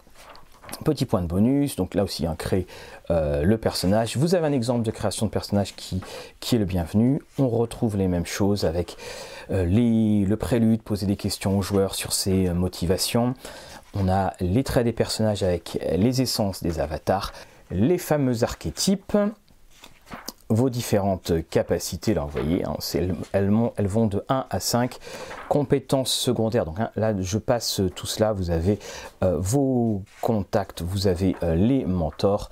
Petit 0.86 1.06
point 1.06 1.22
de 1.22 1.28
bonus, 1.28 1.76
donc 1.76 1.94
là 1.94 2.04
aussi, 2.04 2.26
un 2.26 2.36
créer 2.36 2.66
euh, 3.12 3.44
le 3.44 3.58
personnage. 3.58 4.18
Vous 4.18 4.36
avez 4.36 4.48
un 4.48 4.54
exemple 4.54 4.84
de 4.84 4.92
création 4.92 5.26
de 5.26 5.32
personnage 5.32 5.76
qui, 5.76 6.02
qui 6.40 6.56
est 6.56 6.60
le 6.60 6.66
bienvenu. 6.66 7.22
On 7.38 7.50
retrouve 7.50 7.98
les 7.98 8.08
mêmes 8.08 8.26
choses 8.26 8.66
avec 8.66 8.96
euh, 9.52 9.66
le 9.66 10.36
prélude, 10.36 10.82
poser 10.82 11.06
des 11.06 11.16
questions 11.16 11.58
aux 11.58 11.62
joueurs 11.62 11.96
sur 11.96 12.14
ses 12.14 12.48
euh, 12.48 12.54
motivations. 12.54 13.34
On 13.94 14.08
a 14.08 14.34
les 14.40 14.64
traits 14.64 14.86
des 14.86 14.94
personnages 14.94 15.44
avec 15.44 15.80
les 15.96 16.22
essences 16.22 16.62
des 16.62 16.80
avatars, 16.80 17.34
les 17.72 17.98
fameux 17.98 18.44
archétypes, 18.44 19.18
vos 20.50 20.70
différentes 20.70 21.32
capacités, 21.50 22.14
là 22.16 22.22
vous 22.22 22.30
voyez, 22.30 22.64
elles, 23.34 23.88
vont 23.88 24.08
de 24.08 24.24
1 24.30 24.46
à 24.50 24.60
5, 24.60 24.98
compétences 25.48 26.12
secondaires, 26.12 26.66
donc 26.66 26.80
hein, 26.80 26.90
là 26.96 27.14
je 27.20 27.38
passe 27.38 27.82
tout 27.96 28.08
cela, 28.08 28.34
vous 28.34 28.50
avez 28.50 28.80
euh, 29.24 29.38
vos 29.38 30.02
contacts, 30.22 30.82
vous 30.82 31.06
avez 31.06 31.36
euh, 31.44 31.54
les 31.54 31.86
mentors, 31.86 32.50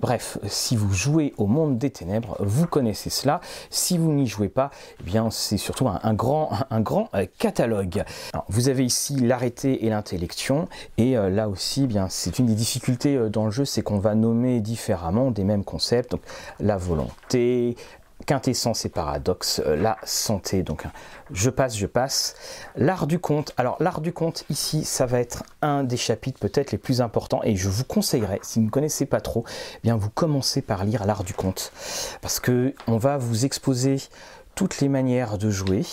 Bref, 0.00 0.38
si 0.46 0.76
vous 0.76 0.92
jouez 0.94 1.34
au 1.36 1.46
monde 1.46 1.76
des 1.76 1.90
ténèbres, 1.90 2.36
vous 2.40 2.66
connaissez 2.66 3.10
cela. 3.10 3.40
Si 3.68 3.98
vous 3.98 4.10
n'y 4.12 4.26
jouez 4.26 4.48
pas, 4.48 4.70
eh 5.00 5.02
bien 5.02 5.30
c'est 5.30 5.58
surtout 5.58 5.88
un, 5.88 6.14
grand, 6.14 6.50
euh, 7.14 7.26
catalogue. 7.38 8.04
vous 8.48 8.70
avez 8.70 8.84
ici 8.84 9.16
l'arrêté 9.16 9.84
et 9.84 9.90
l'intellection, 9.90 10.68
et 10.96 11.18
euh, 11.18 11.28
là 11.28 11.50
aussi, 11.50 11.84
eh 11.84 11.86
bien 11.86 12.08
c'est 12.08 12.38
une 12.38 12.46
des 12.46 12.54
difficultés 12.54 13.16
euh, 13.16 13.28
dans 13.28 13.44
le 13.44 13.50
jeu, 13.50 13.66
c'est 13.66 13.82
qu'on 13.82 13.98
va 13.98 14.14
nommer 14.14 14.60
différemment 14.60 15.30
des 15.30 15.44
mêmes 15.44 15.64
concepts. 15.64 16.12
Donc 16.12 16.22
la 16.60 16.78
volonté, 16.78 17.76
quintessence 18.26 18.84
et 18.84 18.88
paradoxe, 18.88 19.60
euh, 19.66 19.76
la 19.76 19.96
santé. 20.04 20.62
Donc 20.62 20.84
je 21.32 21.50
passe, 21.50 21.76
je 21.76 21.86
passe. 21.86 22.34
L'art 22.76 23.06
du 23.06 23.18
conte. 23.18 23.52
Alors 23.56 23.76
l'art 23.80 24.00
du 24.00 24.12
conte 24.12 24.44
ici, 24.50 24.84
ça 24.84 25.06
va 25.06 25.20
être 25.20 25.42
un 25.62 25.84
des 25.84 25.96
chapitres 25.96 26.38
peut-être 26.38 26.72
les 26.72 26.78
plus 26.78 27.00
importants 27.00 27.40
et 27.42 27.56
je 27.56 27.68
vous 27.68 27.84
conseillerais, 27.84 28.40
si 28.42 28.58
vous 28.58 28.66
ne 28.66 28.70
connaissez 28.70 29.06
pas 29.06 29.20
trop, 29.20 29.44
eh 29.76 29.80
bien 29.82 29.96
vous 29.96 30.10
commencez 30.10 30.62
par 30.62 30.84
lire 30.84 31.06
l'art 31.06 31.24
du 31.24 31.34
conte 31.34 31.72
parce 32.22 32.40
que 32.40 32.74
on 32.86 32.96
va 32.96 33.18
vous 33.18 33.44
exposer 33.44 33.96
toutes 34.54 34.80
les 34.80 34.88
manières 34.88 35.38
de 35.38 35.48
jouer, 35.48 35.84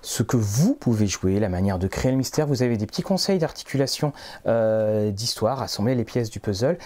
ce 0.00 0.22
que 0.22 0.36
vous 0.36 0.74
pouvez 0.74 1.06
jouer, 1.06 1.38
la 1.38 1.48
manière 1.48 1.78
de 1.78 1.86
créer 1.86 2.12
le 2.12 2.16
mystère. 2.16 2.46
Vous 2.46 2.62
avez 2.62 2.76
des 2.76 2.86
petits 2.86 3.02
conseils 3.02 3.38
d'articulation 3.38 4.12
euh, 4.46 5.10
d'histoire, 5.10 5.60
assembler 5.60 5.94
les 5.94 6.04
pièces 6.04 6.30
du 6.30 6.40
puzzle. 6.40 6.78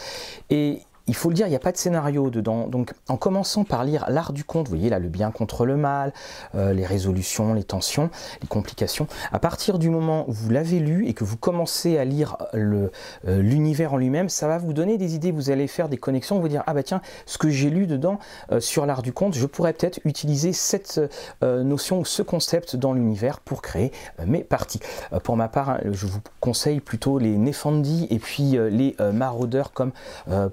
Et 0.49 0.82
il 1.11 1.17
faut 1.17 1.29
le 1.29 1.35
dire, 1.35 1.49
il 1.49 1.51
n'y 1.51 1.57
a 1.57 1.61
pas 1.61 1.73
de 1.73 1.77
scénario 1.77 2.31
dedans. 2.31 2.69
Donc 2.69 2.93
en 3.09 3.17
commençant 3.17 3.65
par 3.65 3.83
lire 3.83 4.07
l'art 4.09 4.33
du 4.33 4.45
conte, 4.45 4.69
vous 4.69 4.77
voyez 4.77 4.91
là 4.91 5.01
le 5.01 5.09
bien 5.09 5.33
contre 5.33 5.67
le 5.67 5.77
mal, 5.77 6.13
euh, 6.55 6.73
les 6.73 6.87
résolutions, 6.87 7.53
les 7.53 7.65
tensions, 7.65 8.11
les 8.41 8.47
complications, 8.47 9.09
à 9.33 9.41
partir 9.41 9.81
du 9.81 9.91
moment 9.91 10.25
où 10.29 10.33
vous 10.33 10.51
l'avez 10.51 10.79
lu 10.79 11.09
et 11.09 11.13
que 11.13 11.25
vous 11.25 11.37
commencez 11.37 11.99
à 11.99 12.05
lire 12.05 12.37
euh, 12.55 12.89
l'univers 13.25 13.95
en 13.95 13.97
lui-même, 13.97 14.29
ça 14.29 14.47
va 14.47 14.59
vous 14.59 14.73
donner 14.73 14.99
des 14.99 15.17
idées, 15.17 15.33
vous 15.33 15.51
allez 15.51 15.67
faire 15.67 15.89
des 15.89 15.97
connexions, 15.97 16.39
vous 16.39 16.47
dire, 16.47 16.63
ah 16.69 16.75
bah 16.75 16.85
tiens, 16.85 17.01
ce 17.27 17.39
que 17.39 17.51
j'ai 17.51 17.71
lu 17.71 17.89
dedans 17.89 18.21
euh, 18.53 18.61
sur 18.61 18.87
l'art 18.87 19.03
du 19.03 19.13
conte, 19.13 19.35
je 19.35 19.47
pourrais 19.47 19.73
peut-être 19.73 19.99
utiliser 20.05 20.53
cette 20.53 21.01
notion 21.43 21.99
ou 21.99 22.05
ce 22.05 22.23
concept 22.23 22.77
dans 22.77 22.93
l'univers 22.93 23.41
pour 23.41 23.63
créer 23.63 23.91
mes 24.27 24.45
parties. 24.45 24.79
pour 25.25 25.37
ma 25.37 25.49
part, 25.49 25.71
hein, 25.71 25.81
je 25.91 26.07
vous 26.07 26.21
conseille 26.39 26.79
plutôt 26.79 27.19
les 27.19 27.37
Nefandi 27.37 28.07
et 28.11 28.21
puis 28.21 28.57
les 28.71 28.95
maraudeurs 29.13 29.73
comme 29.73 29.91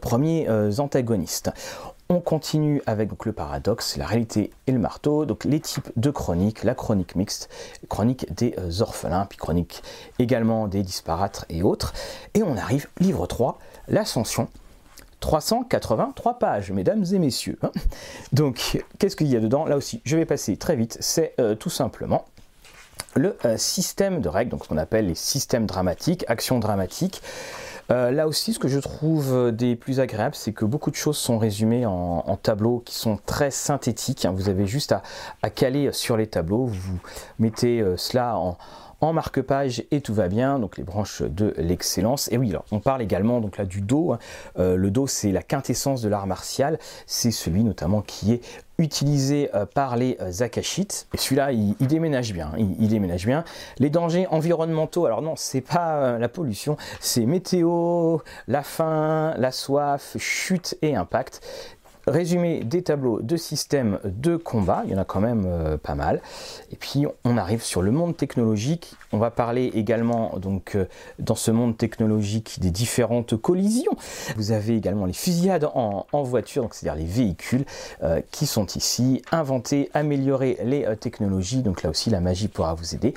premier 0.02 0.47
euh, 0.48 0.72
antagonistes. 0.80 1.52
On 2.10 2.22
continue 2.22 2.82
avec 2.86 3.10
le 3.26 3.34
paradoxe, 3.34 3.98
la 3.98 4.06
réalité 4.06 4.52
et 4.66 4.72
le 4.72 4.80
marteau, 4.80 5.26
donc 5.26 5.44
les 5.44 5.60
types 5.60 5.92
de 5.98 6.10
chroniques, 6.10 6.64
la 6.64 6.74
chronique 6.74 7.16
mixte, 7.18 7.50
chronique 7.90 8.34
des 8.34 8.56
euh, 8.60 8.82
orphelins, 8.82 9.26
puis 9.26 9.38
chronique 9.38 9.84
également 10.18 10.70
des 10.70 10.84
disparates 10.84 11.46
et 11.50 11.64
autres. 11.64 11.94
Et 12.34 12.44
on 12.44 12.56
arrive, 12.56 12.88
livre 13.00 13.28
3, 13.28 13.60
l'ascension, 13.90 14.48
383 15.20 16.40
pages, 16.40 16.72
mesdames 16.72 17.04
et 17.12 17.20
messieurs. 17.20 17.60
Hein. 17.62 17.72
Donc, 18.32 18.82
qu'est-ce 19.00 19.18
qu'il 19.18 19.28
y 19.28 19.36
a 19.36 19.42
dedans? 19.42 19.66
Là 19.66 19.76
aussi, 19.76 20.02
je 20.06 20.16
vais 20.16 20.26
passer 20.26 20.56
très 20.56 20.78
vite. 20.78 20.98
C'est 21.02 21.34
euh, 21.42 21.56
tout 21.56 21.70
simplement 21.70 22.26
le 23.16 23.36
système 23.58 24.22
de 24.22 24.30
règles, 24.30 24.52
donc 24.52 24.64
ce 24.64 24.70
qu'on 24.70 24.78
appelle 24.78 25.08
les 25.08 25.16
systèmes 25.16 25.66
dramatiques, 25.66 26.24
actions 26.28 26.60
dramatiques. 26.60 27.22
Euh, 27.90 28.12
là 28.12 28.28
aussi, 28.28 28.54
ce 28.54 28.60
que 28.60 28.68
je 28.68 28.80
trouve 28.80 29.34
euh, 29.34 29.52
des 29.52 29.76
plus 29.76 30.00
agréables, 30.00 30.36
c'est 30.36 30.52
que 30.52 30.66
beaucoup 30.66 30.92
de 30.92 30.96
choses 30.96 31.18
sont 31.18 31.38
résumées 31.38 31.86
en, 31.86 32.38
tableaux 32.42 32.84
qui 32.86 32.96
sont 32.96 33.18
très 33.26 33.50
synthétiques. 33.52 34.26
Hein. 34.26 34.32
Vous 34.36 34.50
avez 34.50 34.68
juste 34.68 34.94
à, 35.42 35.50
caler 35.50 35.92
sur 35.94 36.18
les 36.18 36.28
tableaux, 36.28 36.66
vous 36.66 37.00
mettez 37.40 37.80
euh, 37.82 37.96
cela 37.98 38.38
en, 38.38 38.58
marque-page 39.02 39.84
et 39.92 40.02
tout 40.02 40.14
va 40.14 40.28
bien, 40.28 40.60
donc 40.60 40.78
les 40.78 40.84
branches 40.84 41.22
de 41.22 41.54
l'excellence. 41.58 42.32
Et 42.32 42.38
oui, 42.38 42.50
alors, 42.50 42.66
on 42.72 42.80
parle 42.80 43.02
également 43.02 43.40
donc 43.40 43.58
là 43.58 43.66
du 43.66 43.82
dos. 43.82 44.14
Hein. 44.14 44.20
le 44.58 44.90
dos, 44.90 45.08
c'est 45.08 45.32
la 45.32 45.44
quintessence 45.44 46.02
de 46.02 46.10
l'art 46.10 46.28
martial. 46.28 46.80
C'est 47.06 47.32
celui 47.32 47.64
notamment 47.64 48.02
qui 48.02 48.34
est 48.34 48.42
utilisé 48.80 49.50
euh, 49.56 49.66
par 49.66 49.96
les 49.96 50.18
euh, 50.22 50.44
Akashites. 50.44 51.08
Et 51.14 51.18
celui-là, 51.18 51.52
il, 51.52 51.76
déménage 51.88 52.34
bien. 52.34 52.52
Il, 52.58 52.88
déménage 52.88 53.26
bien. 53.26 53.44
Les 53.80 53.90
dangers 53.90 54.28
environnementaux, 54.30 55.06
alors 55.06 55.22
non, 55.22 55.36
c'est 55.36 55.62
pas 55.62 55.96
euh, 55.96 56.20
la 56.20 56.30
pollution, 56.30 56.78
c'est 57.00 57.26
météo, 57.26 58.20
la 58.48 58.64
faim, 58.64 59.34
la 59.38 59.52
soif, 59.52 60.16
chute 60.20 60.78
et 60.82 60.96
impact 60.96 61.42
résumé 62.08 62.64
des 62.64 62.82
tableaux 62.82 63.22
de 63.22 63.38
systèmes 63.38 64.00
de 64.04 64.38
combat, 64.38 64.84
il 64.86 64.92
y 64.92 64.96
en 64.96 64.98
a 64.98 65.06
quand 65.06 65.20
même 65.20 65.44
euh, 65.46 65.78
pas 65.78 65.96
mal. 65.96 66.22
Et 66.72 66.76
puis 66.76 67.06
on 67.24 67.38
arrive 67.38 67.62
sur 67.62 67.82
le 67.82 67.92
monde 67.92 68.16
technologique. 68.16 68.96
On 69.12 69.18
va 69.18 69.30
parler 69.30 69.66
également 69.76 70.38
donc 70.40 70.76
euh, 70.76 70.86
dans 71.20 71.36
ce 71.36 71.52
monde 71.52 71.78
technologique 71.78 72.60
des 72.60 72.72
différentes 72.72 73.36
collisions. 73.36 73.96
Vous 74.38 74.52
avez 74.52 74.76
également 74.76 75.06
les 75.06 75.14
fusillades 75.14 75.70
en, 75.74 76.06
voiture, 76.24 76.64
donc 76.64 76.74
c'est-à-dire 76.74 77.00
les 77.00 77.08
véhicules 77.08 77.66
euh, 78.04 78.22
qui 78.32 78.48
sont 78.48 78.66
ici. 78.66 79.22
Inventer, 79.32 79.90
améliorer 79.94 80.58
les 80.64 80.88
technologies. 81.00 81.62
Donc 81.62 81.84
là 81.84 81.90
aussi 81.90 82.10
la 82.10 82.20
magie 82.20 82.48
pourra 82.48 82.74
vous 82.74 82.96
aider 82.96 83.14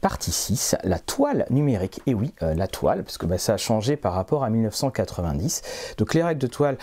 partie 0.00 0.32
6, 0.32 0.76
la 0.84 0.98
toile 0.98 1.46
numérique. 1.50 2.00
Et 2.06 2.14
oui, 2.14 2.32
euh, 2.42 2.54
la 2.54 2.66
toile, 2.66 3.02
parce 3.02 3.18
que 3.18 3.26
bah, 3.26 3.38
ça 3.38 3.54
a 3.54 3.56
changé 3.56 3.96
par 3.96 4.12
rapport 4.12 4.44
à 4.44 4.50
1990. 4.50 5.62
Donc 5.98 6.14
les 6.14 6.22
règles 6.22 6.40
de 6.40 6.46
toile 6.46 6.78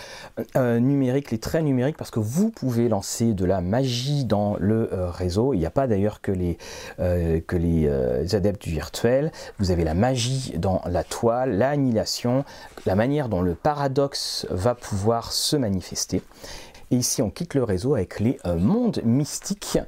euh, 0.56 0.78
numérique, 0.78 1.30
les 1.30 1.38
traits 1.38 1.64
numériques, 1.64 1.96
parce 1.96 2.10
que 2.10 2.20
vous 2.20 2.50
pouvez 2.50 2.88
lancer 2.88 3.32
de 3.34 3.44
la 3.44 3.60
magie 3.60 4.24
dans 4.24 4.56
le 4.58 4.92
euh, 4.92 5.10
réseau. 5.10 5.54
Il 5.54 5.58
n'y 5.58 5.66
a 5.66 5.70
pas 5.70 5.86
d'ailleurs 5.86 6.20
que 6.20 6.32
les, 6.32 6.58
que 6.98 7.56
les 7.56 8.34
adeptes 8.34 8.62
du 8.62 8.70
virtuel. 8.70 9.32
Vous 9.58 9.70
avez 9.70 9.84
la 9.84 9.94
magie 9.94 10.54
dans 10.56 10.82
la 10.86 11.04
toile, 11.04 11.56
l'annihilation, 11.56 12.44
la 12.86 12.94
manière 12.94 13.28
dont 13.28 13.42
le 13.42 13.54
paradoxe 13.54 14.46
va 14.50 14.74
pouvoir 14.74 15.32
se 15.32 15.56
manifester. 15.56 16.22
Et 16.90 16.96
ici, 16.96 17.22
on 17.22 17.30
quitte 17.30 17.54
le 17.54 17.64
réseau 17.64 17.94
avec 17.94 18.20
les 18.20 18.38
euh, 18.46 18.56
mondes 18.56 19.00
mystiques. 19.04 19.78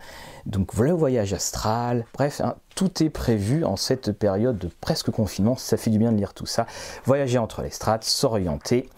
Donc 0.46 0.74
le 0.74 0.92
voyage 0.92 1.32
astral, 1.32 2.06
bref, 2.14 2.40
hein, 2.40 2.54
tout 2.76 3.02
est 3.02 3.10
prévu 3.10 3.64
en 3.64 3.76
cette 3.76 4.12
période 4.12 4.58
de 4.58 4.70
presque 4.80 5.10
confinement. 5.10 5.56
Ça 5.56 5.76
fait 5.76 5.90
du 5.90 5.98
bien 5.98 6.12
de 6.12 6.16
lire 6.16 6.34
tout 6.34 6.46
ça. 6.46 6.66
Voyager 7.04 7.38
entre 7.38 7.62
les 7.62 7.70
strates, 7.70 8.04
s'orienter. 8.04 8.88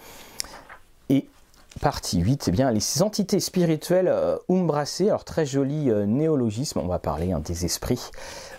Et 1.08 1.26
partie 1.80 2.20
8, 2.20 2.48
eh 2.48 2.50
bien, 2.50 2.70
les 2.70 3.02
entités 3.02 3.40
spirituelles 3.40 4.08
euh, 4.08 4.36
alors 5.00 5.24
très 5.24 5.46
joli 5.46 5.90
euh, 5.90 6.04
néologisme, 6.06 6.80
on 6.80 6.86
va 6.86 6.98
parler 6.98 7.32
hein, 7.32 7.40
des 7.40 7.64
esprits. 7.64 8.10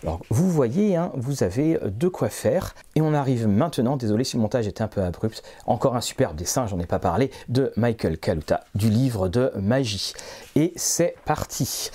Alors 0.03 0.21
vous 0.29 0.49
voyez, 0.49 0.95
hein, 0.95 1.11
vous 1.15 1.43
avez 1.43 1.75
euh, 1.75 1.89
de 1.89 2.07
quoi 2.07 2.29
faire, 2.29 2.73
et 2.95 3.01
on 3.01 3.13
arrive 3.13 3.47
maintenant, 3.47 3.97
désolé 3.97 4.23
si 4.23 4.37
le 4.37 4.41
montage 4.41 4.67
était 4.67 4.81
un 4.81 4.87
peu 4.87 5.03
abrupt, 5.03 5.43
encore 5.65 5.95
un 5.95 6.01
superbe 6.01 6.35
dessin, 6.35 6.65
j'en 6.65 6.79
ai 6.79 6.85
pas 6.85 6.99
parlé, 6.99 7.31
de 7.49 7.71
Michael 7.75 8.17
Kaluta, 8.17 8.63
du 8.73 8.89
livre 8.89 9.27
de 9.27 9.51
magie. 9.57 10.13
Et 10.55 10.73
c'est 10.75 11.15
parti 11.25 11.91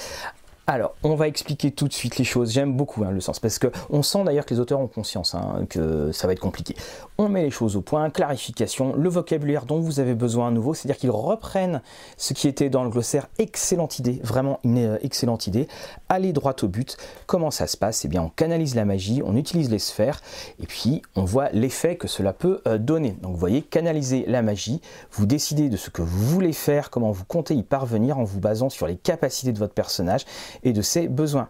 alors, 0.66 0.94
on 1.02 1.14
va 1.14 1.28
expliquer 1.28 1.72
tout 1.72 1.88
de 1.88 1.92
suite 1.92 2.16
les 2.16 2.24
choses. 2.24 2.52
J'aime 2.52 2.74
beaucoup 2.74 3.04
hein, 3.04 3.10
le 3.10 3.20
sens, 3.20 3.38
parce 3.38 3.58
que 3.58 3.66
on 3.90 4.02
sent 4.02 4.24
d'ailleurs 4.24 4.46
que 4.46 4.54
les 4.54 4.60
auteurs 4.60 4.80
ont 4.80 4.86
conscience 4.86 5.34
hein, 5.34 5.66
que 5.68 6.10
ça 6.12 6.26
va 6.26 6.32
être 6.32 6.40
compliqué. 6.40 6.74
On 7.16 7.28
met 7.28 7.42
les 7.42 7.50
choses 7.52 7.76
au 7.76 7.80
point, 7.80 8.10
clarification, 8.10 8.92
le 8.96 9.08
vocabulaire 9.08 9.66
dont 9.66 9.78
vous 9.78 10.00
avez 10.00 10.14
besoin 10.14 10.48
à 10.48 10.50
nouveau, 10.50 10.74
c'est-à-dire 10.74 10.98
qu'ils 10.98 11.12
reprennent 11.12 11.80
ce 12.16 12.34
qui 12.34 12.48
était 12.48 12.70
dans 12.70 12.82
le 12.82 12.90
glossaire. 12.90 13.28
Excellente 13.38 14.00
idée, 14.00 14.20
vraiment 14.24 14.58
une 14.64 14.78
euh, 14.78 14.98
excellente 15.00 15.46
idée. 15.46 15.68
Allez 16.08 16.32
droit 16.32 16.56
au 16.62 16.66
but. 16.66 16.96
Comment 17.26 17.52
ça 17.52 17.68
se 17.68 17.76
passe? 17.76 18.04
Eh 18.04 18.08
bien, 18.08 18.20
on 18.20 18.30
canalise 18.30 18.74
la 18.74 18.84
magie, 18.84 19.22
on 19.24 19.36
utilise 19.36 19.70
les 19.70 19.78
sphères, 19.78 20.22
et 20.60 20.66
puis 20.66 21.02
on 21.14 21.22
voit 21.22 21.50
l'effet 21.50 21.94
que 21.94 22.08
cela 22.08 22.32
peut 22.32 22.60
euh, 22.66 22.78
donner. 22.78 23.12
Donc, 23.22 23.30
vous 23.34 23.38
voyez, 23.38 23.62
canaliser 23.62 24.24
la 24.26 24.42
magie, 24.42 24.80
vous 25.12 25.24
décidez 25.24 25.68
de 25.68 25.76
ce 25.76 25.90
que 25.90 26.02
vous 26.02 26.26
voulez 26.26 26.52
faire, 26.52 26.90
comment 26.90 27.12
vous 27.12 27.24
comptez 27.24 27.54
y 27.54 27.62
parvenir 27.62 28.18
en 28.18 28.24
vous 28.24 28.40
basant 28.40 28.70
sur 28.70 28.88
les 28.88 28.96
capacités 28.96 29.52
de 29.52 29.58
votre 29.60 29.74
personnage 29.74 30.24
et 30.64 30.72
de 30.72 30.82
ses 30.82 31.06
besoins. 31.06 31.46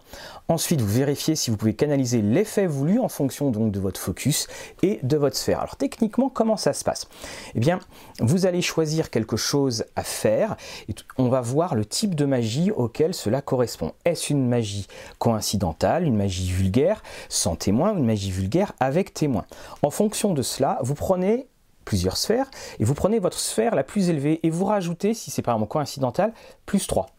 Ensuite, 0.47 0.79
vous 0.79 0.93
vérifiez 0.93 1.35
si 1.35 1.49
vous 1.49 1.57
pouvez 1.57 1.73
canaliser 1.73 2.21
l'effet 2.21 2.67
voulu 2.67 2.99
en 2.99 3.09
fonction 3.09 3.49
donc 3.49 3.71
de 3.71 3.79
votre 3.79 3.99
focus 3.99 4.45
et 4.83 4.99
de 5.01 5.17
votre 5.17 5.35
sphère. 5.35 5.54
Alors 5.59 5.75
techniquement, 5.75 6.29
comment 6.29 6.57
ça 6.57 6.73
se 6.73 6.83
passe? 6.83 7.07
Eh 7.53 7.59
bien, 7.59 7.79
vous 8.19 8.45
allez 8.45 8.61
choisir 8.61 9.09
quelque 9.09 9.37
chose 9.37 9.85
à 9.95 10.03
faire 10.03 10.55
et 10.87 10.95
on 11.17 11.29
va 11.29 11.41
voir 11.41 11.75
le 11.75 11.85
type 11.85 12.15
de 12.15 12.25
magie 12.25 12.71
auquel 12.71 13.13
cela 13.13 13.41
correspond. 13.41 13.93
Est-ce 14.05 14.31
une 14.31 14.47
magie 14.47 14.87
coïncidentale, 15.19 16.03
une 16.03 16.15
magie 16.17 16.51
vulgaire 16.51 17.03
sans 17.29 17.55
témoin 17.55 17.93
ou 17.93 17.97
une 17.97 18.05
magie 18.05 18.31
vulgaire 18.31 18.73
avec 18.79 19.13
témoin 19.13 19.45
En 19.81 19.89
fonction 19.89 20.33
de 20.33 20.41
cela, 20.41 20.79
vous 20.81 20.95
prenez 20.95 21.47
plusieurs 21.85 22.17
sphères 22.17 22.49
et 22.79 22.83
vous 22.83 22.95
prenez 22.95 23.19
votre 23.19 23.39
sphère 23.39 23.75
la 23.75 23.83
plus 23.83 24.09
élevée 24.09 24.39
et 24.43 24.49
vous 24.49 24.65
rajoutez, 24.65 25.13
si 25.13 25.31
c'est 25.31 25.41
par 25.41 25.55
exemple 25.55 25.71
coïncidental, 25.71 26.33
plus 26.65 26.87
3. 26.87 27.14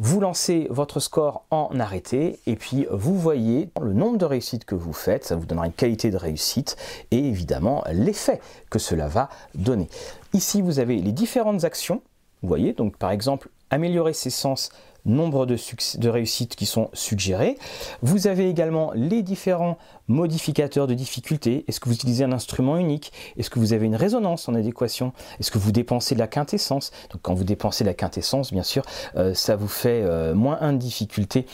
Vous 0.00 0.20
lancez 0.20 0.68
votre 0.70 1.00
score 1.00 1.44
en 1.50 1.70
arrêté 1.80 2.38
et 2.46 2.54
puis 2.54 2.86
vous 2.92 3.18
voyez 3.18 3.68
le 3.82 3.92
nombre 3.92 4.16
de 4.16 4.24
réussites 4.24 4.64
que 4.64 4.76
vous 4.76 4.92
faites, 4.92 5.24
ça 5.24 5.34
vous 5.34 5.44
donnera 5.44 5.66
une 5.66 5.72
qualité 5.72 6.12
de 6.12 6.16
réussite 6.16 6.76
et 7.10 7.18
évidemment 7.18 7.82
l'effet 7.90 8.40
que 8.70 8.78
cela 8.78 9.08
va 9.08 9.28
donner. 9.56 9.88
Ici, 10.34 10.62
vous 10.62 10.78
avez 10.78 10.98
les 10.98 11.10
différentes 11.10 11.64
actions. 11.64 12.00
Vous 12.42 12.48
voyez, 12.48 12.74
donc 12.74 12.96
par 12.96 13.10
exemple, 13.10 13.48
améliorer 13.70 14.12
ses 14.12 14.30
sens 14.30 14.70
nombre 15.08 15.46
de, 15.46 15.56
de 15.98 16.08
réussites 16.08 16.54
qui 16.56 16.66
sont 16.66 16.90
suggérées. 16.92 17.56
Vous 18.02 18.26
avez 18.26 18.48
également 18.48 18.92
les 18.94 19.22
différents 19.22 19.78
modificateurs 20.06 20.86
de 20.86 20.94
difficulté. 20.94 21.64
Est-ce 21.66 21.80
que 21.80 21.88
vous 21.88 21.94
utilisez 21.94 22.24
un 22.24 22.32
instrument 22.32 22.76
unique? 22.76 23.12
Est-ce 23.36 23.50
que 23.50 23.58
vous 23.58 23.72
avez 23.72 23.86
une 23.86 23.96
résonance 23.96 24.48
en 24.48 24.54
adéquation? 24.54 25.12
Est-ce 25.40 25.50
que 25.50 25.58
vous 25.58 25.72
dépensez 25.72 26.14
de 26.14 26.20
la 26.20 26.28
quintessence? 26.28 26.90
Donc 27.10 27.22
quand 27.22 27.34
vous 27.34 27.44
dépensez 27.44 27.84
de 27.84 27.88
la 27.88 27.94
quintessence, 27.94 28.52
bien 28.52 28.62
sûr, 28.62 28.82
euh, 29.16 29.34
ça 29.34 29.56
vous 29.56 29.68
fait 29.68 30.02
euh, 30.02 30.34
moins 30.34 30.58
1 30.60 30.74
de 30.74 30.78
difficulté 30.78 31.46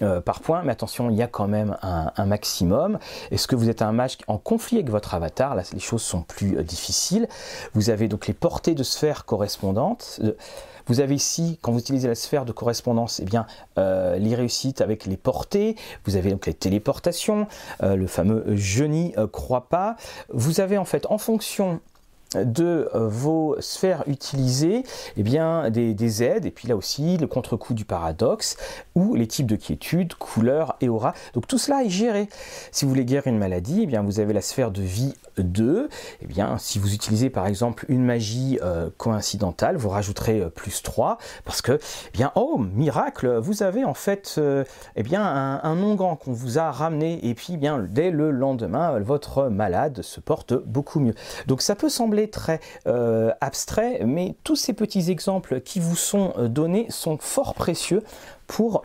euh, 0.00 0.20
par 0.20 0.40
point, 0.40 0.62
mais 0.64 0.72
attention, 0.72 1.10
il 1.10 1.16
y 1.16 1.22
a 1.22 1.28
quand 1.28 1.48
même 1.48 1.76
un, 1.82 2.24
maximum. 2.24 2.98
Est-ce 3.30 3.46
que 3.46 3.54
vous 3.54 3.68
êtes 3.68 3.82
un 3.82 3.92
mage 3.92 4.18
en 4.26 4.38
conflit 4.38 4.78
avec 4.78 4.90
votre 4.90 5.14
avatar? 5.14 5.54
Là, 5.54 5.62
les 5.72 5.80
choses 5.80 6.02
sont 6.02 6.22
plus 6.22 6.62
difficiles. 6.64 7.28
Vous 7.74 7.90
avez 7.90 8.08
donc 8.08 8.26
les 8.26 8.34
portées 8.34 8.74
de 8.74 8.82
sphères 8.82 9.24
correspondantes. 9.24 10.20
Vous 10.86 11.00
avez 11.00 11.14
ici, 11.14 11.58
quand 11.62 11.72
vous 11.72 11.78
utilisez 11.78 12.08
la 12.08 12.14
sphère 12.14 12.44
de 12.44 12.52
correspondance, 12.52 13.20
eh 13.20 13.24
bien, 13.24 13.46
euh, 13.78 14.16
les 14.16 14.34
réussites 14.34 14.80
avec 14.80 15.06
les 15.06 15.16
portées. 15.16 15.76
Vous 16.04 16.16
avez 16.16 16.30
donc 16.30 16.46
les 16.46 16.54
téléportations, 16.54 17.46
euh, 17.82 17.96
le 17.96 18.06
fameux 18.06 18.44
je 18.54 18.84
n'y 18.84 19.14
euh, 19.18 19.26
crois 19.26 19.68
pas. 19.68 19.96
Vous 20.32 20.60
avez 20.60 20.78
en 20.78 20.84
fait, 20.84 21.06
en 21.06 21.18
fonction 21.18 21.80
de 22.36 22.88
vos 22.94 23.56
sphères 23.60 24.04
utilisées, 24.06 24.84
eh 25.16 25.22
bien, 25.22 25.70
des, 25.70 26.22
aides, 26.22 26.46
et 26.46 26.50
puis 26.50 26.68
là 26.68 26.76
aussi 26.76 27.16
le 27.16 27.26
contre-coup 27.26 27.74
du 27.74 27.84
paradoxe, 27.84 28.56
ou 28.94 29.14
les 29.14 29.26
types 29.26 29.46
de 29.46 29.56
quiétude, 29.56 30.14
couleur 30.14 30.76
et 30.80 30.88
aura. 30.88 31.14
Donc 31.34 31.46
tout 31.46 31.58
cela 31.58 31.84
est 31.84 31.90
géré. 31.90 32.28
Si 32.70 32.84
vous 32.84 32.90
voulez 32.90 33.04
guérir 33.04 33.26
une 33.26 33.38
maladie, 33.38 33.80
eh 33.82 33.86
bien, 33.86 34.02
vous 34.02 34.20
avez 34.20 34.32
la 34.32 34.40
sphère 34.40 34.70
de 34.70 34.82
vie 34.82 35.14
2. 35.38 35.88
Eh 36.20 36.26
bien, 36.26 36.58
si 36.58 36.78
vous 36.78 36.94
utilisez 36.94 37.30
par 37.30 37.46
exemple 37.46 37.86
une 37.88 38.04
magie 38.04 38.58
euh, 38.62 38.90
coïncidentale, 38.96 39.76
vous 39.76 39.88
rajouterez 39.88 40.40
euh, 40.40 40.48
plus 40.50 40.82
3, 40.82 41.18
parce 41.44 41.62
que, 41.62 41.72
eh 41.72 42.10
bien, 42.12 42.32
oh, 42.34 42.58
miracle, 42.58 43.38
vous 43.38 43.62
avez 43.62 43.84
en 43.84 43.94
fait 43.94 44.36
euh, 44.38 44.64
eh 44.96 45.02
bien, 45.02 45.22
un, 45.24 45.82
grand 45.94 46.16
qu'on 46.16 46.32
vous 46.32 46.58
a 46.58 46.70
ramené, 46.70 47.26
et 47.26 47.34
puis 47.34 47.56
bien, 47.56 47.78
dès 47.80 48.10
le 48.10 48.30
lendemain, 48.30 48.98
votre 49.00 49.48
malade 49.48 50.02
se 50.02 50.20
porte 50.20 50.54
beaucoup 50.54 51.00
mieux. 51.00 51.14
Donc 51.46 51.60
ça 51.60 51.74
peut 51.74 51.88
sembler 51.88 52.21
très 52.28 52.60
abstrait, 53.40 54.02
mais 54.04 54.34
tous 54.44 54.56
ces 54.56 54.72
petits 54.72 55.10
exemples 55.10 55.60
qui 55.60 55.80
vous 55.80 55.96
sont 55.96 56.34
donnés 56.48 56.86
sont 56.88 57.18
fort 57.18 57.54
précieux 57.54 58.02
pour 58.46 58.82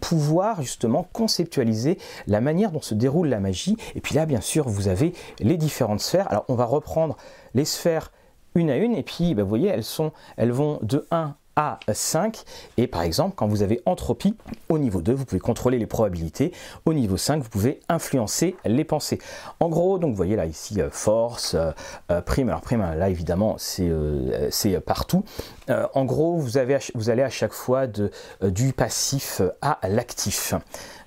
pouvoir 0.00 0.62
justement 0.62 1.08
conceptualiser 1.12 1.98
la 2.26 2.40
manière 2.40 2.70
dont 2.70 2.82
se 2.82 2.94
déroule 2.94 3.28
la 3.28 3.40
magie. 3.40 3.76
Et 3.94 4.00
puis 4.00 4.14
là, 4.14 4.26
bien 4.26 4.40
sûr, 4.40 4.68
vous 4.68 4.88
avez 4.88 5.14
les 5.38 5.56
différentes 5.56 6.00
sphères. 6.00 6.30
Alors, 6.30 6.44
on 6.48 6.54
va 6.54 6.64
reprendre 6.64 7.16
les 7.54 7.64
sphères 7.64 8.12
une 8.54 8.70
à 8.70 8.76
une, 8.76 8.94
et 8.96 9.02
puis, 9.02 9.34
bah, 9.34 9.42
vous 9.42 9.48
voyez, 9.48 9.68
elles, 9.68 9.84
sont, 9.84 10.12
elles 10.36 10.50
vont 10.50 10.80
de 10.82 11.06
1 11.10 11.36
à 11.56 11.78
5. 11.92 12.44
Et 12.76 12.86
par 12.86 13.02
exemple, 13.02 13.34
quand 13.36 13.46
vous 13.46 13.62
avez 13.62 13.80
entropie 13.86 14.36
au 14.68 14.78
niveau 14.78 15.02
2, 15.02 15.12
vous 15.12 15.24
pouvez 15.24 15.40
contrôler 15.40 15.78
les 15.78 15.86
probabilités. 15.86 16.52
Au 16.84 16.94
niveau 16.94 17.16
5, 17.16 17.42
vous 17.42 17.48
pouvez 17.48 17.80
influencer 17.88 18.56
les 18.64 18.84
pensées. 18.84 19.18
En 19.60 19.68
gros, 19.68 19.98
donc 19.98 20.10
vous 20.10 20.16
voyez 20.16 20.36
là 20.36 20.46
ici 20.46 20.80
euh, 20.80 20.90
force, 20.90 21.54
euh, 21.54 21.72
euh, 22.10 22.20
prime. 22.20 22.48
Alors 22.48 22.60
prime, 22.60 22.80
là 22.80 23.08
évidemment, 23.08 23.56
c'est 23.58 24.80
partout. 24.84 25.24
en 25.68 26.04
gros, 26.04 26.36
vous, 26.36 26.58
avez, 26.58 26.78
vous 26.94 27.10
allez 27.10 27.22
à 27.22 27.30
chaque 27.30 27.52
fois 27.52 27.86
de, 27.86 28.10
du 28.42 28.72
passif 28.72 29.42
à 29.60 29.78
l'actif. 29.88 30.54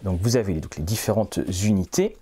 Donc 0.03 0.19
vous 0.21 0.37
avez 0.37 0.53
les 0.53 0.61
différentes 0.79 1.39
unités 1.63 2.17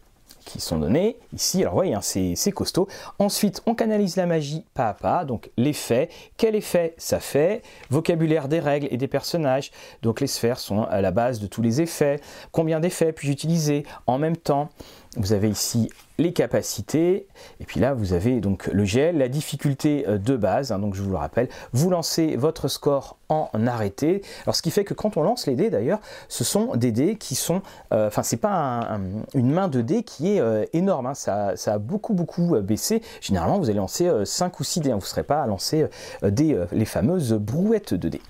sont 0.59 0.79
donnés 0.79 1.17
ici. 1.33 1.61
Alors, 1.61 1.75
voyez, 1.75 1.93
hein, 1.93 2.01
c'est 2.01 2.51
costaud. 2.51 2.87
Ensuite, 3.19 3.61
on 3.65 3.75
canalise 3.75 4.15
la 4.15 4.25
magie 4.25 4.65
pas 4.73 4.89
à 4.89 4.93
pas. 4.93 5.25
Donc, 5.25 5.49
l'effet. 5.57 6.09
Quel 6.37 6.55
effet 6.55 6.93
ça 6.97 7.19
fait? 7.19 7.61
Vocabulaire 7.89 8.47
des 8.47 8.59
règles 8.59 8.87
et 8.91 8.97
des 8.97 9.07
personnages. 9.07 9.71
Donc, 10.01 10.19
les 10.19 10.27
sphères 10.27 10.59
sont 10.59 10.83
à 10.83 11.01
la 11.01 11.11
base 11.11 11.39
de 11.39 11.47
tous 11.47 11.61
les 11.61 11.81
effets. 11.81 12.19
Combien 12.51 12.79
d'effets 12.79 13.13
puis-je 13.13 13.31
utiliser? 13.31 13.85
En 14.07 14.17
même 14.17 14.37
temps 14.37 14.69
Vous 15.17 15.33
avez 15.33 15.49
ici 15.49 15.89
les 16.19 16.31
capacités, 16.31 17.27
et 17.59 17.65
puis 17.65 17.81
là 17.81 17.93
vous 17.93 18.13
avez 18.13 18.39
donc 18.39 18.67
le 18.67 18.85
gel, 18.85 19.17
la 19.17 19.27
difficulté 19.27 20.05
euh, 20.07 20.17
de 20.17 20.37
base, 20.37 20.71
hein, 20.71 20.79
donc 20.79 20.95
je 20.95 21.01
vous 21.01 21.09
le 21.09 21.17
rappelle, 21.17 21.49
vous 21.73 21.89
lancez 21.89 22.37
votre 22.37 22.69
score 22.69 23.17
en 23.27 23.49
arrêté, 23.67 24.21
alors 24.43 24.55
ce 24.55 24.61
qui 24.61 24.71
fait 24.71 24.85
que 24.85 24.93
quand 24.93 25.17
on 25.17 25.23
lance 25.23 25.47
les 25.47 25.55
dés 25.55 25.69
d'ailleurs, 25.69 25.99
ce 26.29 26.45
sont 26.45 26.75
des 26.75 26.93
dés 26.93 27.15
qui 27.15 27.35
sont, 27.35 27.61
euh, 27.91 28.07
enfin 28.07 28.23
c'est 28.23 28.37
pas 28.37 28.99
une 29.33 29.51
main 29.51 29.67
de 29.67 29.81
dés 29.81 30.03
qui 30.03 30.35
est 30.35 30.39
euh, 30.39 30.63
énorme, 30.71 31.07
hein. 31.07 31.13
ça, 31.13 31.55
a 31.65 31.77
beaucoup 31.77 32.13
beaucoup 32.13 32.55
baissé, 32.61 33.01
généralement 33.19 33.59
vous 33.59 33.69
allez 33.69 33.79
lancer 33.79 34.09
5 34.23 34.59
ou 34.61 34.63
6 34.63 34.79
dés, 34.79 34.91
hein. 34.91 34.95
vous 34.95 35.01
ne 35.01 35.05
serez 35.05 35.23
pas 35.23 35.41
à 35.41 35.47
lancer 35.47 35.87
les 36.21 36.85
fameuses 36.85 37.33
brouettes 37.33 37.93
de 37.93 38.07
dés. 38.07 38.21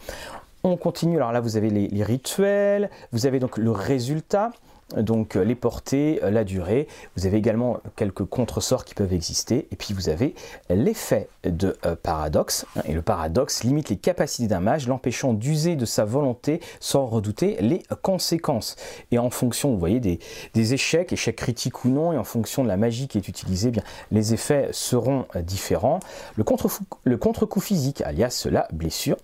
On 0.63 0.77
continue, 0.77 1.17
alors 1.17 1.31
là 1.31 1.41
vous 1.41 1.57
avez 1.57 1.69
les 1.69 2.03
rituels, 2.03 2.89
vous 3.11 3.27
avez 3.27 3.39
donc 3.39 3.57
le 3.57 3.71
résultat, 3.71 4.51
donc 4.97 5.35
euh, 5.35 5.43
les 5.43 5.55
portées, 5.55 6.19
euh, 6.23 6.31
la 6.31 6.43
durée. 6.43 6.87
Vous 7.15 7.25
avez 7.25 7.37
également 7.37 7.79
quelques 7.95 8.25
contresorts 8.25 8.85
qui 8.85 8.95
peuvent 8.95 9.13
exister. 9.13 9.67
Et 9.71 9.75
puis 9.75 9.93
vous 9.93 10.09
avez 10.09 10.35
l'effet 10.69 11.27
de 11.43 11.77
euh, 11.85 11.95
paradoxe. 11.95 12.65
Et 12.85 12.93
le 12.93 13.01
paradoxe 13.01 13.63
limite 13.63 13.89
les 13.89 13.97
capacités 13.97 14.47
d'un 14.47 14.59
mage, 14.59 14.87
l'empêchant 14.87 15.33
d'user 15.33 15.75
de 15.75 15.85
sa 15.85 16.05
volonté 16.05 16.59
sans 16.79 17.05
redouter 17.05 17.57
les 17.61 17.83
conséquences. 18.01 18.75
Et 19.11 19.19
en 19.19 19.29
fonction, 19.29 19.71
vous 19.71 19.79
voyez, 19.79 19.99
des, 19.99 20.19
échecs, 20.73 21.13
échecs 21.13 21.35
critiques 21.35 21.85
ou 21.85 21.89
non, 21.89 22.13
et 22.13 22.17
en 22.17 22.23
fonction 22.23 22.63
de 22.63 22.67
la 22.67 22.77
magie 22.77 23.07
qui 23.07 23.17
est 23.17 23.27
utilisée, 23.27 23.69
eh 23.69 23.71
bien, 23.71 23.83
les 24.11 24.33
effets 24.33 24.69
seront 24.71 25.25
différents. 25.43 25.99
Le 26.37 27.17
contre-coup 27.17 27.59
physique, 27.59 28.01
alias 28.01 28.47
la 28.49 28.67
blessure, 28.71 29.17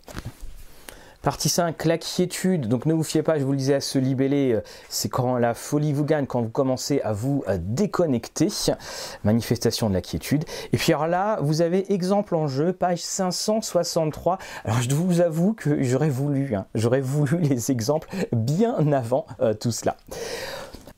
Partie 1.28 1.49
5, 1.49 1.84
la 1.84 1.97
quiétude. 1.97 2.69
Donc 2.69 2.86
ne 2.86 2.93
vous 2.93 3.03
fiez 3.03 3.21
pas, 3.21 3.38
je 3.38 3.43
vous 3.43 3.51
le 3.51 3.57
disais, 3.57 3.73
à 3.73 3.82
ce 3.82 3.99
libellé, 3.99 4.53
euh, 4.53 4.61
c'est 4.88 5.09
quand 5.09 5.38
la 5.38 5.53
folie 5.53 5.91
vous 5.91 6.05
gagne, 6.05 6.25
quand 6.25 6.41
vous 6.41 6.47
commencez 6.47 7.01
à 7.01 7.11
vous 7.11 7.43
euh, 7.49 7.57
déconnecter. 7.59 8.47
Manifestation 9.25 9.89
de 9.89 9.93
la 9.93 9.99
quiétude. 9.99 10.45
Et 10.71 10.78
puis 10.78 10.93
alors 10.93 11.07
là, 11.07 11.39
vous 11.41 11.61
avez 11.61 11.91
exemple 11.91 12.34
en 12.34 12.47
jeu, 12.47 12.71
page 12.71 13.01
563. 13.01 14.38
Alors 14.63 14.82
je 14.82 14.89
vous 14.95 15.19
avoue 15.19 15.51
que 15.51 15.84
j'aurais 15.84 16.07
voulu, 16.07 16.55
hein, 16.55 16.65
j'aurais 16.75 17.01
voulu 17.01 17.38
les 17.41 17.71
exemples 17.71 18.07
bien 18.32 18.93
avant 18.93 19.25
euh, 19.41 19.53
tout 19.53 19.71
cela 19.71 19.97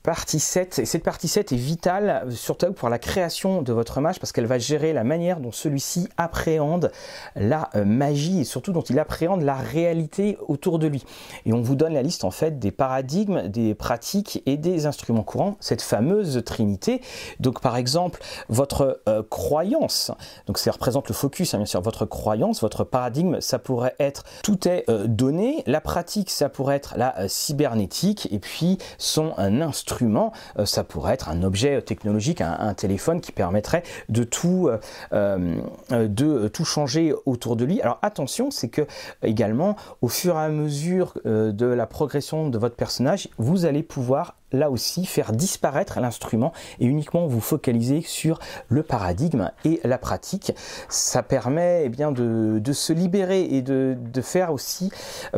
partie 0.04 0.40
7. 0.40 0.80
Et 0.80 0.86
cette 0.86 1.04
partie 1.04 1.28
7 1.28 1.52
est 1.52 1.58
vitale, 1.58 2.26
surtout 2.32 2.72
pour 2.72 2.90
la 2.90 3.00
création 3.00 3.62
de 3.62 3.74
votre 3.74 4.00
mage, 4.02 4.20
parce 4.20 4.32
qu'elle 4.32 4.46
va 4.46 4.58
gérer 4.58 4.94
la 4.94 5.04
manière 5.04 5.40
dont 5.40 5.52
celui-ci 5.52 6.08
appréhende 6.18 6.92
la 7.36 7.70
euh, 7.76 7.86
magie 7.86 8.42
et 8.42 8.44
surtout 8.44 8.72
dont 8.72 8.82
il 8.82 9.00
appréhende 9.00 9.42
la 9.42 9.56
réalité 9.56 10.38
autour 10.48 10.80
de 10.80 10.88
lui. 10.88 11.04
Et 11.46 11.54
on 11.54 11.62
vous 11.62 11.76
donne 11.76 11.94
la 11.94 12.02
liste 12.02 12.24
en 12.24 12.32
fait 12.32 12.60
des 12.60 12.72
paradigmes, 12.72 13.48
des 13.48 13.76
pratiques 13.76 14.42
et 14.46 14.58
des 14.58 14.86
instruments 14.86 15.24
courants, 15.24 15.58
cette 15.60 15.82
fameuse 15.82 16.42
trinité. 16.46 17.02
Donc 17.40 17.62
par 17.62 17.76
exemple, 17.76 18.22
votre 18.48 19.02
euh, 19.10 19.24
croyance, 19.30 20.12
donc 20.48 20.58
ça 20.58 20.72
représente 20.72 21.08
le 21.08 21.14
focus, 21.14 21.54
hein, 21.54 21.58
bien 21.58 21.66
sûr, 21.66 21.82
votre 21.82 22.06
croyance, 22.06 22.62
votre 22.62 22.84
paradigme, 22.84 23.42
ça 23.42 23.60
pourrait 23.60 23.96
être 24.00 24.24
tout 24.44 24.68
est 24.68 24.86
euh, 24.90 25.08
donné, 25.08 25.64
la 25.66 25.82
pratique, 25.82 26.30
ça 26.30 26.48
pourrait 26.50 26.76
être 26.76 26.94
la 26.98 27.28
cybernétique, 27.28 28.28
et 28.32 28.40
puis 28.40 28.78
son 28.98 29.34
instrument 29.38 29.89
euh, 30.02 30.66
ça 30.66 30.84
pourrait 30.84 31.14
être 31.14 31.30
un 31.30 31.44
objet 31.44 31.82
technologique, 31.82 32.42
un, 32.42 32.74
téléphone 32.74 33.22
qui 33.22 33.32
permettrait 33.32 33.84
de 34.10 34.24
tout, 34.24 34.70
euh, 34.70 34.78
euh, 35.92 36.08
de 36.08 36.48
tout 36.48 36.66
changer 36.66 37.14
autour 37.26 37.56
de 37.56 37.66
lui. 37.66 37.82
Alors 37.82 38.00
attention, 38.02 38.52
c'est 38.52 38.70
que 38.70 38.86
également, 39.24 39.76
au 40.02 40.08
fur 40.08 40.36
et 40.36 40.40
à 40.40 40.50
mesure 40.50 41.14
de 41.26 41.66
la 41.66 41.86
progression 41.88 42.50
de 42.50 42.58
votre 42.58 42.76
personnage, 42.76 43.30
vous 43.38 43.66
allez 43.66 43.84
pouvoir 43.84 44.36
là 44.52 44.72
aussi 44.72 45.06
faire 45.06 45.32
disparaître 45.32 46.00
l'instrument 46.00 46.54
et 46.80 46.86
uniquement 46.86 47.28
vous 47.28 47.42
focaliser 47.42 48.02
sur 48.02 48.40
le 48.68 48.82
paradigme 48.84 49.52
et 49.66 49.80
la 49.84 49.98
pratique. 49.98 50.54
Ça 50.88 51.22
permet 51.22 51.84
eh 51.86 51.90
bien, 51.90 52.12
de, 52.12 52.74
se 52.74 52.94
libérer 52.94 53.42
et 53.44 53.62
de, 53.62 53.98
faire 54.22 54.52
aussi 54.52 54.92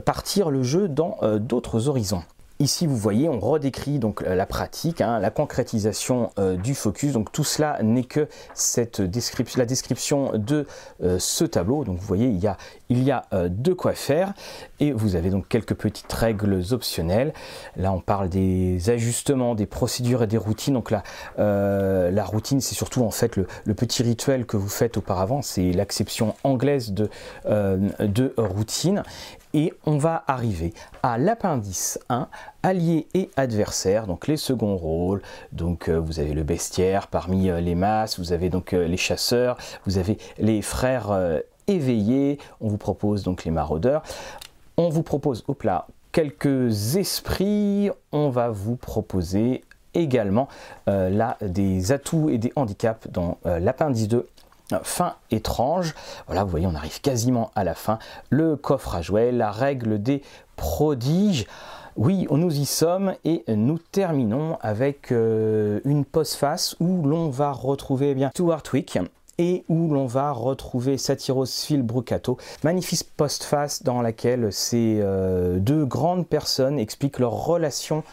partir 0.05 0.49
le 0.49 0.63
jeu 0.63 0.87
dans 0.87 1.17
d'autres 1.39 1.87
horizons. 1.87 2.23
Ici, 2.61 2.85
vous 2.85 2.95
voyez, 2.95 3.27
on 3.27 3.39
redécrit 3.39 3.97
donc 3.97 4.21
la 4.21 4.45
pratique, 4.45 5.01
hein, 5.01 5.17
la 5.17 5.31
concrétisation 5.31 6.29
euh, 6.37 6.57
du 6.57 6.75
focus. 6.75 7.11
Donc 7.11 7.31
tout 7.31 7.43
cela 7.43 7.79
n'est 7.81 8.03
que 8.03 8.27
cette 8.53 9.01
description, 9.01 9.57
la 9.57 9.65
description 9.65 10.33
de 10.35 10.67
euh, 11.01 11.17
ce 11.17 11.43
tableau. 11.43 11.83
Donc 11.83 11.97
vous 11.97 12.05
voyez, 12.05 12.27
il 12.27 12.37
y 12.37 12.45
a, 12.45 12.57
il 12.89 13.01
y 13.01 13.09
a 13.09 13.25
euh, 13.33 13.49
de 13.49 13.73
quoi 13.73 13.93
faire. 13.93 14.35
Et 14.79 14.91
vous 14.91 15.15
avez 15.15 15.31
donc 15.31 15.47
quelques 15.47 15.73
petites 15.73 16.13
règles 16.13 16.61
optionnelles. 16.69 17.33
Là, 17.77 17.91
on 17.93 17.99
parle 17.99 18.29
des 18.29 18.91
ajustements, 18.91 19.55
des 19.55 19.65
procédures 19.65 20.21
et 20.21 20.27
des 20.27 20.37
routines. 20.37 20.75
Donc 20.75 20.91
là, 20.91 21.01
la 21.39 22.23
routine, 22.23 22.61
c'est 22.61 22.75
surtout 22.75 23.01
en 23.01 23.09
fait 23.09 23.37
le, 23.37 23.73
petit 23.73 24.03
rituel 24.03 24.45
que 24.45 24.55
vous 24.55 24.69
faites 24.69 24.97
auparavant. 24.97 25.41
C'est 25.41 25.71
l'acception 25.71 26.35
anglaise 26.43 26.93
de 26.93 27.09
routine. 28.37 29.01
Et 29.53 29.73
on 29.85 29.97
va 29.97 30.23
arriver 30.27 30.73
à 31.03 31.17
l'appendice 31.17 31.99
1, 32.09 32.27
alliés 32.63 33.07
et 33.13 33.29
adversaires, 33.35 34.07
donc 34.07 34.27
les 34.27 34.37
seconds 34.37 34.77
rôles. 34.77 35.21
Donc 35.51 35.89
euh, 35.89 35.99
vous 35.99 36.19
avez 36.19 36.33
le 36.33 36.43
bestiaire 36.43 37.07
parmi 37.07 37.49
euh, 37.49 37.59
les 37.59 37.75
masses, 37.75 38.19
vous 38.19 38.31
avez 38.31 38.49
donc 38.49 38.73
euh, 38.73 38.87
les 38.87 38.97
chasseurs, 38.97 39.57
vous 39.85 39.97
avez 39.97 40.17
les 40.37 40.61
frères 40.61 41.41
éveillés, 41.67 42.37
on 42.61 42.69
vous 42.69 42.77
propose 42.77 43.23
donc 43.23 43.43
les 43.43 43.51
maraudeurs. 43.51 44.03
On 44.77 44.89
vous 44.89 45.03
propose 45.03 45.43
au 45.47 45.53
plat 45.53 45.87
quelques 46.11 46.95
esprits, 46.95 47.89
on 48.11 48.29
va 48.29 48.49
vous 48.49 48.75
proposer 48.75 49.63
également 49.93 50.47
là 50.87 51.37
des 51.41 51.91
atouts 51.91 52.29
et 52.29 52.37
des 52.37 52.51
handicaps 52.55 53.07
dans 53.09 53.37
l'appendice 53.45 54.07
2 54.07 54.27
fin 54.83 55.15
étrange. 55.29 55.93
Voilà, 56.27 56.43
vous 56.43 56.49
voyez, 56.49 56.67
on 56.67 56.75
arrive 56.75 57.01
quasiment 57.01 57.51
à 57.55 57.63
la 57.63 57.75
fin. 57.75 57.99
Le 58.29 58.55
coffre 58.55 58.95
à 58.95 59.01
jouets, 59.01 59.31
la 59.31 59.51
règle 59.51 60.01
des 60.01 60.21
prodiges. 60.55 61.47
Oui, 61.97 62.25
nous 62.31 62.57
y 62.57 62.65
sommes 62.65 63.15
et 63.25 63.43
nous 63.49 63.77
terminons 63.77 64.57
avec 64.61 65.11
euh, 65.11 65.81
une 65.83 66.05
postface 66.05 66.77
où 66.79 67.03
l'on 67.05 67.29
va 67.29 67.51
retrouver 67.51 68.11
eh 68.11 68.15
bien 68.15 68.29
Stuart 68.33 68.63
Wick 68.71 68.97
et 69.37 69.63
où 69.69 69.93
l'on 69.93 70.05
va 70.05 70.31
retrouver 70.31 70.97
Satyros 70.97 71.45
Phil 71.45 71.81
Brucato. 71.81 72.37
Magnifique 72.63 73.09
postface 73.17 73.83
dans 73.83 74.01
laquelle 74.01 74.53
ces 74.53 74.99
euh, 75.01 75.57
deux 75.59 75.85
grandes 75.85 76.27
personnes 76.27 76.79
expliquent 76.79 77.19
leur 77.19 77.31
relation 77.31 78.03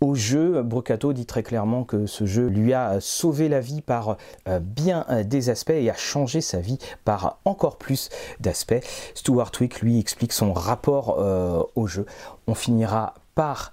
au 0.00 0.14
jeu. 0.14 0.62
Brocato 0.62 1.12
dit 1.12 1.26
très 1.26 1.42
clairement 1.42 1.84
que 1.84 2.06
ce 2.06 2.26
jeu 2.26 2.46
lui 2.46 2.72
a 2.72 3.00
sauvé 3.00 3.48
la 3.48 3.60
vie 3.60 3.80
par 3.80 4.16
euh, 4.48 4.58
bien 4.60 5.04
euh, 5.10 5.24
des 5.24 5.50
aspects 5.50 5.70
et 5.70 5.90
a 5.90 5.96
changé 5.96 6.40
sa 6.40 6.60
vie 6.60 6.78
par 7.04 7.38
encore 7.44 7.76
plus 7.76 8.10
d'aspects. 8.40 8.84
Stuart 9.14 9.52
Wick 9.60 9.80
lui 9.80 9.98
explique 9.98 10.32
son 10.32 10.52
rapport 10.52 11.16
euh, 11.18 11.62
au 11.74 11.86
jeu. 11.86 12.06
On 12.46 12.54
finira 12.54 13.14
par 13.34 13.72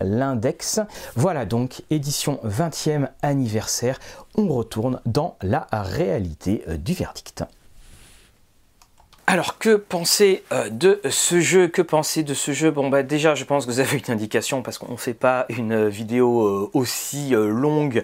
l'index. 0.00 0.80
Voilà 1.14 1.44
donc, 1.44 1.82
édition 1.90 2.40
20e 2.44 3.08
anniversaire. 3.22 3.98
On 4.36 4.48
retourne 4.48 5.00
dans 5.06 5.36
la 5.42 5.66
réalité 5.70 6.64
du 6.78 6.94
verdict. 6.94 7.44
Alors 9.28 9.58
que 9.58 9.76
penser 9.76 10.42
euh, 10.50 10.68
de 10.68 11.00
ce 11.08 11.38
jeu? 11.40 11.68
Que 11.68 11.80
penser 11.80 12.24
de 12.24 12.34
ce 12.34 12.50
jeu? 12.52 12.72
Bon 12.72 12.88
bah 12.88 13.04
déjà 13.04 13.36
je 13.36 13.44
pense 13.44 13.66
que 13.66 13.70
vous 13.70 13.78
avez 13.78 13.98
une 13.98 14.12
indication 14.12 14.62
parce 14.62 14.78
qu'on 14.78 14.90
ne 14.90 14.96
fait 14.96 15.14
pas 15.14 15.46
une 15.48 15.88
vidéo 15.88 16.42
euh, 16.42 16.70
aussi 16.72 17.32
euh, 17.32 17.48
longue 17.48 18.02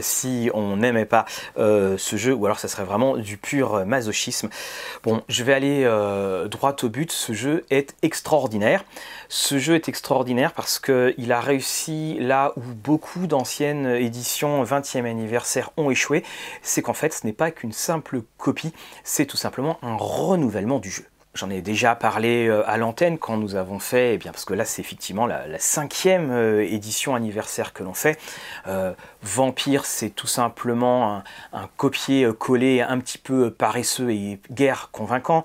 si 0.00 0.50
on 0.54 0.78
n'aimait 0.78 1.04
pas 1.04 1.26
ce 1.56 2.16
jeu 2.16 2.32
ou 2.32 2.46
alors 2.46 2.58
ça 2.58 2.68
serait 2.68 2.84
vraiment 2.84 3.18
du 3.18 3.36
pur 3.36 3.84
masochisme. 3.84 4.48
Bon 5.02 5.22
je 5.28 5.44
vais 5.44 5.52
aller 5.52 5.84
droit 6.50 6.74
au 6.82 6.88
but, 6.88 7.12
ce 7.12 7.34
jeu 7.34 7.64
est 7.70 7.94
extraordinaire. 8.02 8.84
Ce 9.28 9.58
jeu 9.58 9.74
est 9.74 9.88
extraordinaire 9.88 10.52
parce 10.52 10.78
qu'il 10.78 11.32
a 11.32 11.40
réussi 11.40 12.16
là 12.20 12.52
où 12.56 12.60
beaucoup 12.60 13.26
d'anciennes 13.26 13.86
éditions 13.86 14.62
20e 14.62 15.04
anniversaire 15.04 15.70
ont 15.76 15.90
échoué, 15.90 16.22
c'est 16.62 16.82
qu'en 16.82 16.94
fait 16.94 17.12
ce 17.12 17.26
n'est 17.26 17.32
pas 17.32 17.50
qu'une 17.50 17.72
simple 17.72 18.22
copie, 18.38 18.72
c'est 19.04 19.26
tout 19.26 19.36
simplement 19.36 19.78
un 19.82 19.96
renouvellement 19.96 20.78
du 20.78 20.90
jeu. 20.90 21.04
J'en 21.36 21.50
ai 21.50 21.60
déjà 21.60 21.94
parlé 21.94 22.48
euh, 22.48 22.62
à 22.66 22.78
l'antenne 22.78 23.18
quand 23.18 23.36
nous 23.36 23.56
avons 23.56 23.78
fait, 23.78 24.14
eh 24.14 24.18
bien 24.18 24.32
parce 24.32 24.46
que 24.46 24.54
là 24.54 24.64
c'est 24.64 24.80
effectivement 24.80 25.26
la, 25.26 25.44
cinquième 25.58 26.30
euh, 26.30 26.64
édition 26.64 27.14
anniversaire 27.14 27.74
que 27.74 27.82
l'on 27.82 27.92
fait. 27.92 28.18
Euh, 28.66 28.94
Vampire, 29.22 29.84
c'est 29.84 30.08
tout 30.08 30.26
simplement 30.26 31.22
un, 31.52 31.68
copier-coller 31.76 32.80
un 32.80 32.98
petit 33.00 33.18
peu 33.18 33.50
paresseux 33.50 34.12
et 34.12 34.40
guère 34.52 34.90
convaincant. 34.92 35.44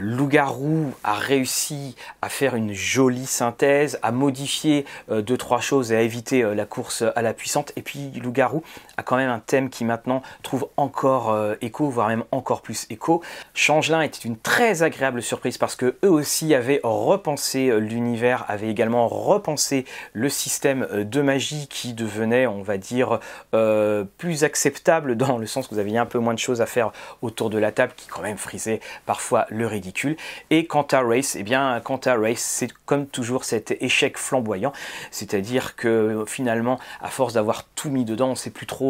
Loup-garou 0.00 0.94
a 1.04 1.14
réussi 1.14 1.94
à 2.22 2.30
faire 2.30 2.54
une 2.54 2.72
jolie 2.72 3.26
synthèse, 3.26 3.98
à 4.02 4.12
modifier 4.12 4.86
deux 5.10 5.36
trois 5.36 5.60
choses 5.60 5.92
et 5.92 5.96
à 5.96 6.00
éviter 6.00 6.42
la 6.54 6.64
course 6.64 7.04
à 7.14 7.20
la 7.20 7.34
puissante. 7.34 7.72
Et 7.76 7.82
puis 7.82 8.10
Loup-garou 8.18 8.62
a 8.98 9.02
quand 9.02 9.16
même 9.16 9.30
un 9.30 9.38
thème 9.40 9.70
qui 9.70 9.86
maintenant 9.86 10.22
trouve 10.42 10.68
encore 10.76 11.36
écho, 11.62 11.88
voire 11.88 12.08
même 12.08 12.24
encore 12.32 12.62
plus 12.62 12.86
écho. 12.90 13.22
Changelin 13.54 14.02
était 14.02 14.26
une 14.28 14.36
très 14.36 14.82
agréable 14.82 15.22
surprise 15.22 15.58
parce 15.58 15.76
que 15.76 15.96
eux 16.04 16.10
aussi 16.10 16.54
avaient 16.54 16.80
repensé 16.82 17.68
euh, 17.68 17.78
l'univers, 17.78 18.44
avaient 18.48 18.68
également 18.68 19.08
repensé 19.08 19.84
le 20.12 20.28
système 20.28 20.86
euh, 20.90 21.04
de 21.04 21.22
magie 21.22 21.68
qui 21.68 21.94
devenait, 21.94 22.46
on 22.46 22.62
va 22.62 22.78
dire, 22.78 23.20
euh, 23.54 24.04
plus 24.18 24.44
acceptable 24.44 25.16
dans 25.16 25.38
le 25.38 25.46
sens 25.46 25.68
que 25.68 25.74
vous 25.74 25.80
aviez 25.80 25.98
un 25.98 26.06
peu 26.06 26.18
moins 26.18 26.34
de 26.34 26.38
choses 26.38 26.60
à 26.60 26.66
faire 26.66 26.92
autour 27.22 27.50
de 27.50 27.58
la 27.58 27.72
table 27.72 27.92
qui 27.96 28.08
quand 28.08 28.22
même 28.22 28.38
frisait 28.38 28.80
parfois 29.06 29.46
le 29.48 29.66
ridicule. 29.66 30.16
Et 30.50 30.66
quant 30.66 30.86
à 30.92 31.00
Race, 31.00 31.36
eh 31.36 31.42
bien, 31.42 31.80
quant 31.82 32.00
à 32.04 32.14
Race, 32.14 32.40
c'est 32.40 32.72
comme 32.86 33.06
toujours 33.06 33.44
cet 33.44 33.70
échec 33.82 34.18
flamboyant, 34.18 34.72
c'est-à-dire 35.10 35.76
que 35.76 36.24
finalement, 36.26 36.78
à 37.00 37.08
force 37.08 37.34
d'avoir 37.34 37.64
tout 37.74 37.90
mis 37.90 38.04
dedans, 38.04 38.28
on 38.28 38.30
ne 38.30 38.34
sait 38.36 38.50
plus 38.50 38.66
trop 38.66 38.87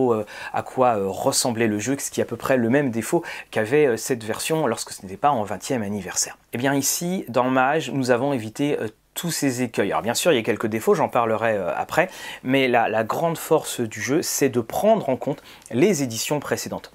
à 0.52 0.62
quoi 0.62 0.96
ressemblait 1.06 1.66
le 1.66 1.78
jeu, 1.78 1.96
ce 1.98 2.10
qui 2.10 2.20
est 2.20 2.22
à 2.22 2.26
peu 2.26 2.36
près 2.36 2.56
le 2.56 2.70
même 2.70 2.90
défaut 2.90 3.22
qu'avait 3.50 3.96
cette 3.96 4.24
version 4.24 4.66
lorsque 4.66 4.92
ce 4.92 5.02
n'était 5.02 5.16
pas 5.16 5.30
en 5.30 5.44
20e 5.44 5.82
anniversaire. 5.82 6.36
Et 6.52 6.54
eh 6.54 6.58
bien 6.58 6.74
ici, 6.74 7.24
dans 7.28 7.50
Mage, 7.50 7.90
nous 7.90 8.10
avons 8.10 8.32
évité 8.32 8.78
euh, 8.80 8.88
tous 9.14 9.30
ces 9.30 9.62
écueils. 9.62 9.90
Alors 9.90 10.02
bien 10.02 10.14
sûr, 10.14 10.32
il 10.32 10.36
y 10.36 10.38
a 10.38 10.42
quelques 10.42 10.66
défauts, 10.66 10.94
j'en 10.94 11.08
parlerai 11.08 11.56
euh, 11.56 11.72
après, 11.76 12.08
mais 12.42 12.68
la, 12.68 13.04
grande 13.04 13.36
force 13.36 13.80
du 13.80 14.00
jeu, 14.00 14.22
c'est 14.22 14.48
de 14.48 14.60
prendre 14.60 15.08
en 15.08 15.16
compte 15.16 15.42
les 15.70 16.02
éditions 16.02 16.40
précédentes. 16.40 16.92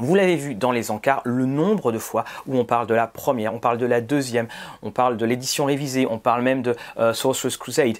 Vous 0.00 0.14
l'avez 0.14 0.36
vu 0.36 0.54
dans 0.54 0.70
les 0.70 0.90
encarts, 0.90 1.22
le 1.24 1.46
nombre 1.46 1.90
de 1.90 1.98
fois 1.98 2.24
où 2.46 2.56
on 2.56 2.64
parle 2.64 2.86
de 2.86 2.94
la 2.94 3.06
première, 3.06 3.52
on 3.54 3.58
parle 3.58 3.78
de 3.78 3.86
la 3.86 4.00
deuxième, 4.00 4.46
on 4.82 4.90
parle 4.90 5.16
de 5.16 5.26
l'édition 5.26 5.64
révisée, 5.64 6.06
on 6.08 6.18
parle 6.18 6.42
même 6.42 6.62
de 6.62 6.76
euh, 6.98 7.12
Sorcerer's 7.12 7.56
Crusade 7.56 7.98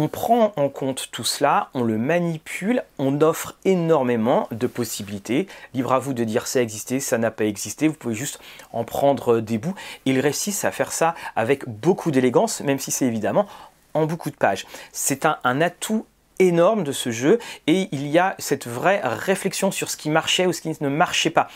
On 0.00 0.06
prend 0.06 0.52
en 0.54 0.68
compte 0.68 1.08
tout 1.10 1.24
cela, 1.24 1.70
on 1.74 1.82
le 1.82 1.98
manipule, 1.98 2.84
on 3.00 3.20
offre 3.20 3.56
énormément 3.64 4.46
de 4.52 4.68
possibilités. 4.68 5.48
Libre 5.74 5.92
à 5.92 5.98
vous 5.98 6.14
de 6.14 6.22
dire 6.22 6.46
ça 6.46 6.60
a 6.60 6.62
existé, 6.62 7.00
ça 7.00 7.18
n'a 7.18 7.32
pas 7.32 7.46
existé. 7.46 7.88
Vous 7.88 7.94
pouvez 7.94 8.14
juste 8.14 8.38
en 8.72 8.84
prendre 8.84 9.40
des 9.40 9.58
bouts. 9.58 9.74
Ils 10.04 10.20
réussissent 10.20 10.64
à 10.64 10.70
faire 10.70 10.92
ça 10.92 11.16
avec 11.34 11.68
beaucoup 11.68 12.12
d'élégance, 12.12 12.60
même 12.60 12.78
si 12.78 12.92
c'est 12.92 13.06
évidemment 13.06 13.48
en 13.92 14.06
beaucoup 14.06 14.30
de 14.30 14.36
pages. 14.36 14.66
C'est 14.92 15.26
un, 15.26 15.38
un 15.42 15.60
atout 15.60 16.06
énorme 16.38 16.84
de 16.84 16.92
ce 16.92 17.10
jeu 17.10 17.40
et 17.66 17.88
il 17.90 18.06
y 18.06 18.20
a 18.20 18.36
cette 18.38 18.68
vraie 18.68 19.00
réflexion 19.02 19.72
sur 19.72 19.90
ce 19.90 19.96
qui 19.96 20.10
marchait 20.10 20.46
ou 20.46 20.52
ce 20.52 20.60
qui 20.60 20.72
ne 20.80 20.88
marchait 20.88 21.30
pas. 21.30 21.48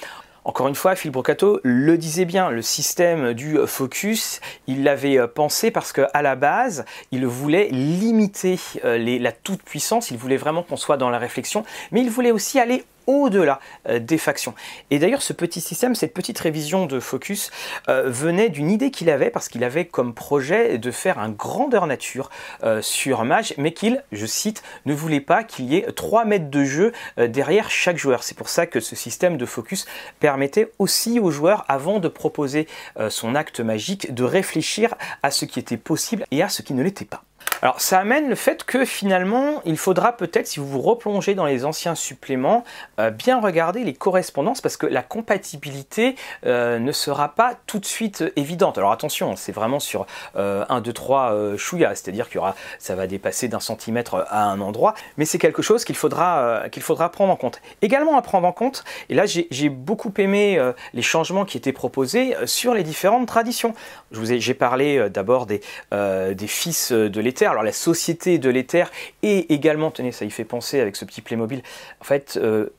Encore 0.44 0.66
une 0.66 0.74
fois, 0.74 0.96
Phil 0.96 1.12
Brocato 1.12 1.60
le 1.62 1.96
disait 1.96 2.24
bien, 2.24 2.50
le 2.50 2.62
système 2.62 3.32
du 3.32 3.58
focus, 3.66 4.40
il 4.66 4.82
l'avait 4.82 5.28
pensé 5.28 5.70
parce 5.70 5.92
qu'à 5.92 6.22
la 6.22 6.34
base, 6.34 6.84
il 7.12 7.26
voulait 7.26 7.68
limiter 7.70 8.58
euh, 8.84 8.98
la 8.98 9.32
toute-puissance, 9.32 10.10
il 10.10 10.16
voulait 10.16 10.36
vraiment 10.36 10.64
qu'on 10.64 10.76
soit 10.76 10.96
dans 10.96 11.10
la 11.10 11.18
réflexion, 11.18 11.64
mais 11.92 12.00
il 12.00 12.10
voulait 12.10 12.32
aussi 12.32 12.58
aller 12.58 12.84
au-delà 13.06 13.60
euh, 13.88 13.98
des 13.98 14.18
factions. 14.18 14.54
Et 14.90 14.98
d'ailleurs, 14.98 15.22
ce 15.22 15.32
petit 15.32 15.60
système, 15.60 15.94
cette 15.94 16.14
petite 16.14 16.38
révision 16.38 16.86
de 16.86 17.00
Focus 17.00 17.50
euh, 17.88 18.04
venait 18.08 18.48
d'une 18.48 18.70
idée 18.70 18.90
qu'il 18.90 19.10
avait, 19.10 19.30
parce 19.30 19.48
qu'il 19.48 19.64
avait 19.64 19.84
comme 19.84 20.14
projet 20.14 20.78
de 20.78 20.90
faire 20.90 21.18
un 21.18 21.30
grandeur 21.30 21.86
nature 21.86 22.30
euh, 22.62 22.82
sur 22.82 23.24
Mage, 23.24 23.54
mais 23.58 23.72
qu'il, 23.72 24.02
je 24.12 24.26
cite, 24.26 24.62
ne 24.86 24.94
voulait 24.94 25.20
pas 25.20 25.44
qu'il 25.44 25.72
y 25.72 25.76
ait 25.76 25.92
3 25.92 26.24
mètres 26.24 26.50
de 26.50 26.64
jeu 26.64 26.92
derrière 27.16 27.70
chaque 27.70 27.96
joueur. 27.96 28.22
C'est 28.22 28.36
pour 28.36 28.48
ça 28.48 28.66
que 28.66 28.80
ce 28.80 28.96
système 28.96 29.36
de 29.36 29.46
Focus 29.46 29.86
permettait 30.20 30.70
aussi 30.78 31.20
aux 31.20 31.30
joueurs, 31.30 31.64
avant 31.68 31.98
de 31.98 32.08
proposer 32.08 32.66
son 33.08 33.34
acte 33.34 33.60
magique, 33.60 34.12
de 34.14 34.24
réfléchir 34.24 34.94
à 35.22 35.30
ce 35.30 35.44
qui 35.44 35.58
était 35.58 35.76
possible 35.76 36.24
et 36.30 36.42
à 36.42 36.48
ce 36.48 36.62
qui 36.62 36.74
ne 36.74 36.82
l'était 36.82 37.04
pas. 37.04 37.24
Alors 37.64 37.80
ça 37.80 38.00
amène 38.00 38.28
le 38.28 38.34
fait 38.34 38.64
que 38.64 38.84
finalement, 38.84 39.62
il 39.64 39.76
faudra 39.76 40.16
peut-être, 40.16 40.48
si 40.48 40.58
vous 40.58 40.66
vous 40.66 40.80
replongez 40.80 41.36
dans 41.36 41.46
les 41.46 41.64
anciens 41.64 41.94
suppléments, 41.94 42.64
euh, 42.98 43.10
bien 43.10 43.40
regarder 43.40 43.84
les 43.84 43.94
correspondances 43.94 44.60
parce 44.60 44.76
que 44.76 44.86
la 44.86 45.04
compatibilité 45.04 46.16
euh, 46.44 46.80
ne 46.80 46.90
sera 46.90 47.28
pas 47.28 47.54
tout 47.68 47.78
de 47.78 47.84
suite 47.84 48.24
évidente. 48.34 48.78
Alors 48.78 48.90
attention, 48.90 49.36
c'est 49.36 49.52
vraiment 49.52 49.78
sur 49.78 50.06
1, 50.34 50.80
2, 50.80 50.92
3 50.92 51.56
chouïa, 51.56 51.94
c'est-à-dire 51.94 52.26
qu'il 52.26 52.36
y 52.36 52.38
aura, 52.38 52.56
ça 52.80 52.96
va 52.96 53.06
dépasser 53.06 53.46
d'un 53.46 53.60
centimètre 53.60 54.26
à 54.28 54.42
un 54.42 54.60
endroit, 54.60 54.94
mais 55.16 55.24
c'est 55.24 55.38
quelque 55.38 55.62
chose 55.62 55.84
qu'il 55.84 55.94
faudra, 55.94 56.40
euh, 56.40 56.68
faudra 56.80 57.12
prendre 57.12 57.32
en 57.32 57.36
compte. 57.36 57.62
Également 57.80 58.18
à 58.18 58.22
prendre 58.22 58.48
en 58.48 58.52
compte, 58.52 58.82
et 59.08 59.14
là 59.14 59.22
j'ai 59.26 59.68
beaucoup 59.68 60.12
aimé 60.18 60.60
les 60.94 61.02
changements 61.02 61.44
qui 61.44 61.58
étaient 61.58 61.72
proposés 61.72 62.34
sur 62.44 62.74
les 62.74 62.82
différentes 62.82 63.28
traditions. 63.28 63.72
J'ai 64.10 64.54
parlé 64.54 65.08
d'abord 65.10 65.46
des, 65.46 65.60
des 65.92 66.46
fils 66.48 66.90
de 66.90 67.20
alors 67.52 67.62
la 67.62 67.72
société 67.72 68.38
de 68.38 68.50
l'éther 68.50 68.90
et 69.22 69.52
également, 69.54 69.90
tenez, 69.90 70.12
ça 70.12 70.24
y 70.24 70.30
fait 70.30 70.44
penser 70.44 70.80
avec 70.80 70.96
ce 70.96 71.04
petit 71.04 71.20
Playmobil, 71.20 71.62
en 72.00 72.04
fait, 72.04 72.38
euh, 72.42 72.70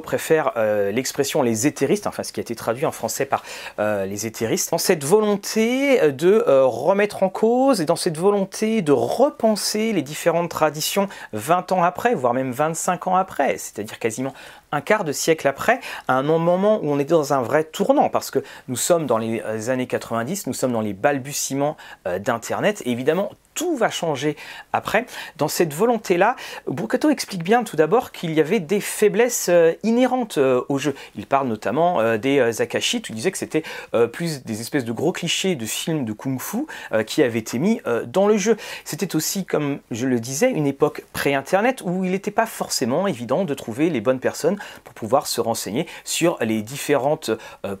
préfère 0.00 0.52
euh, 0.56 0.90
l'expression 0.90 1.42
les 1.42 1.66
éthéristes, 1.66 2.06
enfin 2.06 2.22
ce 2.22 2.32
qui 2.32 2.40
a 2.40 2.42
été 2.42 2.54
traduit 2.54 2.86
en 2.86 2.92
français 2.92 3.26
par 3.26 3.42
euh, 3.78 4.06
les 4.06 4.26
éthéristes, 4.26 4.70
dans 4.70 4.78
cette 4.78 5.04
volonté 5.04 6.00
euh, 6.00 6.12
de 6.12 6.44
remettre 6.46 7.22
en 7.22 7.28
cause 7.28 7.80
et 7.80 7.84
dans 7.84 7.96
cette 7.96 8.18
volonté 8.18 8.82
de 8.82 8.92
repenser 8.92 9.92
les 9.92 10.02
différentes 10.02 10.50
traditions 10.50 11.08
20 11.32 11.72
ans 11.72 11.82
après, 11.82 12.14
voire 12.14 12.34
même 12.34 12.52
25 12.52 13.06
ans 13.08 13.16
après, 13.16 13.58
c'est-à-dire 13.58 13.98
quasiment 13.98 14.34
un 14.70 14.80
quart 14.80 15.04
de 15.04 15.12
siècle 15.12 15.48
après, 15.48 15.80
à 16.08 16.14
un 16.14 16.22
moment 16.22 16.78
où 16.82 16.90
on 16.90 16.98
est 16.98 17.04
dans 17.04 17.32
un 17.32 17.40
vrai 17.40 17.64
tournant, 17.64 18.10
parce 18.10 18.30
que 18.30 18.40
nous 18.68 18.76
sommes 18.76 19.06
dans 19.06 19.16
les 19.16 19.70
années 19.70 19.86
90, 19.86 20.46
nous 20.46 20.52
sommes 20.52 20.72
dans 20.72 20.82
les 20.82 20.92
balbutiements 20.92 21.76
d'Internet, 22.04 22.82
et 22.84 22.90
évidemment, 22.90 23.30
tout 23.58 23.74
va 23.74 23.90
changer 23.90 24.36
après. 24.72 25.04
Dans 25.36 25.48
cette 25.48 25.74
volonté-là, 25.74 26.36
Brucato 26.68 27.10
explique 27.10 27.42
bien 27.42 27.64
tout 27.64 27.74
d'abord 27.74 28.12
qu'il 28.12 28.32
y 28.32 28.40
avait 28.40 28.60
des 28.60 28.80
faiblesses 28.80 29.48
euh, 29.48 29.72
inhérentes 29.82 30.38
euh, 30.38 30.62
au 30.68 30.78
jeu. 30.78 30.94
Il 31.16 31.26
parle 31.26 31.48
notamment 31.48 32.00
euh, 32.00 32.18
des 32.18 32.38
Akashi, 32.60 33.02
il 33.08 33.14
disait 33.16 33.32
que 33.32 33.38
c'était 33.38 33.64
plus 34.12 34.44
des 34.44 34.60
espèces 34.60 34.84
de 34.84 34.92
gros 34.92 35.10
clichés 35.10 35.56
de 35.56 35.66
films 35.66 36.04
de 36.04 36.12
kung-fu 36.12 36.66
qui 37.06 37.22
avaient 37.22 37.38
été 37.38 37.58
mis 37.58 37.80
dans 38.06 38.26
le 38.26 38.36
jeu. 38.36 38.56
C'était 38.84 39.16
aussi, 39.16 39.44
comme 39.44 39.78
je 39.90 40.06
le 40.06 40.20
disais, 40.20 40.50
une 40.50 40.66
époque 40.66 41.04
pré-internet 41.12 41.82
où 41.84 42.04
il 42.04 42.10
n'était 42.12 42.30
pas 42.30 42.46
forcément 42.46 43.06
évident 43.06 43.44
de 43.44 43.54
trouver 43.54 43.90
les 43.90 44.00
bonnes 44.00 44.20
personnes 44.20 44.58
pour 44.84 44.94
pouvoir 44.94 45.26
se 45.26 45.40
renseigner 45.40 45.86
sur 46.04 46.36
les 46.40 46.62
différentes 46.62 47.30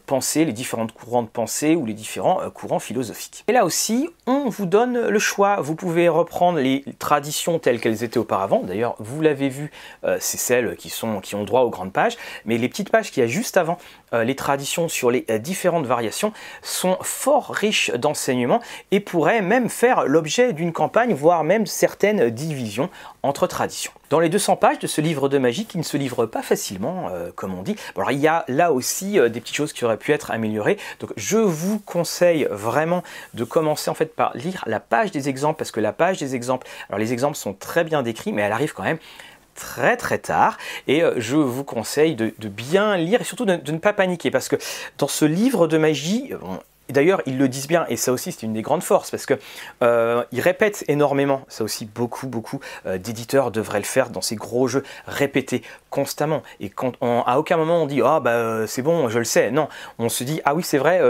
pensées, 0.06 0.44
les 0.44 0.52
différentes 0.52 0.92
courants 0.92 1.22
de 1.22 1.28
pensée 1.28 1.76
ou 1.76 1.84
les 1.84 1.94
différents 1.94 2.40
courants 2.50 2.80
philosophiques. 2.80 3.44
Et 3.48 3.52
là 3.52 3.64
aussi, 3.64 4.08
on 4.26 4.48
vous 4.48 4.66
donne 4.66 5.08
le 5.08 5.18
choix 5.18 5.60
vous 5.68 5.74
pouvez 5.74 6.08
reprendre 6.08 6.58
les 6.58 6.82
traditions 6.98 7.58
telles 7.58 7.78
qu'elles 7.78 8.02
étaient 8.02 8.16
auparavant. 8.16 8.62
D'ailleurs, 8.62 8.96
vous 9.00 9.20
l'avez 9.20 9.50
vu, 9.50 9.70
euh, 10.04 10.16
c'est 10.18 10.38
celles 10.38 10.76
qui, 10.76 10.90
ont 11.04 11.44
droit 11.44 11.60
aux 11.60 11.68
grandes 11.68 11.92
pages. 11.92 12.16
Mais 12.46 12.56
les 12.56 12.70
petites 12.70 12.90
pages 12.90 13.10
qu'il 13.10 13.22
y 13.22 13.24
a 13.24 13.28
juste 13.28 13.58
avant, 13.58 13.76
les 14.12 14.34
traditions 14.36 14.88
sur 14.88 15.10
les 15.10 15.24
euh, 15.30 15.38
différentes 15.38 15.86
variations, 15.86 16.32
sont 16.62 16.96
fort 17.02 17.50
riches 17.50 17.90
d'enseignements 17.92 18.60
et 18.90 19.00
pourraient 19.00 19.42
même 19.42 19.68
faire 19.68 20.06
l'objet 20.06 20.52
d'une 20.52 20.72
campagne, 20.72 21.14
voire 21.14 21.44
même 21.44 21.66
certaines 21.66 22.30
divisions 22.30 22.90
entre 23.22 23.46
traditions. 23.46 23.92
Dans 24.10 24.20
les 24.20 24.28
200 24.28 24.56
pages 24.56 24.78
de 24.78 24.86
ce 24.86 25.00
livre 25.00 25.28
de 25.28 25.38
magie, 25.38 25.66
qui 25.66 25.76
ne 25.76 25.82
se 25.82 25.96
livre 25.96 26.24
pas 26.24 26.40
facilement, 26.40 27.10
comme 27.34 27.54
on 27.54 27.62
dit, 27.62 27.76
il 28.10 28.18
y 28.18 28.26
a 28.26 28.44
là 28.48 28.72
aussi 28.72 29.18
des 29.20 29.40
petites 29.40 29.56
choses 29.56 29.74
qui 29.74 29.84
auraient 29.84 29.98
pu 29.98 30.12
être 30.12 30.30
améliorées. 30.30 30.78
Donc 31.00 31.12
je 31.16 31.36
vous 31.36 31.78
conseille 31.80 32.48
vraiment 32.50 33.02
de 33.34 33.44
commencer 33.44 33.90
en 33.90 33.94
fait 33.94 34.14
par 34.14 34.34
lire 34.34 34.64
la 34.66 34.80
page 34.80 35.10
des 35.10 35.28
exemples 35.28 35.58
parce 35.58 35.72
que 35.72 35.80
la 35.80 35.92
page 35.92 36.18
des 36.18 36.34
exemples, 36.34 36.66
alors 36.88 36.98
les 36.98 37.12
exemples 37.12 37.36
sont 37.36 37.52
très 37.52 37.84
bien 37.84 38.02
décrits, 38.02 38.32
mais 38.32 38.42
elle 38.42 38.52
arrive 38.52 38.72
quand 38.72 38.84
même 38.84 38.98
très 39.58 39.96
très 39.96 40.18
tard. 40.18 40.56
Et 40.86 41.02
euh, 41.02 41.14
je 41.18 41.36
vous 41.36 41.64
conseille 41.64 42.14
de, 42.14 42.32
bien 42.48 42.96
lire 42.96 43.20
et 43.20 43.24
surtout 43.24 43.44
de, 43.44 43.52
ne 43.52 43.78
pas 43.78 43.92
paniquer. 43.92 44.30
Parce 44.30 44.48
que 44.48 44.56
dans 44.96 45.08
ce 45.08 45.24
livre 45.24 45.66
de 45.66 45.76
magie, 45.76 46.32
D'ailleurs, 46.88 47.20
ils 47.26 47.36
le 47.36 47.48
disent 47.48 47.68
bien, 47.68 47.84
et 47.88 47.96
ça 47.96 48.12
aussi 48.12 48.32
c'est 48.32 48.42
une 48.44 48.54
des 48.54 48.62
grandes 48.62 48.82
forces, 48.82 49.10
parce 49.10 49.26
que 49.26 49.34
euh, 49.82 50.24
ils 50.32 50.40
répètent 50.40 50.84
énormément. 50.88 51.42
Ça 51.48 51.64
aussi, 51.64 51.84
beaucoup, 51.84 52.26
beaucoup 52.26 52.60
euh, 52.86 52.98
d'éditeurs 52.98 53.50
devraient 53.50 53.78
le 53.78 53.84
faire 53.84 54.10
dans 54.10 54.22
ces 54.22 54.36
gros 54.36 54.68
jeux, 54.68 54.82
répéter 55.06 55.62
constamment. 55.90 56.42
Et 56.60 56.70
quand 56.70 56.94
à 57.02 57.38
aucun 57.38 57.56
moment 57.56 57.82
on 57.82 57.86
dit 57.86 58.00
ah 58.04 58.20
bah 58.20 58.30
euh, 58.30 58.66
c'est 58.66 58.82
bon, 58.82 59.08
je 59.08 59.18
le 59.18 59.24
sais. 59.24 59.50
Non, 59.50 59.68
on 59.98 60.08
se 60.08 60.24
dit 60.24 60.40
ah 60.44 60.54
oui 60.54 60.62
c'est 60.62 60.78
vrai, 60.78 61.00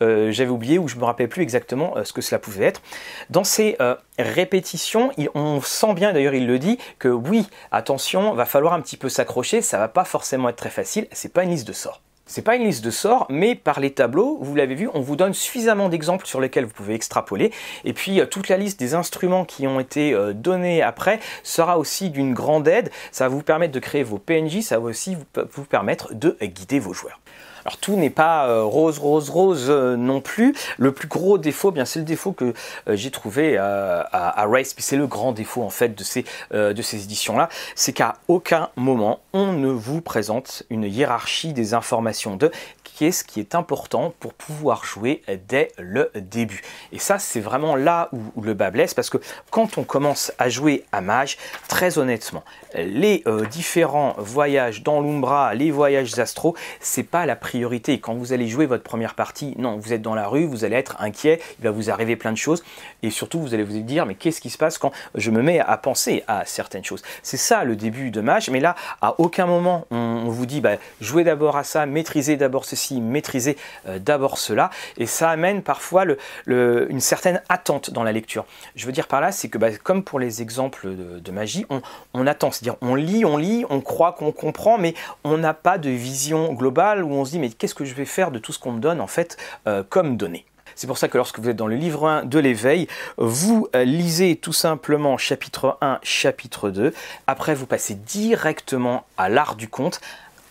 j'avais 0.00 0.50
oublié 0.50 0.78
ou 0.78 0.88
je 0.88 0.96
me 0.96 1.04
rappelais 1.04 1.28
plus 1.28 1.42
exactement 1.42 1.94
ce 2.04 2.12
que 2.12 2.20
cela 2.20 2.38
pouvait 2.38 2.66
être. 2.66 2.82
Dans 3.30 3.44
ces 3.44 3.76
répétitions, 4.18 5.10
on 5.34 5.60
sent 5.60 5.94
bien, 5.94 6.12
d'ailleurs 6.12 6.34
il 6.34 6.46
le 6.46 6.58
dit, 6.58 6.78
que 6.98 7.08
oui, 7.08 7.48
attention, 7.72 8.34
va 8.34 8.44
falloir 8.44 8.74
un 8.74 8.80
petit 8.80 8.96
peu 8.96 9.08
s'accrocher. 9.08 9.62
Ça 9.62 9.78
va 9.78 9.88
pas 9.88 10.04
forcément 10.04 10.48
être 10.48 10.56
très 10.56 10.70
facile. 10.70 11.06
C'est 11.12 11.32
pas 11.32 11.42
une 11.44 11.50
liste 11.50 11.66
de 11.66 11.72
sorts. 11.72 12.00
C'est 12.26 12.42
pas 12.42 12.56
une 12.56 12.64
liste 12.64 12.82
de 12.82 12.90
sorts, 12.90 13.26
mais 13.28 13.54
par 13.54 13.80
les 13.80 13.90
tableaux, 13.90 14.38
vous 14.40 14.54
l'avez 14.54 14.74
vu, 14.74 14.88
on 14.94 15.00
vous 15.00 15.14
donne 15.14 15.34
suffisamment 15.34 15.90
d'exemples 15.90 16.26
sur 16.26 16.40
lesquels 16.40 16.64
vous 16.64 16.72
pouvez 16.72 16.94
extrapoler. 16.94 17.52
Et 17.84 17.92
puis 17.92 18.20
euh, 18.20 18.26
toute 18.26 18.48
la 18.48 18.56
liste 18.56 18.78
des 18.80 18.94
instruments 18.94 19.44
qui 19.44 19.66
ont 19.66 19.78
été 19.78 20.14
euh, 20.14 20.32
donnés 20.32 20.82
après 20.82 21.20
sera 21.42 21.78
aussi 21.78 22.08
d'une 22.08 22.32
grande 22.32 22.66
aide. 22.66 22.90
Ça 23.12 23.28
va 23.28 23.34
vous 23.34 23.42
permettre 23.42 23.72
de 23.72 23.80
créer 23.80 24.02
vos 24.02 24.18
PNJ, 24.18 24.60
ça 24.62 24.78
va 24.78 24.86
aussi 24.86 25.16
vous 25.16 25.64
permettre 25.64 26.14
de 26.14 26.38
guider 26.42 26.78
vos 26.78 26.94
joueurs. 26.94 27.20
Alors 27.64 27.78
tout 27.78 27.96
n'est 27.96 28.10
pas 28.10 28.46
euh, 28.46 28.62
rose, 28.62 28.98
rose, 28.98 29.30
rose 29.30 29.66
euh, 29.70 29.96
non 29.96 30.20
plus. 30.20 30.54
Le 30.76 30.92
plus 30.92 31.08
gros 31.08 31.38
défaut, 31.38 31.70
eh 31.70 31.74
bien 31.74 31.84
c'est 31.86 31.98
le 31.98 32.04
défaut 32.04 32.32
que 32.32 32.52
euh, 32.88 32.96
j'ai 32.96 33.10
trouvé 33.10 33.56
à, 33.56 34.00
à, 34.12 34.46
Race, 34.46 34.74
puis 34.74 34.82
c'est 34.82 34.96
le 34.96 35.06
grand 35.06 35.32
défaut 35.32 35.62
en 35.62 35.70
fait 35.70 35.94
de 35.94 36.04
ces, 36.04 36.24
éditions-là, 37.04 37.48
c'est 37.74 37.92
qu'à 37.92 38.16
aucun 38.28 38.68
moment 38.76 39.20
on 39.32 39.52
ne 39.52 39.68
vous 39.68 40.00
présente 40.00 40.62
une 40.68 40.84
hiérarchie 40.84 41.52
des 41.52 41.72
informations 41.74 42.36
de 42.36 42.50
qui 42.82 43.06
est 43.06 43.12
ce 43.12 43.24
qui 43.24 43.40
est 43.40 43.54
important 43.54 44.12
pour 44.20 44.34
pouvoir 44.34 44.84
jouer 44.84 45.22
dès 45.48 45.72
le 45.78 46.12
début. 46.14 46.62
Et 46.92 47.00
ça, 47.00 47.18
c'est 47.18 47.40
vraiment 47.40 47.74
là 47.74 48.08
où, 48.12 48.40
le 48.40 48.54
bas 48.54 48.70
blesse, 48.70 48.94
parce 48.94 49.10
que 49.10 49.18
quand 49.50 49.78
on 49.78 49.82
commence 49.82 50.32
à 50.38 50.48
jouer 50.48 50.84
à 50.92 51.00
Mage, 51.00 51.36
très 51.66 51.98
honnêtement, 51.98 52.44
les 52.74 53.24
différents 53.50 54.14
voyages 54.18 54.84
dans 54.84 55.00
l'Umbra, 55.00 55.54
les 55.54 55.72
voyages 55.72 56.16
astro, 56.20 56.54
c'est 56.78 57.02
pas 57.02 57.26
la 57.26 57.34
priorité. 57.34 57.53
Quand 58.00 58.14
vous 58.14 58.32
allez 58.32 58.48
jouer 58.48 58.66
votre 58.66 58.82
première 58.82 59.14
partie, 59.14 59.54
non, 59.58 59.76
vous 59.76 59.92
êtes 59.92 60.02
dans 60.02 60.14
la 60.14 60.26
rue, 60.26 60.44
vous 60.44 60.64
allez 60.64 60.74
être 60.74 60.96
inquiet, 61.00 61.40
il 61.58 61.64
va 61.64 61.70
vous 61.70 61.88
arriver 61.88 62.16
plein 62.16 62.32
de 62.32 62.36
choses, 62.36 62.64
et 63.02 63.10
surtout 63.10 63.40
vous 63.40 63.54
allez 63.54 63.62
vous 63.62 63.78
dire, 63.80 64.06
mais 64.06 64.16
qu'est-ce 64.16 64.40
qui 64.40 64.50
se 64.50 64.58
passe 64.58 64.76
quand 64.76 64.90
je 65.14 65.30
me 65.30 65.40
mets 65.40 65.60
à 65.60 65.76
penser 65.76 66.24
à 66.26 66.44
certaines 66.46 66.84
choses? 66.84 67.02
C'est 67.22 67.36
ça 67.36 67.62
le 67.62 67.76
début 67.76 68.10
de 68.10 68.20
match, 68.20 68.50
mais 68.50 68.58
là, 68.58 68.74
à 69.00 69.14
aucun 69.18 69.46
moment 69.46 69.86
on, 69.90 70.24
vous 70.28 70.46
dit, 70.46 70.60
bah, 70.60 70.76
jouez 71.00 71.22
d'abord 71.22 71.56
à 71.56 71.62
ça, 71.62 71.86
maîtrisez 71.86 72.36
d'abord 72.36 72.64
ceci, 72.64 73.00
maîtrisez 73.00 73.56
euh, 73.86 73.98
d'abord 74.00 74.38
cela, 74.38 74.70
et 74.96 75.06
ça 75.06 75.30
amène 75.30 75.62
parfois 75.62 76.04
une 76.46 77.00
certaine 77.00 77.40
attente 77.48 77.90
dans 77.90 78.02
la 78.02 78.12
lecture. 78.12 78.46
Je 78.74 78.84
veux 78.86 78.92
dire 78.92 79.06
par 79.06 79.20
là, 79.20 79.30
c'est 79.30 79.48
que 79.48 79.58
bah, 79.58 79.70
comme 79.82 80.02
pour 80.02 80.18
les 80.18 80.42
exemples 80.42 80.88
de, 80.88 81.30
magie, 81.30 81.66
on, 81.70 81.82
on 82.14 82.26
attend, 82.26 82.50
c'est-à-dire 82.50 82.76
on 82.80 82.94
lit, 82.94 83.24
on 83.24 83.36
lit, 83.36 83.64
on 83.70 83.80
croit 83.80 84.12
qu'on 84.12 84.32
comprend, 84.32 84.76
mais 84.76 84.94
on 85.22 85.38
n'a 85.38 85.54
pas 85.54 85.78
de 85.78 85.90
vision 85.90 86.52
globale 86.52 87.04
où 87.04 87.12
on 87.12 87.24
se 87.24 87.32
dit 87.32 87.43
mais 87.44 87.50
qu'est-ce 87.50 87.74
que 87.74 87.84
je 87.84 87.94
vais 87.94 88.06
faire 88.06 88.30
de 88.30 88.38
tout 88.38 88.52
ce 88.52 88.58
qu'on 88.58 88.72
me 88.72 88.80
donne 88.80 89.02
en 89.02 89.06
fait 89.06 89.36
euh, 89.66 89.82
comme 89.86 90.16
données 90.16 90.46
C'est 90.76 90.86
pour 90.86 90.96
ça 90.96 91.08
que 91.08 91.18
lorsque 91.18 91.38
vous 91.38 91.50
êtes 91.50 91.56
dans 91.56 91.66
le 91.66 91.76
livre 91.76 92.08
1 92.08 92.24
de 92.24 92.38
l'éveil, 92.38 92.88
vous 93.18 93.68
lisez 93.74 94.36
tout 94.36 94.54
simplement 94.54 95.18
chapitre 95.18 95.76
1, 95.82 95.98
chapitre 96.02 96.70
2. 96.70 96.94
Après, 97.26 97.54
vous 97.54 97.66
passez 97.66 97.94
directement 97.94 99.04
à 99.18 99.28
l'art 99.28 99.56
du 99.56 99.68
conte 99.68 100.00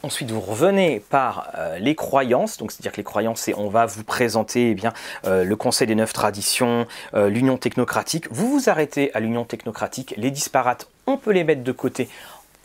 Ensuite, 0.06 0.32
vous 0.32 0.42
revenez 0.42 1.00
par 1.00 1.50
euh, 1.58 1.80
les 1.80 1.96
croyances, 1.96 2.58
donc 2.58 2.74
c'est-à-dire 2.74 2.92
que 2.92 2.98
les 2.98 3.06
croyances, 3.06 3.40
c'est 3.40 3.54
on 3.56 3.70
va 3.70 3.86
vous 3.86 4.04
présenter 4.04 4.72
eh 4.72 4.76
bien 4.76 4.92
euh, 5.26 5.46
le 5.46 5.56
Conseil 5.56 5.88
des 5.88 5.96
neuf 5.96 6.12
traditions, 6.12 6.88
euh, 7.14 7.30
l'Union 7.30 7.56
technocratique. 7.56 8.28
Vous 8.30 8.50
vous 8.52 8.70
arrêtez 8.70 9.16
à 9.16 9.22
l'Union 9.22 9.46
technocratique. 9.46 10.14
Les 10.18 10.30
disparates, 10.30 10.90
on 11.08 11.16
peut 11.16 11.32
les 11.32 11.46
mettre 11.46 11.64
de 11.64 11.72
côté 11.72 12.10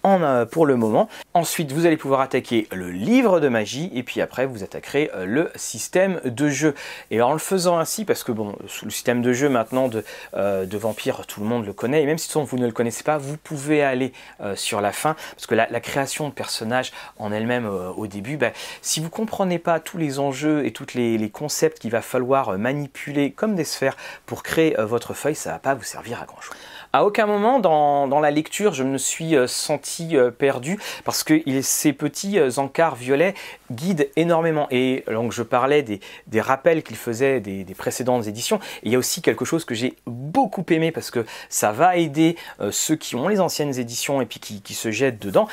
euh, 0.08 0.44
pour 0.46 0.66
le 0.66 0.76
moment. 0.76 1.08
Ensuite, 1.34 1.72
vous 1.72 1.86
allez 1.86 1.96
pouvoir 1.96 2.20
attaquer 2.20 2.66
le 2.72 2.90
livre 2.90 3.40
de 3.40 3.48
magie 3.48 3.90
et 3.94 4.02
puis 4.02 4.20
après, 4.20 4.46
vous 4.46 4.62
attaquerez 4.62 5.10
euh, 5.14 5.26
le 5.26 5.50
système 5.54 6.20
de 6.24 6.48
jeu. 6.48 6.74
Et 7.10 7.20
en 7.20 7.32
le 7.32 7.38
faisant 7.38 7.78
ainsi, 7.78 8.04
parce 8.04 8.24
que 8.24 8.32
bon, 8.32 8.56
le 8.82 8.90
système 8.90 9.22
de 9.22 9.32
jeu 9.32 9.48
maintenant 9.48 9.88
de, 9.88 10.04
euh, 10.34 10.66
Vampire, 10.72 11.26
tout 11.26 11.40
le 11.40 11.46
monde 11.46 11.66
le 11.66 11.72
connaît, 11.72 12.02
et 12.02 12.06
même 12.06 12.18
si 12.18 12.32
vous 12.32 12.56
ne 12.56 12.66
le 12.66 12.72
connaissez 12.72 13.02
pas, 13.02 13.18
vous 13.18 13.36
pouvez 13.36 13.82
aller 13.82 14.12
sur 14.54 14.80
la 14.80 14.92
fin, 14.92 15.16
parce 15.34 15.46
que 15.46 15.56
la, 15.56 15.80
création 15.80 16.28
de 16.28 16.32
personnages 16.32 16.92
en 17.18 17.32
elle-même 17.32 17.66
au 17.66 18.06
début, 18.06 18.36
ben, 18.36 18.52
si 18.80 19.00
vous 19.00 19.10
comprenez 19.10 19.58
pas 19.58 19.80
tous 19.80 19.98
les 19.98 20.20
enjeux 20.20 20.64
et 20.64 20.72
tous 20.72 20.94
les, 20.94 21.18
les, 21.18 21.30
concepts 21.30 21.80
qu'il 21.80 21.90
va 21.90 22.00
falloir 22.00 22.56
manipuler 22.56 23.32
comme 23.32 23.56
des 23.56 23.64
sphères 23.64 23.96
pour 24.24 24.44
créer 24.44 24.76
votre 24.78 25.14
feuille, 25.14 25.34
ça 25.34 25.50
va 25.50 25.58
pas 25.58 25.74
vous 25.74 25.82
servir 25.82 26.22
à 26.22 26.26
grand 26.26 26.40
chose. 26.40 26.56
À 26.94 27.04
aucun 27.04 27.26
moment 27.26 27.60
dans, 27.60 28.20
la 28.20 28.30
lecture 28.30 28.72
je 28.72 28.82
me 28.82 28.96
suis 28.96 29.36
euh, 29.36 29.46
senti 29.46 30.16
euh, 30.16 30.30
perdu 30.30 30.78
parce 31.04 31.22
que 31.22 31.34
ces 31.60 31.92
petits 31.92 32.38
euh, 32.38 32.50
encarts 32.56 32.96
violets 32.96 33.34
guident 33.70 34.08
énormément. 34.16 34.66
Et 34.70 35.04
donc 35.06 35.32
je 35.32 35.42
parlais 35.42 35.82
des, 35.82 36.00
rappels 36.40 36.82
qu'il 36.82 36.96
faisait 36.96 37.40
des, 37.40 37.64
précédentes 37.76 38.26
éditions. 38.26 38.58
il 38.82 38.92
y 38.92 38.94
a 38.94 38.98
aussi 38.98 39.20
quelque 39.20 39.44
chose 39.44 39.66
que 39.66 39.74
j'ai 39.74 39.96
beaucoup 40.06 40.64
aimé 40.70 40.90
parce 40.90 41.10
que 41.10 41.26
ça 41.50 41.72
va 41.72 41.96
aider 41.96 42.36
ceux 42.70 42.96
qui 42.96 43.14
ont 43.14 43.28
les 43.28 43.40
anciennes 43.40 43.78
éditions 43.78 44.22
et 44.22 44.26
puis 44.26 44.40
qui, 44.40 44.74
se 44.74 44.90
jettent 44.90 45.20
dedans. 45.20 45.48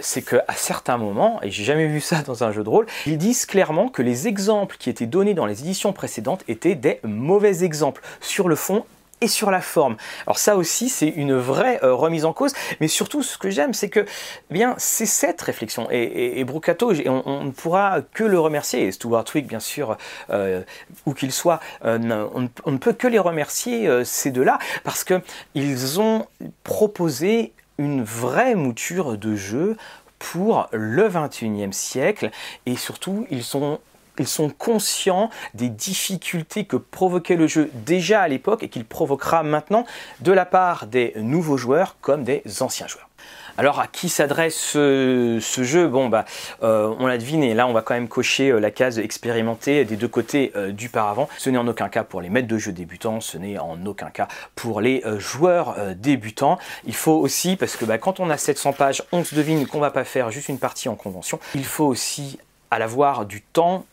c'est 0.00 0.22
qu'à 0.22 0.44
certains 0.54 0.98
moments, 0.98 1.40
et 1.42 1.50
j'ai 1.50 1.64
jamais 1.64 1.86
vu 1.86 2.00
ça 2.00 2.22
dans 2.22 2.44
un 2.44 2.52
jeu 2.52 2.62
de 2.62 2.68
rôle, 2.68 2.86
ils 3.06 3.18
disent 3.18 3.46
clairement 3.46 3.88
que 3.88 4.02
les 4.02 4.28
exemples 4.28 4.76
qui 4.78 4.90
étaient 4.90 5.06
donnés 5.06 5.34
dans 5.34 5.46
les 5.46 5.62
éditions 5.62 5.92
précédentes 5.92 6.44
étaient 6.48 6.74
des 6.74 7.00
mauvais 7.02 7.64
exemples. 7.64 8.02
Sur 8.20 8.48
le 8.48 8.56
fond, 8.56 8.84
et 9.24 9.28
sur 9.28 9.50
la 9.50 9.62
forme. 9.62 9.96
Alors 10.26 10.38
ça 10.38 10.56
aussi, 10.56 10.90
c'est 10.90 11.08
une 11.08 11.34
vraie 11.34 11.80
euh, 11.82 11.94
remise 11.94 12.26
en 12.26 12.34
cause, 12.34 12.52
mais 12.80 12.88
surtout 12.88 13.22
ce 13.22 13.38
que 13.38 13.48
j'aime, 13.48 13.72
c'est 13.72 13.88
que 13.88 14.00
eh 14.00 14.54
bien 14.54 14.74
c'est 14.76 15.06
cette 15.06 15.40
réflexion. 15.40 15.88
Et, 15.90 16.38
et, 16.38 16.44
Brucato, 16.44 16.92
on, 17.06 17.44
ne 17.44 17.50
pourra 17.50 18.02
que 18.12 18.22
le 18.22 18.38
remercier, 18.38 18.82
et 18.82 18.92
Stuart 18.92 19.24
Twig, 19.24 19.46
bien 19.46 19.60
sûr, 19.60 19.96
euh, 20.30 20.62
où 21.06 21.14
qu'il 21.14 21.32
soit, 21.32 21.58
euh, 21.84 22.28
on, 22.34 22.70
ne 22.70 22.78
peut 22.78 22.92
que 22.92 23.08
les 23.08 23.18
remercier, 23.18 24.04
ces 24.04 24.30
deux-là, 24.30 24.58
parce 24.82 25.04
qu'ils 25.04 26.00
ont 26.00 26.26
proposé 26.62 27.52
une 27.78 28.04
vraie 28.04 28.54
mouture 28.54 29.16
de 29.16 29.34
jeu 29.34 29.76
pour 30.18 30.68
le 30.72 31.08
21e 31.08 31.72
siècle, 31.72 32.30
et 32.66 32.76
surtout, 32.76 33.26
ils 33.30 33.44
sont 33.44 33.80
ils 34.18 34.28
sont 34.28 34.50
conscients 34.50 35.30
des 35.54 35.68
difficultés 35.68 36.64
que 36.64 36.76
provoquait 36.76 37.36
le 37.36 37.46
jeu 37.46 37.70
déjà 37.74 38.22
à 38.22 38.28
l'époque 38.28 38.62
et 38.62 38.68
qu'il 38.68 38.84
provoquera 38.84 39.42
maintenant 39.42 39.84
de 40.20 40.32
la 40.32 40.46
part 40.46 40.86
des 40.86 41.12
nouveaux 41.16 41.56
joueurs 41.56 41.96
comme 42.00 42.24
des 42.24 42.42
anciens 42.60 42.86
joueurs. 42.86 43.08
Alors 43.56 43.78
à 43.78 43.86
qui 43.86 44.08
s'adresse 44.08 44.56
ce, 44.56 45.38
jeu? 45.40 45.86
Bon 45.86 46.08
bah 46.08 46.24
euh, 46.64 46.92
on 46.98 47.06
l'a 47.06 47.18
deviné, 47.18 47.54
là 47.54 47.68
on 47.68 47.72
va 47.72 47.82
quand 47.82 47.94
même 47.94 48.08
cocher 48.08 48.50
euh, 48.50 48.58
la 48.58 48.72
case 48.72 48.98
expérimentée 48.98 49.84
des 49.84 49.96
deux 49.96 50.08
côtés 50.08 50.50
euh, 50.56 50.72
du 50.72 50.88
paravent. 50.88 51.28
Ce 51.38 51.50
n'est 51.50 51.58
en 51.58 51.68
aucun 51.68 51.88
cas 51.88 52.02
pour 52.02 52.20
les 52.20 52.30
maîtres 52.30 52.48
de 52.48 52.58
jeu 52.58 52.72
débutants, 52.72 53.20
ce 53.20 53.38
n'est 53.38 53.58
en 53.58 53.84
aucun 53.86 54.10
cas 54.10 54.26
pour 54.56 54.80
les 54.80 55.02
joueurs 55.18 55.76
débutants. 55.94 56.58
Il 56.84 56.94
faut 56.94 57.12
aussi, 57.12 57.56
parce 57.56 57.76
que 57.76 57.84
bah, 57.84 57.98
quand 57.98 58.18
on 58.18 58.28
a 58.28 58.36
700 58.36 58.72
pages, 58.72 59.02
on 59.12 59.22
se 59.22 59.34
devine 59.34 59.66
qu'on 59.66 59.78
va 59.78 59.90
pas 59.90 60.04
faire 60.04 60.30
juste 60.30 60.48
une 60.48 60.58
partie 60.58 60.88
en 60.88 60.96
convention. 60.96 61.38
Il 61.54 61.64
faut 61.64 61.86
aussi 61.86 62.38
à 62.70 62.78
l'avoir 62.78 63.24
du 63.24 63.40
temps 63.40 63.86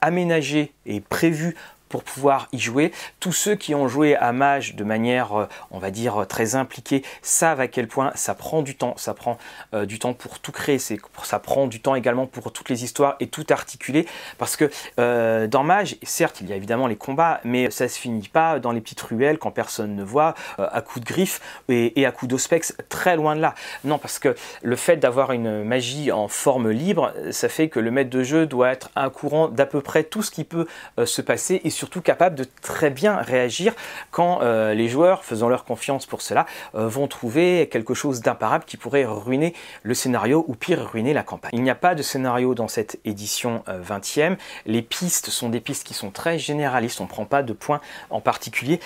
aménagé 0.00 0.72
et 0.86 1.00
prévu 1.00 1.54
pour 1.88 2.04
pouvoir 2.04 2.48
y 2.52 2.58
jouer. 2.58 2.92
Tous 3.20 3.32
ceux 3.32 3.54
qui 3.54 3.74
ont 3.74 3.88
joué 3.88 4.16
à 4.16 4.32
Mage 4.32 4.74
de 4.74 4.84
manière, 4.84 5.38
euh, 5.38 5.46
on 5.70 5.78
va 5.78 5.90
dire, 5.90 6.26
très 6.28 6.54
impliquée, 6.54 7.02
savent 7.22 7.60
à 7.60 7.68
quel 7.68 7.88
point 7.88 8.12
ça 8.14 8.34
prend 8.34 8.62
du 8.62 8.76
temps. 8.76 8.94
Ça 8.96 9.14
prend 9.14 9.38
euh, 9.74 9.86
du 9.86 9.98
temps 9.98 10.14
pour 10.14 10.38
tout 10.40 10.52
créer, 10.52 10.78
ça 10.78 11.38
prend 11.38 11.66
du 11.66 11.80
temps 11.80 11.94
également 11.94 12.26
pour 12.26 12.52
toutes 12.52 12.68
les 12.68 12.84
histoires 12.84 13.16
et 13.20 13.28
tout 13.28 13.46
articuler. 13.50 14.06
Parce 14.38 14.56
que 14.56 14.70
euh, 14.98 15.46
dans 15.46 15.64
Mage, 15.64 15.96
certes, 16.02 16.40
il 16.40 16.48
y 16.48 16.52
a 16.52 16.56
évidemment 16.56 16.86
les 16.86 16.96
combats, 16.96 17.40
mais 17.44 17.70
ça 17.70 17.88
se 17.88 17.98
finit 17.98 18.28
pas 18.28 18.58
dans 18.58 18.72
les 18.72 18.80
petites 18.80 19.00
ruelles 19.00 19.38
quand 19.38 19.50
personne 19.50 19.94
ne 19.94 20.04
voit, 20.04 20.34
à 20.58 20.80
coups 20.82 21.04
de 21.04 21.10
griffes 21.10 21.40
et, 21.68 22.06
à 22.06 22.12
coups 22.12 22.30
d'ospex, 22.30 22.76
très 22.88 23.16
loin 23.16 23.36
de 23.36 23.40
là. 23.40 23.54
Non, 23.84 23.98
parce 23.98 24.18
que 24.18 24.34
le 24.62 24.76
fait 24.76 24.96
d'avoir 24.96 25.32
une 25.32 25.64
magie 25.64 26.12
en 26.12 26.28
forme 26.28 26.70
libre, 26.70 27.12
ça 27.30 27.48
fait 27.48 27.68
que 27.68 27.80
le 27.80 27.90
maître 27.90 28.10
de 28.10 28.22
jeu 28.22 28.46
doit 28.46 28.70
être 28.70 28.90
un 28.96 29.10
courant 29.10 29.48
d'à 29.48 29.66
peu 29.66 29.80
près 29.80 30.04
tout 30.04 30.22
ce 30.22 30.30
qui 30.30 30.44
peut 30.44 30.66
se 31.04 31.22
passer 31.22 31.60
et 31.64 31.70
surtout 31.78 32.00
capable 32.00 32.34
de 32.34 32.44
très 32.60 32.90
bien 32.90 33.16
réagir 33.16 33.72
quand 34.10 34.40
euh, 34.42 34.74
les 34.74 34.88
joueurs, 34.88 35.24
faisant 35.24 35.48
leur 35.48 35.64
confiance 35.64 36.06
pour 36.06 36.22
cela, 36.22 36.44
euh, 36.74 36.88
vont 36.88 37.06
trouver 37.06 37.68
quelque 37.70 37.94
chose 37.94 38.20
d'imparable 38.20 38.64
qui 38.64 38.76
pourrait 38.76 39.04
ruiner 39.04 39.54
le 39.84 39.94
scénario 39.94 40.44
ou 40.48 40.54
pire 40.56 40.90
ruiner 40.90 41.12
la 41.12 41.22
campagne. 41.22 41.52
Il 41.54 41.62
n'y 41.62 41.70
a 41.70 41.76
pas 41.76 41.94
de 41.94 42.02
scénario 42.02 42.54
dans 42.54 42.68
cette 42.68 42.98
édition 43.04 43.62
20e. 43.68 44.32
Euh, 44.32 44.36
les 44.66 44.82
pistes 44.82 45.30
sont 45.30 45.48
des 45.50 45.60
pistes 45.60 45.86
qui 45.86 45.94
sont 45.94 46.10
très 46.10 46.38
généralistes, 46.38 47.00
on 47.00 47.04
ne 47.04 47.08
prend 47.08 47.26
pas 47.26 47.44
de 47.44 47.52
points 47.52 47.80
en 48.10 48.20
particulier 48.20 48.80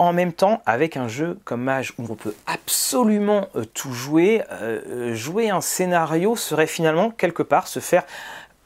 en 0.00 0.12
même 0.12 0.32
temps 0.32 0.60
avec 0.66 0.96
un 0.96 1.06
jeu 1.06 1.38
comme 1.44 1.62
Mage 1.62 1.94
où 1.98 2.06
on 2.10 2.16
peut 2.16 2.34
absolument 2.46 3.46
tout 3.74 3.92
jouer, 3.92 4.42
jouer 5.12 5.50
un 5.50 5.60
scénario 5.60 6.34
serait 6.34 6.66
finalement 6.66 7.10
quelque 7.10 7.44
part 7.44 7.68
se 7.68 7.78
faire 7.78 8.02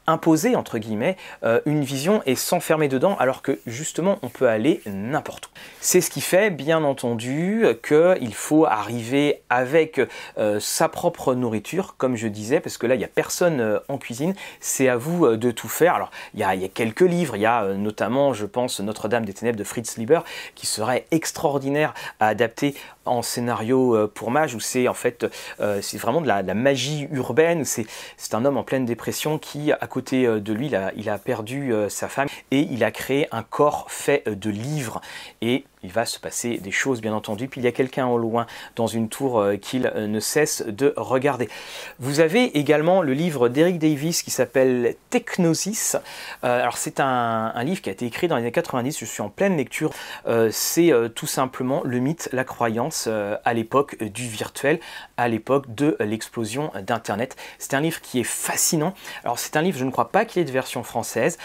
imposer, 0.09 0.55
entre 0.55 0.77
guillemets, 0.77 1.15
euh, 1.43 1.61
une 1.65 1.83
vision 1.83 2.21
et 2.25 2.35
s'enfermer 2.35 2.87
dedans, 2.87 3.15
alors 3.19 3.41
que 3.41 3.59
justement, 3.65 4.17
on 4.21 4.29
peut 4.29 4.47
aller 4.47 4.81
n'importe 4.85 5.47
où. 5.47 5.49
C'est 5.79 6.01
ce 6.01 6.09
qui 6.09 6.21
fait, 6.21 6.49
bien 6.49 6.83
entendu, 6.83 7.65
qu'il 7.87 8.33
faut 8.33 8.65
arriver 8.65 9.41
avec 9.49 10.01
euh, 10.37 10.59
sa 10.59 10.89
propre 10.89 11.35
nourriture, 11.35 11.95
comme 11.97 12.15
je 12.15 12.27
disais, 12.27 12.59
parce 12.59 12.77
que 12.77 12.87
là, 12.87 12.95
il 12.95 12.97
n'y 12.97 13.03
a 13.03 13.09
personne 13.09 13.61
euh, 13.61 13.79
en 13.87 13.97
cuisine, 13.97 14.33
c'est 14.59 14.89
à 14.89 14.97
vous 14.97 15.37
de 15.37 15.51
tout 15.51 15.69
faire. 15.69 15.95
Alors, 15.95 16.11
il 16.33 16.39
y, 16.39 16.43
a, 16.43 16.55
quelques 16.67 17.01
livres, 17.01 17.35
il 17.35 17.41
y 17.41 17.45
a 17.45 17.73
notamment, 17.73 18.33
je 18.33 18.45
pense, 18.45 18.79
Notre-Dame 18.79 19.25
des 19.25 19.33
Ténèbres 19.33 19.57
de 19.57 19.63
Fritz 19.63 19.97
Lieber, 19.97 20.21
qui 20.55 20.65
serait 20.65 21.05
extraordinaire 21.11 21.93
à 22.19 22.27
adapter 22.27 22.75
en 23.05 23.21
scénario 23.21 24.07
pour 24.13 24.31
mage, 24.31 24.55
où 24.55 24.59
c'est 24.59 24.87
en 24.87 24.93
fait, 24.93 25.25
c'est 25.81 25.97
vraiment 25.97 26.21
de 26.21 26.27
la, 26.27 26.43
de 26.43 26.47
la 26.47 26.53
magie 26.53 27.07
urbaine, 27.11 27.65
c'est 27.65 27.87
un 28.33 28.45
homme 28.45 28.57
en 28.57 28.63
pleine 28.63 28.85
dépression 28.85 29.37
qui, 29.37 29.71
à 29.71 29.87
côté 29.87 29.98
euh, 30.13 30.39
de 30.39 30.53
lui, 30.53 30.71
il 30.95 31.09
a, 31.09 31.17
perdu 31.17 31.73
euh, 31.73 31.89
sa 31.89 32.07
femme 32.07 32.27
et 32.51 32.61
il 32.61 32.83
a 32.83 32.91
créé 32.91 33.27
un 33.31 33.43
corps 33.43 33.85
fait 33.89 34.23
euh, 34.27 34.35
de 34.35 34.49
livres. 34.49 35.01
Et 35.41 35.65
il 35.83 35.91
va 35.91 36.05
se 36.05 36.19
passer 36.19 36.57
des 36.57 36.71
choses 36.71 36.99
bien 37.01 37.13
entendu, 37.13 37.47
puis 37.47 37.61
il 37.61 37.63
y 37.63 37.67
a 37.67 37.71
quelqu'un 37.71 38.07
au 38.07 38.17
loin 38.17 38.47
dans 38.75 38.87
une 38.87 39.07
tour 39.07 39.39
euh, 39.39 39.55
qu'il 39.55 39.87
euh, 39.87 40.07
ne 40.07 40.19
cesse 40.19 40.63
de 40.67 40.93
regarder. 40.97 41.47
Vous 41.99 42.19
avez 42.19 42.57
également 42.57 43.01
le 43.01 43.13
livre 43.13 43.47
d'Eric 43.47 43.79
Davis 43.79 44.21
qui 44.21 44.31
s'appelle 44.31 44.95
Technosis. 45.09 45.95
Euh, 46.43 46.61
alors 46.61 46.77
c'est 46.77 46.99
un, 46.99 47.53
livre 47.63 47.81
qui 47.81 47.89
a 47.89 47.93
été 47.93 48.05
écrit 48.05 48.27
dans 48.27 48.35
les 48.35 48.41
années 48.41 48.51
90, 48.51 48.99
je 48.99 49.05
suis 49.05 49.21
en 49.21 49.29
pleine 49.29 49.57
lecture. 49.57 49.91
c'est 50.51 50.93
tout 51.13 51.27
simplement 51.27 51.81
le 51.83 51.99
mythe, 51.99 52.29
la 52.31 52.43
croyance 52.43 53.07
à 53.07 53.53
l'époque 53.53 54.01
du 54.01 54.27
virtuel, 54.27 54.79
à 55.17 55.27
l'époque 55.27 55.73
de 55.75 55.97
l'explosion 55.99 56.71
d'Internet. 56.81 57.35
C'est 57.57 57.73
un 57.73 57.81
livre 57.81 57.99
qui 58.01 58.21
est 58.21 58.23
fascinant. 58.23 58.93
Alors 59.23 59.39
c'est 59.39 59.57
un 59.57 59.61
livre, 59.61 59.77
je 59.77 59.83
ne 59.83 59.91
crois 59.91 60.09
pas 60.09 60.23
qu'il 60.25 60.41
ait 60.41 60.45
de 60.45 60.51
version 60.51 60.83
française. 60.83 61.37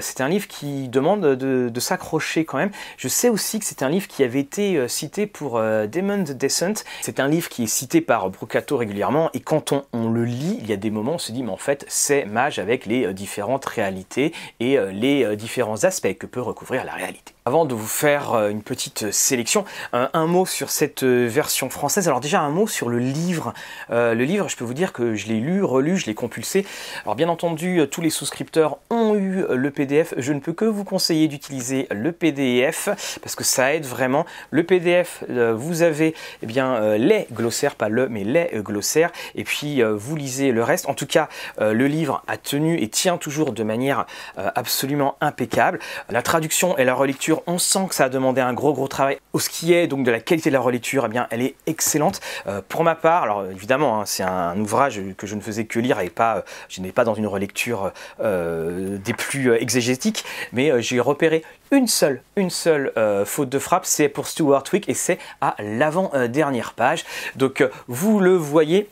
c'est 0.00 0.20
un 0.20 0.28
livre 0.28 0.48
qui 0.48 0.88
demande 0.88 1.20
de, 1.20 1.80
s'accrocher 1.80 2.44
quand 2.44 2.58
même. 2.58 2.72
Je 2.96 3.08
sais 3.08 3.28
aussi 3.28 3.60
que 3.60 3.64
c'est 3.72 3.82
un 3.82 3.88
livre 3.88 4.06
qui 4.06 4.22
avait 4.22 4.40
été 4.40 4.76
euh, 4.76 4.86
cité 4.86 5.26
pour 5.26 5.56
euh, 5.56 5.86
Demon 5.86 6.24
Descent. 6.24 6.84
C'est 7.00 7.20
un 7.20 7.28
livre 7.28 7.48
qui 7.48 7.62
est 7.62 7.66
cité 7.66 8.02
par 8.02 8.28
Brucato 8.28 8.76
régulièrement 8.76 9.30
et 9.32 9.40
quand 9.40 9.72
on, 9.72 10.10
le 10.10 10.24
lit, 10.24 10.58
il 10.60 10.68
y 10.68 10.74
a 10.74 10.76
des 10.76 10.90
moments 10.90 11.12
où 11.12 11.14
on 11.14 11.18
se 11.18 11.32
dit 11.32 11.42
mais 11.42 11.52
en 11.52 11.56
fait 11.56 11.86
c'est 11.88 12.26
Mage 12.26 12.58
avec 12.58 12.84
les 12.84 13.06
euh, 13.06 13.14
différentes 13.14 13.64
réalités 13.64 14.34
et 14.60 14.76
les 14.92 15.36
différents 15.36 15.84
aspects 15.84 16.18
que 16.18 16.26
peut 16.26 16.42
recouvrir 16.42 16.84
la 16.84 16.92
réalité. 16.92 17.32
Avant 17.44 17.64
de 17.64 17.74
vous 17.74 17.88
faire 17.88 18.34
euh, 18.34 18.50
une 18.50 18.62
petite 18.62 19.10
sélection, 19.10 19.64
un, 19.92 20.26
mot 20.28 20.46
sur 20.46 20.70
cette 20.70 21.02
euh, 21.02 21.26
version 21.26 21.70
française. 21.70 22.06
Alors 22.06 22.20
déjà 22.20 22.40
un 22.40 22.50
mot 22.50 22.68
sur 22.68 22.88
le 22.88 23.00
livre. 23.00 23.52
Euh, 23.90 24.14
le 24.14 24.22
livre, 24.22 24.48
je 24.48 24.56
peux 24.56 24.62
vous 24.62 24.74
dire 24.74 24.92
que 24.92 25.16
je 25.16 25.26
l'ai 25.26 25.40
lu, 25.40 25.64
relu, 25.64 25.96
je 25.96 26.06
l'ai 26.06 26.14
compulsé. 26.14 26.64
Alors 27.02 27.16
bien 27.16 27.28
entendu, 27.28 27.80
tous 27.90 28.00
les 28.00 28.10
souscripteurs 28.10 28.78
ont 28.90 29.16
eu 29.16 29.44
le 29.50 29.70
PDF. 29.72 30.14
Je 30.18 30.32
ne 30.32 30.38
peux 30.38 30.52
que 30.52 30.64
vous 30.64 30.84
conseiller 30.84 31.26
d'utiliser 31.26 31.88
le 31.90 32.12
PDF 32.12 32.88
parce 33.20 33.34
que 33.34 33.42
ça 33.42 33.74
aide 33.74 33.86
vraiment. 33.86 34.24
Le 34.52 34.62
PDF, 34.62 35.24
vous 35.28 35.82
avez 35.82 36.14
eh 36.42 36.46
bien 36.46 36.96
les 36.96 37.26
glossaires, 37.32 37.74
pas 37.74 37.88
le, 37.88 38.08
mais 38.08 38.22
les 38.22 38.50
glossaires. 38.54 39.10
Et 39.34 39.42
puis 39.42 39.82
vous 39.82 40.14
lisez 40.14 40.52
le 40.52 40.62
reste. 40.62 40.88
En 40.88 40.94
tout 40.94 41.06
cas, 41.06 41.28
le 41.58 41.86
livre 41.86 42.22
a 42.28 42.36
tenu 42.36 42.80
et 42.80 42.88
tient 42.88 43.16
toujours 43.16 43.52
de 43.52 43.64
manière 43.64 44.06
absolument 44.36 45.16
impeccable. 45.20 45.80
La 46.08 46.22
traduction 46.22 46.78
et 46.78 46.84
la 46.84 46.94
relecture 46.94 47.31
on 47.46 47.58
sent 47.58 47.86
que 47.88 47.94
ça 47.94 48.04
a 48.04 48.08
demandé 48.08 48.40
un 48.40 48.52
gros 48.52 48.72
gros 48.72 48.88
travail. 48.88 49.18
Au 49.32 49.38
ce 49.38 49.48
qui 49.48 49.72
est 49.72 49.86
donc 49.86 50.04
de 50.04 50.10
la 50.10 50.20
qualité 50.20 50.50
de 50.50 50.54
la 50.54 50.60
relecture, 50.60 51.04
eh 51.06 51.08
bien, 51.08 51.26
elle 51.30 51.42
est 51.42 51.54
excellente. 51.66 52.20
Euh, 52.46 52.60
pour 52.68 52.84
ma 52.84 52.94
part, 52.94 53.24
alors 53.24 53.46
évidemment, 53.46 54.00
hein, 54.00 54.06
c'est 54.06 54.22
un, 54.22 54.58
ouvrage 54.58 55.00
que 55.16 55.26
je 55.26 55.34
ne 55.34 55.40
faisais 55.40 55.64
que 55.64 55.78
lire 55.78 56.00
et 56.00 56.10
pas, 56.10 56.36
euh, 56.36 56.42
je 56.68 56.80
n'ai 56.80 56.92
pas 56.92 57.04
dans 57.04 57.14
une 57.14 57.26
relecture 57.26 57.92
euh, 58.20 58.98
des 58.98 59.14
plus 59.14 59.52
exégétiques, 59.54 60.24
mais 60.52 60.82
j'ai 60.82 61.00
repéré 61.00 61.42
une 61.70 61.88
seule, 61.88 62.22
une 62.36 62.50
seule 62.50 62.92
faute 63.24 63.48
de 63.48 63.58
frappe, 63.58 63.86
c'est 63.86 64.08
pour 64.08 64.26
Stuart 64.26 64.64
Wick 64.72 64.88
et 64.88 64.94
c'est 64.94 65.18
à 65.40 65.54
l'avant-dernière 65.58 66.74
page. 66.74 67.04
Donc 67.36 67.66
vous 67.88 68.20
le 68.20 68.36
voyez, 68.36 68.88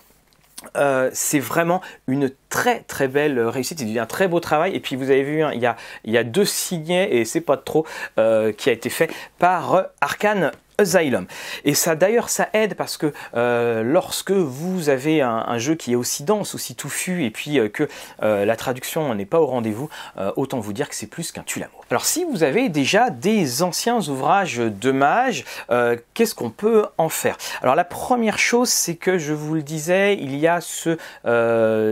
euh, 0.77 1.11
c'est 1.13 1.39
vraiment 1.39 1.81
une 2.07 2.31
très 2.49 2.81
très 2.81 3.09
belle 3.09 3.41
réussite, 3.41 3.79
c'est 3.79 3.99
un 3.99 4.07
très 4.07 4.29
beau 4.29 4.41
travail. 4.41 4.75
Et 4.75 4.81
puis 4.81 4.97
vous 4.97 5.11
avez 5.11 5.23
vu, 5.23 5.43
hein, 5.43 5.51
il, 5.55 5.61
y 5.61 5.67
a, 5.67 5.77
il, 6.05 6.13
y 6.13 6.19
a, 6.19 6.25
deux 6.25 6.45
signets, 6.45 7.15
et 7.15 7.25
c'est 7.25 7.41
pas 7.41 7.57
trop, 7.57 7.87
euh, 8.19 8.53
qui 8.53 8.69
a 8.69 8.73
été 8.73 8.91
fait 8.91 9.11
par 9.39 9.87
Arkane 10.01 10.53
Asylum. 10.81 11.27
Et 11.65 11.75
ça 11.75 11.95
d'ailleurs 11.95 12.31
ça 12.31 12.49
aide 12.53 12.75
parce 12.75 12.97
que 12.97 13.13
euh, 13.37 13.83
lorsque 13.83 14.31
vous 14.31 14.89
avez 14.89 15.21
un, 15.21 15.59
jeu 15.59 15.75
qui 15.75 15.93
est 15.93 15.97
aussi 15.97 16.25
dense, 16.25 16.55
aussi 16.55 16.75
touffu 16.75 17.25
et 17.25 17.31
puis 17.31 17.59
euh, 17.59 17.69
que 17.69 17.89
euh, 18.23 18.45
la 18.45 18.57
traduction 18.57 19.15
n'est 19.15 19.27
pas 19.27 19.41
au 19.41 19.47
rendez-vous, 19.47 19.89
autant 20.37 20.59
vous 20.61 20.73
dire 20.73 20.89
que 20.89 20.95
c'est 20.95 21.07
plus 21.07 21.33
qu'un 21.33 21.43
tue 21.43 21.63
Alors 21.91 22.05
si 22.05 22.25
vous 22.25 22.43
avez 22.43 22.69
déjà 22.69 23.11
des 23.11 23.63
anciens 23.63 24.01
ouvrages 24.09 24.57
de 24.59 24.91
mage, 24.91 25.45
qu'est-ce 26.15 26.35
qu'on 26.35 26.51
peut 26.51 26.87
en 26.99 27.09
faire? 27.09 27.37
Alors 27.63 27.75
la 27.75 27.85
première 27.85 28.39
chose 28.39 28.69
c'est 28.69 28.97
que 28.97 29.19
je 29.19 29.33
vous 29.33 29.55
le 29.55 29.63
disais, 29.63 30.15
il 30.15 30.37
y 30.37 30.47
a 30.47 30.61
ce, 30.61 30.97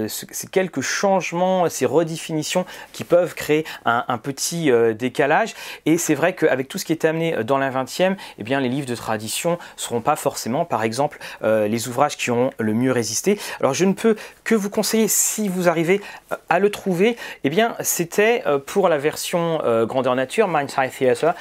ces 0.09 0.47
quelques 0.47 0.81
changements, 0.81 1.69
ces 1.69 1.87
redéfinitions 1.87 2.65
qui 2.93 3.05
peuvent 3.05 3.35
créer 3.35 3.65
un, 3.85 4.19
petit 4.19 4.71
décalage. 4.95 5.55
Et 5.87 5.99
c'est 5.99 6.15
vrai 6.15 6.35
qu'avec 6.35 6.69
tout 6.69 6.79
ce 6.79 6.85
qui 6.85 6.93
est 6.93 7.05
amené 7.05 7.45
dans 7.45 7.59
la 7.59 7.71
20e, 7.71 8.17
eh 8.39 8.43
bien 8.43 8.61
les 8.61 8.69
de 8.87 8.95
tradition 8.95 9.59
seront 9.77 10.01
pas 10.01 10.17
forcément, 10.17 10.65
par 10.65 10.83
exemple, 10.83 11.19
euh, 11.43 11.69
les 11.69 11.89
ouvrages 11.89 12.17
qui 12.17 12.31
ont 12.31 12.51
le 12.59 12.75
mieux 12.75 12.93
résisté. 12.93 13.39
Alors 13.61 13.75
je 13.75 13.85
ne 13.85 13.93
peux 13.93 14.17
que 14.45 14.55
vous 14.55 14.71
conseiller, 14.71 15.09
si 15.09 15.49
vous 15.49 15.69
arrivez 15.69 16.01
euh, 16.33 16.37
à 16.49 16.59
le 16.59 16.71
trouver, 16.71 17.17
eh 17.45 17.51
bien 17.51 17.75
c'était 17.81 18.43
euh, 18.47 18.59
pour 18.59 18.89
la 18.89 18.99
version 18.99 19.61
grandeur 19.87 20.15
nature, 20.15 20.49
Mindside 20.49 20.91
Theater. 20.97 21.35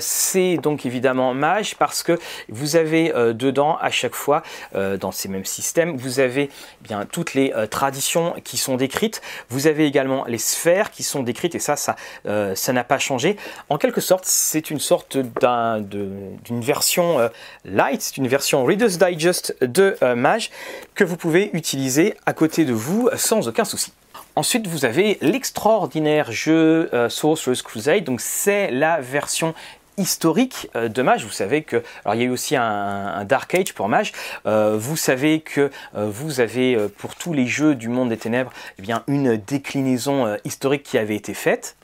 c'est 0.00 0.56
donc 0.56 0.86
évidemment 0.86 1.34
mage 1.34 1.76
parce 1.76 2.02
que 2.02 2.18
vous 2.48 2.76
avez 2.76 3.12
dedans 3.34 3.76
à 3.80 3.90
chaque 3.90 4.14
fois, 4.14 4.42
dans 4.74 5.12
ces 5.12 5.28
mêmes 5.28 5.44
systèmes, 5.44 5.96
vous 5.96 6.20
avez 6.20 6.44
eh 6.44 6.84
bien 6.88 7.06
toutes 7.10 7.34
les 7.34 7.52
traditions 7.70 8.34
qui 8.44 8.56
sont 8.56 8.76
décrites. 8.76 9.22
Vous 9.48 9.66
avez 9.66 9.86
également 9.86 10.24
les 10.26 10.38
sphères 10.38 10.90
qui 10.90 11.02
sont 11.02 11.22
décrites 11.22 11.54
et 11.54 11.58
ça, 11.58 11.76
ça, 11.76 11.96
ça 12.24 12.72
n'a 12.72 12.84
pas 12.84 12.98
changé. 12.98 13.36
En 13.68 13.78
quelque 13.78 14.00
sorte, 14.00 14.24
c'est 14.24 14.70
une 14.70 14.80
sorte 14.80 15.16
d'une 15.16 16.60
version 16.64 17.20
euh, 17.20 17.28
light, 17.64 18.02
c'est 18.02 18.16
une 18.16 18.26
version 18.26 18.64
Reader's 18.64 18.98
Digest 18.98 19.56
de 19.60 19.96
euh, 20.02 20.16
Mage 20.16 20.50
que 20.96 21.04
vous 21.04 21.16
pouvez 21.16 21.50
utiliser 21.52 22.14
à 22.26 22.32
côté 22.32 22.64
de 22.64 22.72
vous 22.72 23.08
sans 23.14 23.46
aucun 23.46 23.64
souci. 23.64 23.92
Ensuite, 24.34 24.66
vous 24.66 24.84
avez 24.84 25.18
l'extraordinaire 25.20 26.32
jeu 26.32 26.90
euh, 26.92 27.08
Sorcerer's 27.08 27.62
Crusade, 27.62 28.02
donc 28.02 28.20
c'est 28.20 28.72
la 28.72 29.00
version 29.00 29.54
historique 29.96 30.68
de 30.74 31.02
Mage. 31.02 31.24
Vous 31.24 31.30
savez 31.30 31.62
que, 31.62 31.80
alors 32.04 32.16
il 32.16 32.22
y 32.22 32.24
a 32.24 32.26
eu 32.26 32.30
aussi 32.30 32.56
un, 32.56 33.24
Dark 33.24 33.54
Age 33.54 33.74
pour 33.74 33.88
Mage. 33.88 34.10
vous 34.44 34.96
savez 34.96 35.38
que 35.38 35.70
vous 35.92 36.40
avez 36.40 36.76
pour 36.98 37.14
tous 37.14 37.32
les 37.32 37.46
jeux 37.46 37.76
du 37.76 37.88
monde 37.88 38.08
des 38.08 38.16
ténèbres, 38.16 38.52
eh 38.80 38.82
bien 38.82 39.04
une 39.06 39.36
déclinaison 39.36 40.36
historique 40.42 40.82
qui 40.82 40.98
avait 40.98 41.14
été 41.14 41.32
faite. 41.32 41.76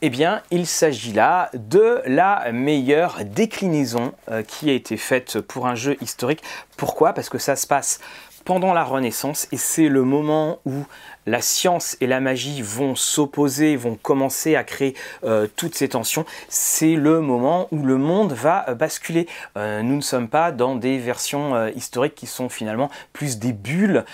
Eh 0.00 0.10
bien, 0.10 0.42
il 0.52 0.68
s'agit 0.68 1.12
là 1.12 1.50
de 1.54 2.00
la 2.06 2.52
meilleure 2.52 3.24
déclinaison 3.24 4.12
euh, 4.30 4.44
qui 4.44 4.70
a 4.70 4.72
été 4.72 4.96
faite 4.96 5.40
pour 5.40 5.66
un 5.66 5.74
jeu 5.74 5.96
historique. 6.00 6.40
Pourquoi? 6.76 7.14
Parce 7.14 7.28
que 7.28 7.38
ça 7.38 7.56
se 7.56 7.66
passe 7.66 7.98
pendant 8.44 8.72
la 8.72 8.84
Renaissance 8.84 9.48
et 9.50 9.56
c'est 9.56 9.88
le 9.88 10.04
moment 10.04 10.60
où 10.64 10.84
la 11.26 11.42
science 11.42 11.96
et 12.00 12.06
la 12.06 12.20
magie 12.20 12.62
vont 12.62 12.94
s'opposer, 12.94 13.76
vont 13.76 13.96
commencer 13.96 14.56
à 14.56 14.64
créer 14.64 14.94
euh, 15.24 15.46
toutes 15.56 15.74
ces 15.74 15.90
tensions, 15.90 16.24
c'est 16.48 16.94
le 16.94 17.20
moment 17.20 17.68
où 17.70 17.82
le 17.82 17.96
monde 17.96 18.32
va 18.32 18.64
euh, 18.68 18.74
basculer. 18.74 19.26
Euh, 19.56 19.82
nous 19.82 19.96
ne 19.96 20.00
sommes 20.00 20.28
pas 20.28 20.52
dans 20.52 20.74
des 20.74 20.98
versions 20.98 21.68
historiques 21.68 22.14
qui 22.14 22.26
sont 22.26 22.48
finalement 22.48 22.90
plus 23.12 23.38
des 23.38 23.52
bulles 23.52 24.04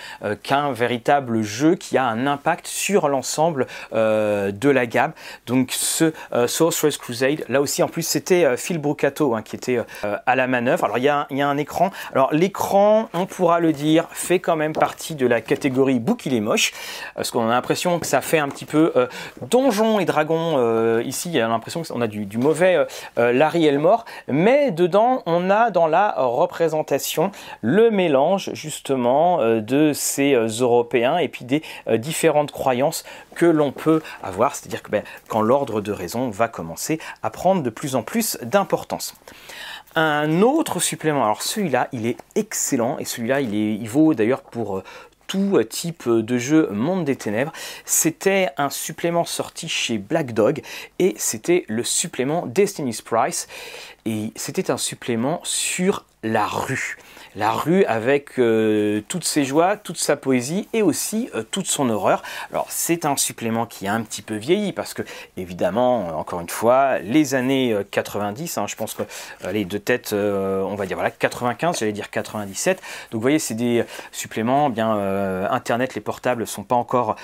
qu'un 0.43 0.71
véritable 0.71 1.41
jeu 1.41 1.75
qui 1.75 1.97
a 1.97 2.05
un 2.05 2.27
impact 2.27 2.67
sur 2.67 3.07
l'ensemble 3.07 3.67
de 3.91 4.69
la 4.69 4.85
gamme. 4.85 5.13
Donc 5.45 5.71
ce 5.71 6.13
Sorcerer's 6.47 6.97
Crusade, 6.97 7.45
là 7.49 7.61
aussi 7.61 7.83
en 7.83 7.87
plus 7.87 8.03
c'était 8.03 8.57
Phil 8.57 8.77
Brucato 8.77 9.35
hein, 9.35 9.41
qui 9.41 9.55
était 9.55 9.79
à 10.03 10.35
la 10.35 10.47
manœuvre. 10.47 10.85
Alors 10.85 10.97
il 10.97 11.03
y, 11.03 11.09
a, 11.09 11.27
un 11.29 11.57
écran. 11.57 11.91
Alors 12.11 12.33
l'écran, 12.33 13.09
on 13.13 13.25
pourra 13.25 13.59
le 13.59 13.73
dire, 13.73 14.07
fait 14.11 14.39
quand 14.39 14.55
même 14.55 14.73
partie 14.73 15.15
de 15.15 15.27
la 15.27 15.41
catégorie 15.41 15.99
book 15.99 16.25
il 16.25 16.41
moche 16.41 16.71
parce 17.15 17.31
qu'on 17.31 17.47
a 17.47 17.51
l'impression 17.51 17.99
que 17.99 18.05
ça 18.05 18.21
fait 18.21 18.39
un 18.39 18.49
petit 18.49 18.65
peu 18.65 18.91
euh, 18.95 19.07
donjon 19.41 19.99
et 19.99 20.05
dragon. 20.05 20.55
Euh, 20.57 21.01
ici, 21.05 21.29
il 21.33 21.39
a 21.39 21.47
l'impression 21.47 21.83
qu'on 21.83 22.01
a 22.01 22.07
du, 22.07 22.37
mauvais 22.37 22.85
euh, 23.17 23.31
Larry 23.31 23.65
Elmore, 23.65 24.05
mais 24.27 24.71
dedans, 24.71 25.23
on 25.25 25.49
a 25.49 25.71
dans 25.71 25.87
la 25.87 26.13
représentation 26.17 27.31
le 27.61 27.91
mélange 27.91 28.51
justement 28.53 29.39
de 29.59 29.93
ces 29.93 30.33
Européens 30.33 31.17
et 31.17 31.27
puis 31.27 31.45
des 31.45 31.63
différentes 31.97 32.51
croyances 32.51 33.03
que 33.35 33.45
l'on 33.45 33.71
peut 33.71 34.01
avoir, 34.23 34.55
c'est-à-dire 34.55 34.83
que 34.83 34.91
ben, 34.91 35.03
quand 35.27 35.41
l'ordre 35.41 35.81
de 35.81 35.91
raison 35.91 36.29
va 36.29 36.47
commencer 36.47 36.99
à 37.23 37.29
prendre 37.29 37.63
de 37.63 37.69
plus 37.69 37.95
en 37.95 38.03
plus 38.03 38.37
d'importance. 38.41 39.15
Un 39.95 40.41
autre 40.41 40.81
supplément, 40.81 41.23
alors 41.23 41.41
celui-là, 41.41 41.87
il 41.93 42.05
est 42.05 42.17
excellent 42.35 42.97
et 42.97 43.05
celui-là, 43.05 43.39
il, 43.39 43.53
il 43.53 43.87
vaut 43.87 44.13
d'ailleurs 44.13 44.41
pour 44.41 44.83
tout 45.27 45.61
type 45.63 46.07
de 46.07 46.37
jeu 46.37 46.69
Monde 46.71 47.05
des 47.05 47.15
Ténèbres. 47.15 47.51
C'était 47.85 48.49
un 48.57 48.69
supplément 48.69 49.25
sorti 49.25 49.67
chez 49.67 49.97
Black 49.97 50.33
Dog 50.33 50.61
et 50.99 51.15
c'était 51.17 51.65
le 51.67 51.83
supplément 51.83 52.45
Destiny's 52.45 53.01
Price. 53.01 53.47
Et 54.05 54.31
c'était 54.35 54.71
un 54.71 54.77
supplément 54.77 55.41
sur 55.43 56.05
la 56.25 56.45
rue 56.45 56.97
la 57.35 57.51
rue 57.51 57.83
avec 57.85 58.39
euh, 58.39 59.01
toutes 59.07 59.25
ses 59.25 59.43
joies, 59.43 59.77
toute 59.77 59.97
sa 59.97 60.15
poésie 60.15 60.67
et 60.73 60.81
aussi 60.81 61.29
euh, 61.35 61.43
toute 61.43 61.67
son 61.67 61.89
horreur. 61.89 62.23
Alors 62.51 62.67
c'est 62.69 63.05
un 63.05 63.17
supplément 63.17 63.65
qui 63.65 63.87
a 63.87 63.93
un 63.93 64.01
petit 64.03 64.21
peu 64.21 64.35
vieilli 64.35 64.71
parce 64.71 64.93
que 64.93 65.01
évidemment, 65.35 66.07
euh, 66.07 66.13
encore 66.13 66.39
une 66.39 66.49
fois, 66.49 66.99
les 66.99 67.35
années 67.35 67.75
90, 67.91 68.57
hein, 68.57 68.67
je 68.67 68.75
pense 68.75 68.93
que 68.93 69.03
les 69.51 69.65
deux 69.65 69.79
têtes, 69.79 70.13
on 70.13 70.75
va 70.75 70.85
dire 70.85 70.95
voilà 70.95 71.11
95, 71.11 71.79
j'allais 71.79 71.91
dire 71.91 72.09
97. 72.09 72.77
Donc 72.77 72.83
vous 73.13 73.21
voyez, 73.21 73.39
c'est 73.39 73.53
des 73.53 73.83
suppléments, 74.11 74.69
bien 74.69 74.95
Internet, 75.49 75.95
les 75.95 76.01
portables 76.01 76.47
sont 76.47 76.63
pas 76.63 76.75
encore 76.75 77.15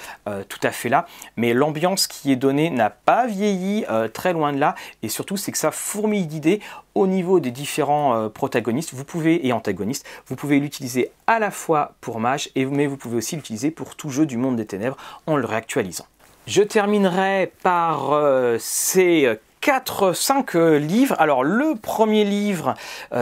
tout 0.49 0.59
à 0.63 0.71
fait 0.71 0.89
là, 0.89 1.05
mais 1.35 1.53
l'ambiance 1.53 2.07
qui 2.07 2.31
est 2.31 2.35
donnée 2.35 2.69
n'a 2.69 2.89
pas 2.89 3.27
vieilli 3.27 3.85
très 4.13 4.33
loin 4.33 4.53
de 4.53 4.59
là 4.59 4.75
et 5.03 5.09
surtout 5.09 5.37
c'est 5.37 5.51
que 5.51 5.57
ça 5.57 5.71
fourmille 5.71 6.27
d'idées 6.27 6.59
au 6.95 7.07
niveau 7.07 7.39
des 7.39 7.51
différents 7.51 8.15
euh, 8.15 8.29
protagonistes 8.29 8.93
vous 8.93 9.05
pouvez, 9.05 9.45
et 9.45 9.53
antagonistes. 9.53 10.05
Vous 10.27 10.35
pouvez 10.35 10.59
l'utiliser 10.59 11.11
à 11.27 11.39
la 11.39 11.51
fois 11.51 11.93
pour 12.01 12.19
Mage, 12.19 12.49
et, 12.55 12.65
mais 12.65 12.87
vous 12.87 12.97
pouvez 12.97 13.17
aussi 13.17 13.35
l'utiliser 13.35 13.71
pour 13.71 13.95
tout 13.95 14.09
jeu 14.09 14.25
du 14.25 14.37
monde 14.37 14.55
des 14.55 14.65
ténèbres 14.65 14.97
en 15.27 15.37
le 15.37 15.45
réactualisant. 15.45 16.05
Je 16.47 16.63
terminerai 16.63 17.51
par 17.61 18.11
euh, 18.13 18.57
ces 18.59 19.37
4, 19.61 20.13
5 20.13 20.55
euh, 20.55 20.79
livres. 20.79 21.15
Alors 21.19 21.43
le 21.43 21.75
premier 21.75 22.23
livre, 22.25 22.73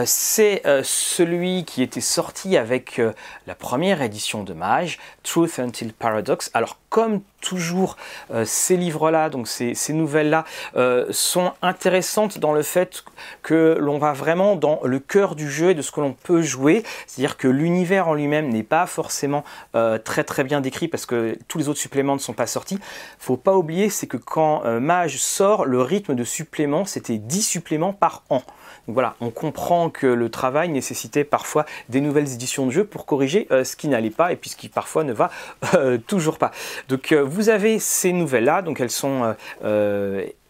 c'est 0.04 0.62
celui 0.82 1.64
qui 1.64 1.82
était 1.82 2.00
sorti 2.00 2.56
avec 2.56 3.00
la 3.46 3.54
première 3.54 4.02
édition 4.02 4.42
de 4.42 4.54
Mage, 4.54 4.98
Truth 5.22 5.58
Until 5.58 5.92
Paradox. 5.92 6.50
Alors 6.54 6.78
comme 6.88 7.20
toujours 7.40 7.96
ces 8.44 8.76
livres-là, 8.76 9.30
donc 9.30 9.48
ces, 9.48 9.92
nouvelles-là, 9.92 10.44
sont 11.10 11.52
intéressantes 11.62 12.38
dans 12.38 12.52
le 12.52 12.62
fait 12.62 13.04
que 13.42 13.76
l'on 13.80 13.98
va 13.98 14.12
vraiment 14.12 14.56
dans 14.56 14.80
le 14.84 14.98
cœur 14.98 15.34
du 15.34 15.50
jeu 15.50 15.70
et 15.70 15.74
de 15.74 15.82
ce 15.82 15.90
que 15.90 16.00
l'on 16.00 16.12
peut 16.12 16.42
jouer. 16.42 16.84
C'est-à-dire 17.06 17.36
que 17.36 17.48
l'univers 17.48 18.08
en 18.08 18.14
lui-même 18.14 18.48
n'est 18.48 18.62
pas 18.62 18.86
forcément 18.86 19.44
très 20.04 20.24
très 20.24 20.44
bien 20.44 20.60
décrit 20.60 20.88
parce 20.88 21.06
que 21.06 21.36
tous 21.48 21.58
les 21.58 21.68
autres 21.68 21.80
suppléments 21.80 22.14
ne 22.14 22.20
sont 22.20 22.32
pas 22.32 22.46
sortis. 22.46 22.78
Faut 23.18 23.36
pas 23.36 23.56
oublier, 23.56 23.90
c'est 23.90 24.06
que 24.06 24.16
quand 24.16 24.62
Mage 24.80 25.18
sort, 25.18 25.64
le 25.64 25.80
rythme 25.82 26.14
de 26.14 26.24
suppléments, 26.24 26.84
c'était 26.84 27.18
10 27.18 27.42
suppléments 27.42 27.92
par 27.92 28.22
an. 28.30 28.42
Donc 28.90 28.94
voilà, 28.94 29.14
on 29.20 29.30
comprend 29.30 29.88
que 29.88 30.08
le 30.08 30.30
travail 30.30 30.68
nécessitait 30.68 31.22
parfois 31.22 31.64
des 31.90 32.00
nouvelles 32.00 32.32
éditions 32.32 32.66
de 32.66 32.72
jeux 32.72 32.82
pour 32.82 33.06
corriger 33.06 33.46
euh, 33.52 33.62
ce 33.62 33.76
qui 33.76 33.86
n'allait 33.86 34.10
pas 34.10 34.32
et 34.32 34.36
puis 34.36 34.50
ce 34.50 34.56
qui 34.56 34.68
parfois 34.68 35.04
ne 35.04 35.12
va 35.12 35.30
euh, 35.74 35.96
toujours 36.08 36.38
pas. 36.38 36.50
Donc 36.88 37.12
euh, 37.12 37.20
vous 37.20 37.50
avez 37.50 37.78
ces 37.78 38.12
nouvelles-là, 38.12 38.62
donc 38.62 38.80
elles 38.80 38.90
sont 38.90 39.36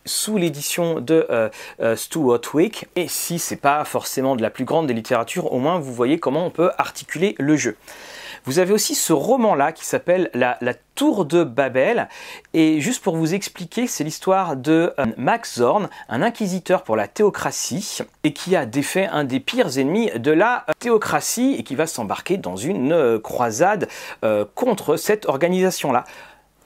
sous 0.07 0.38
l'édition 0.38 1.01
de 1.01 1.51
Stuart 1.97 2.41
Wick. 2.55 2.86
Et 2.97 3.09
si 3.09 3.38
c'est 3.38 3.57
pas 3.57 3.84
forcément 3.84 4.36
de 4.36 4.41
la 4.41 4.49
plus 4.49 4.64
grande 4.64 4.86
des 4.86 4.95
littératures, 4.95 5.53
au 5.53 5.59
moins 5.59 5.78
vous 5.78 5.93
voyez 5.93 6.18
comment 6.18 6.47
on 6.47 6.51
peut 6.51 6.70
articuler 6.78 7.34
le 7.38 7.57
jeu. 7.57 7.76
Vous 8.45 8.59
avez 8.59 8.72
aussi 8.72 8.95
ce 8.95 9.12
roman-là 9.12 9.72
qui 9.72 9.84
s'appelle 9.84 10.30
la, 10.34 10.57
Tour 10.95 11.24
de 11.24 11.45
Babel. 11.45 12.09
Et 12.53 12.80
juste 12.80 13.03
pour 13.03 13.16
vous 13.16 13.32
expliquer, 13.32 13.86
c'est 13.86 14.05
l'histoire 14.05 14.55
de 14.55 14.93
euh, 14.99 15.07
Max 15.16 15.59
Zorn, 15.59 15.88
un 16.11 16.20
inquisiteur 16.20 16.82
pour 16.82 16.95
la 16.95 17.09
théocratie, 17.09 18.01
et 18.22 18.34
qui 18.34 18.55
a 18.55 18.66
défait 18.66 19.07
un 19.07 19.24
des 19.24 19.41
pires 19.41 19.78
ennemis 19.78 20.11
de 20.18 20.30
la 20.30 20.66
euh, 20.68 20.72
théocratie 20.78 21.55
et 21.59 21.62
qui 21.62 21.74
va 21.74 21.86
s'embarquer 21.86 22.36
dans 22.36 22.57
une 22.57 22.93
euh, 22.93 23.18
croisade 23.18 23.88
contre 24.55 24.97
cette 24.97 25.26
organisation-là. 25.26 26.05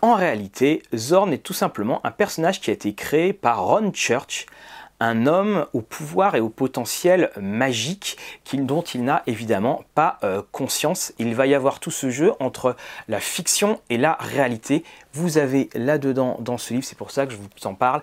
En 0.02 0.14
réalité, 0.14 0.82
Zorn 0.94 1.32
est 1.32 1.38
tout 1.38 1.52
simplement 1.52 2.04
un 2.04 2.10
personnage 2.10 2.60
qui 2.60 2.70
a 2.70 2.72
été 2.74 2.92
créé 2.92 3.32
par 3.32 3.64
Ron 3.64 3.92
Church, 3.94 4.46
un 5.00 5.26
homme 5.26 5.66
au 5.72 5.80
pouvoir 5.80 6.34
et 6.34 6.40
au 6.40 6.48
potentiel 6.48 7.30
magique 7.40 8.16
dont 8.52 8.82
il 8.82 9.04
n'a 9.04 9.22
évidemment 9.26 9.84
pas 9.94 10.18
euh, 10.22 10.42
conscience. 10.52 11.12
Il 11.18 11.34
va 11.34 11.46
y 11.46 11.54
avoir 11.54 11.80
tout 11.80 11.90
ce 11.90 12.10
jeu 12.10 12.32
entre 12.40 12.76
la 13.08 13.20
fiction 13.20 13.80
et 13.90 13.98
la 13.98 14.16
réalité. 14.20 14.84
Vous 15.12 15.38
avez 15.38 15.70
là-dedans 15.74 16.36
dans 16.40 16.58
ce 16.58 16.74
livre, 16.74 16.84
c'est 16.84 16.98
pour 16.98 17.10
ça 17.10 17.26
que 17.26 17.32
je 17.32 17.38
vous 17.38 17.48
en 17.64 17.74
parle, 17.74 18.02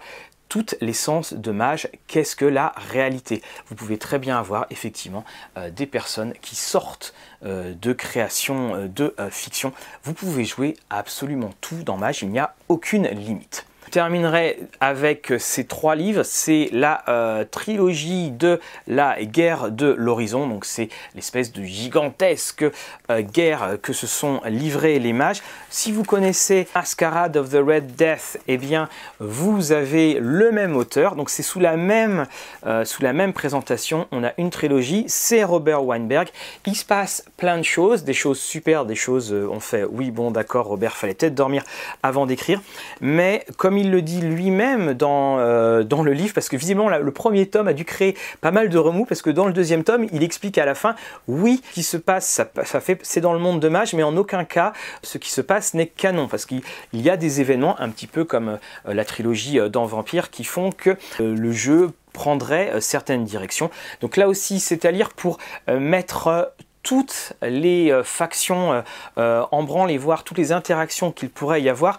toute 0.50 0.76
l'essence 0.82 1.34
de 1.34 1.52
mage, 1.52 1.88
qu'est-ce 2.08 2.36
que 2.36 2.44
la 2.44 2.74
réalité? 2.92 3.42
Vous 3.68 3.76
pouvez 3.76 3.98
très 3.98 4.20
bien 4.20 4.38
avoir 4.38 4.66
effectivement 4.70 5.24
euh, 5.58 5.70
des 5.70 5.86
personnes 5.86 6.34
qui 6.42 6.58
sortent 6.58 7.14
euh, 7.46 7.74
de 7.82 7.94
création 7.94 8.90
de 8.94 9.16
fiction. 9.30 9.72
Vous 10.04 10.14
pouvez 10.14 10.44
jouer 10.44 10.76
absolument 10.90 11.52
tout 11.62 11.84
dans 11.84 11.96
mage, 11.96 12.22
il 12.22 12.30
n'y 12.30 12.40
a 12.40 12.54
aucune 12.68 13.08
limite 13.08 13.66
terminerai 13.92 14.58
avec 14.80 15.34
ces 15.38 15.66
trois 15.66 15.96
livres. 15.96 16.24
C'est 16.24 16.70
la 16.72 17.04
euh, 17.10 17.44
trilogie 17.44 18.32
de 18.32 18.60
la 18.88 19.24
guerre 19.24 19.70
de 19.70 19.94
l'horizon. 19.98 20.48
Donc 20.48 20.66
c'est 20.66 20.90
l'espèce 21.14 21.52
de 21.52 21.64
gigantesque 21.64 22.66
euh, 23.12 23.22
guerre 23.22 23.78
que 23.82 23.94
se 23.94 24.08
sont 24.08 24.42
livrés 24.46 24.98
les 24.98 25.14
mages. 25.14 25.42
Si 25.70 25.92
vous 25.92 26.04
connaissez 26.04 26.68
Masquerade 26.74 27.38
of 27.38 27.50
the 27.50 27.60
Red 27.64 27.96
Death, 27.96 28.40
eh 28.48 28.58
bien 28.58 28.90
vous 29.20 29.72
avez 29.72 30.18
le 30.20 30.52
même 30.52 30.76
auteur. 30.76 31.16
Donc 31.16 31.30
c'est 31.30 31.44
sous 31.44 31.60
la 31.60 31.78
même 31.78 32.26
euh, 32.66 32.86
sous 32.86 33.04
la 33.04 33.14
même 33.14 33.34
présentation. 33.34 34.08
On 34.12 34.24
a 34.24 34.32
une 34.38 34.50
trilogie. 34.50 35.06
C'est 35.08 35.44
Robert 35.44 35.84
Weinberg. 35.84 36.30
Il 36.66 36.76
se 36.76 36.86
passe 36.86 37.26
plein 37.38 37.58
de 37.58 37.64
choses, 37.64 38.04
des 38.04 38.14
choses 38.14 38.40
super, 38.40 38.86
des 38.86 38.96
choses 38.96 39.34
on 39.34 39.60
fait. 39.60 39.84
Oui 39.84 40.12
bon 40.12 40.32
d'accord 40.32 40.68
Robert, 40.68 40.96
fallait 40.96 41.14
peut-être 41.14 41.36
dormir 41.36 41.64
avant 42.02 42.26
d'écrire. 42.26 42.62
Mais 43.02 43.46
comme 43.58 43.78
il 43.78 43.81
le 43.90 44.02
dit 44.02 44.22
lui-même 44.22 44.94
dans, 44.94 45.40
euh, 45.40 45.84
dans 45.84 46.04
le 46.04 46.14
livre, 46.14 46.34
parce 46.34 46.50
que 46.50 46.58
visiblement 46.58 46.90
le 46.90 47.12
premier 47.12 47.48
tome 47.48 47.68
a 47.68 47.74
dû 47.74 47.86
créer 47.86 48.16
pas 48.42 48.52
mal 48.52 48.70
de 48.70 48.78
remous, 48.78 49.06
parce 49.06 49.22
que 49.22 49.30
dans 49.30 49.48
le 49.48 49.54
deuxième 49.54 49.84
tome, 49.84 50.08
il 50.12 50.24
explique 50.24 50.58
à 50.58 50.66
la 50.66 50.76
fin, 50.76 50.96
oui, 51.28 51.62
ce 51.70 51.74
qui 51.74 51.84
se 51.84 51.98
passe, 51.98 52.42
ça, 52.64 52.80
fait, 52.80 53.00
c'est 53.02 53.22
dans 53.22 53.34
le 53.34 53.40
monde 53.40 53.60
de 53.60 53.70
Mage, 53.70 53.94
mais 53.94 54.04
en 54.04 54.16
aucun 54.18 54.44
cas, 54.44 54.74
ce 55.04 55.18
qui 55.18 55.32
se 55.32 55.42
passe 55.42 55.74
n'est 55.74 55.88
canon, 55.88 56.28
parce 56.28 56.46
qu'il 56.46 56.62
y 56.94 57.10
a 57.10 57.18
des 57.18 57.42
événements, 57.42 57.80
un 57.80 57.90
petit 57.90 58.08
peu 58.08 58.26
comme 58.26 58.60
euh, 58.88 58.94
la 58.94 59.06
trilogie 59.06 59.60
euh, 59.60 59.70
dans 59.70 59.86
Vampire, 59.86 60.30
qui 60.30 60.44
font 60.44 60.72
que 60.72 60.98
le 61.20 61.52
jeu 61.52 61.92
prendrait 62.14 62.74
certaines 62.82 63.24
directions. 63.24 63.70
Donc 64.02 64.18
là 64.18 64.28
aussi, 64.28 64.60
c'est 64.60 64.84
à 64.84 64.92
lire 64.92 65.12
pour 65.12 65.38
mettre 65.70 66.54
toutes 66.84 67.34
les 67.42 67.98
factions 68.04 68.84
en 69.16 69.64
branle 69.64 69.92
et 69.92 69.98
voir 69.98 70.26
toutes 70.26 70.38
les 70.38 70.52
interactions 70.52 71.12
qu'il 71.12 71.30
pourrait 71.30 71.62
y 71.62 71.70
avoir 71.70 71.98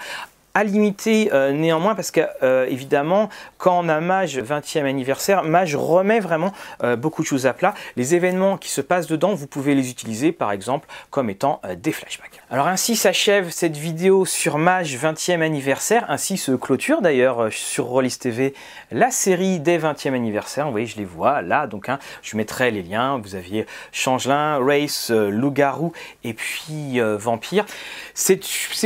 à 0.55 0.65
limiter 0.65 1.31
euh, 1.33 1.53
néanmoins 1.53 1.95
parce 1.95 2.11
que 2.11 2.21
euh, 2.43 2.67
évidemment 2.67 3.29
quand 3.59 3.85
on 3.85 3.89
a 3.89 4.01
Mage 4.01 4.39
20e 4.39 4.85
anniversaire, 4.85 5.43
Mage 5.43 5.77
remet 5.77 6.21
vraiment 6.21 6.53
euh, 6.83 6.97
beaucoup 6.97 7.23
de 7.23 7.27
choses 7.27 7.47
à 7.47 7.55
plat. 7.55 7.75
Les 7.97 8.15
événements 8.15 8.57
qui 8.59 8.69
se 8.69 8.81
passent 8.81 9.07
dedans, 9.07 9.35
vous 9.35 9.47
pouvez 9.47 9.75
les 9.75 9.91
utiliser 9.91 10.33
par 10.33 10.53
exemple 10.53 10.89
comme 11.11 11.31
étant 11.31 11.61
des 11.77 11.93
flashbacks. 11.93 12.42
Alors 12.53 12.67
ainsi 12.67 12.97
s'achève 12.97 13.49
cette 13.49 13.79
vidéo 13.79 14.27
sur 14.27 14.59
Mage 14.59 14.99
20e 14.99 15.41
anniversaire, 15.41 16.05
ainsi 16.11 16.37
se 16.37 16.53
clôture 16.53 17.01
d'ailleurs 17.01 17.51
sur 17.51 17.87
Rollis 17.87 18.19
TV 18.21 18.53
la 18.91 19.11
série 19.11 19.59
des 19.59 19.79
20e 19.79 20.13
anniversaire. 20.13 20.67
Vous 20.67 20.73
voyez, 20.73 20.85
je 20.85 20.99
les 20.99 21.07
vois 21.07 21.41
là, 21.41 21.67
donc 21.67 21.89
hein, 21.89 21.99
je 22.21 22.37
mettrai 22.37 22.71
les 22.71 22.83
liens. 22.83 23.17
Vous 23.17 23.37
aviez 23.37 23.65
Changelin, 23.91 24.59
Race, 24.63 25.11
Loup-garou 25.11 25.95
et 26.25 26.35
puis 26.35 27.01
Vampire. 27.01 27.65
C'est 28.13 28.37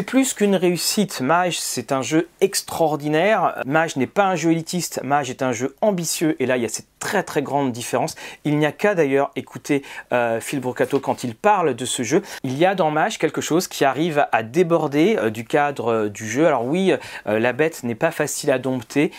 plus 0.07 0.33
qu'une 0.33 0.55
réussite. 0.55 1.21
Mage 1.21 1.59
c'est 1.59 1.91
un 1.91 2.03
jeu 2.03 2.29
extraordinaire. 2.41 3.62
Mage 3.67 3.97
n'est 3.97 4.07
pas 4.07 4.27
un 4.27 4.37
jeu 4.37 4.53
élitiste, 4.53 5.01
Mage 5.03 5.29
est 5.29 5.43
un 5.43 5.51
jeu 5.51 5.75
ambitieux 5.81 6.41
et 6.41 6.47
là 6.47 6.57
il 6.57 6.62
y 6.62 6.67
a 6.67 6.69
cette 6.69 6.87
très 6.99 7.22
très 7.22 7.42
grande 7.42 7.72
différence. 7.72 8.14
Il 8.44 8.59
n'y 8.59 8.66
a 8.66 8.72
qu'à 8.72 8.94
d'ailleurs 8.94 9.30
écouter 9.36 9.82
euh, 10.12 10.40
Phil 10.40 10.61
Brocato 10.61 10.99
quand 11.01 11.24
il 11.24 11.34
parle 11.34 11.74
de 11.74 11.84
ce 11.84 12.03
jeu. 12.03 12.22
Il 12.42 12.57
y 12.57 12.64
a 12.64 12.74
dans 12.74 12.90
Mage 12.90 13.18
quelque 13.18 13.40
chose 13.40 13.68
qui 13.68 13.84
arrive 13.84 14.26
à 14.32 14.42
déborder 14.42 15.16
euh, 15.18 15.30
du 15.30 15.44
cadre 15.44 15.92
euh, 15.92 16.09
du 16.09 16.28
jeu. 16.28 16.47
Alors 16.47 16.64
oui, 16.64 16.92
la 17.26 17.53
bête 17.53 17.82
n'est 17.82 17.94
pas 17.94 18.11
facile 18.11 18.51
à 18.51 18.59
dompter, 18.59 19.11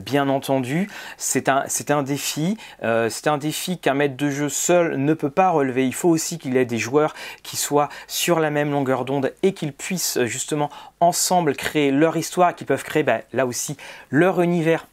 bien 0.00 0.28
entendu. 0.28 0.88
C'est 1.16 1.48
un, 1.48 2.02
défi. 2.02 2.56
c'est 2.82 3.26
un 3.26 3.38
défi 3.38 3.78
qu'un 3.78 3.94
maître 3.94 4.16
de 4.16 4.30
jeu 4.30 4.48
seul 4.48 4.96
ne 4.96 5.14
peut 5.14 5.30
pas 5.30 5.50
relever. 5.50 5.86
Il 5.86 5.94
faut 5.94 6.08
aussi 6.08 6.38
qu'il 6.38 6.56
ait 6.56 6.64
des 6.64 6.78
joueurs 6.78 7.14
qui 7.42 7.56
soient 7.56 7.88
sur 8.06 8.40
la 8.40 8.50
même 8.50 8.70
longueur 8.70 9.04
d'onde 9.04 9.32
et 9.42 9.52
qu'ils 9.52 9.72
puissent 9.72 10.18
justement 10.24 10.70
ensemble 11.00 11.54
créer 11.56 11.90
leur 11.90 12.16
histoire, 12.16 12.54
qui 12.54 12.64
peuvent 12.64 12.84
créer 12.84 13.02
ben, 13.02 13.22
là 13.32 13.46
aussi 13.46 13.76
leur 14.10 14.40
univers 14.40 14.86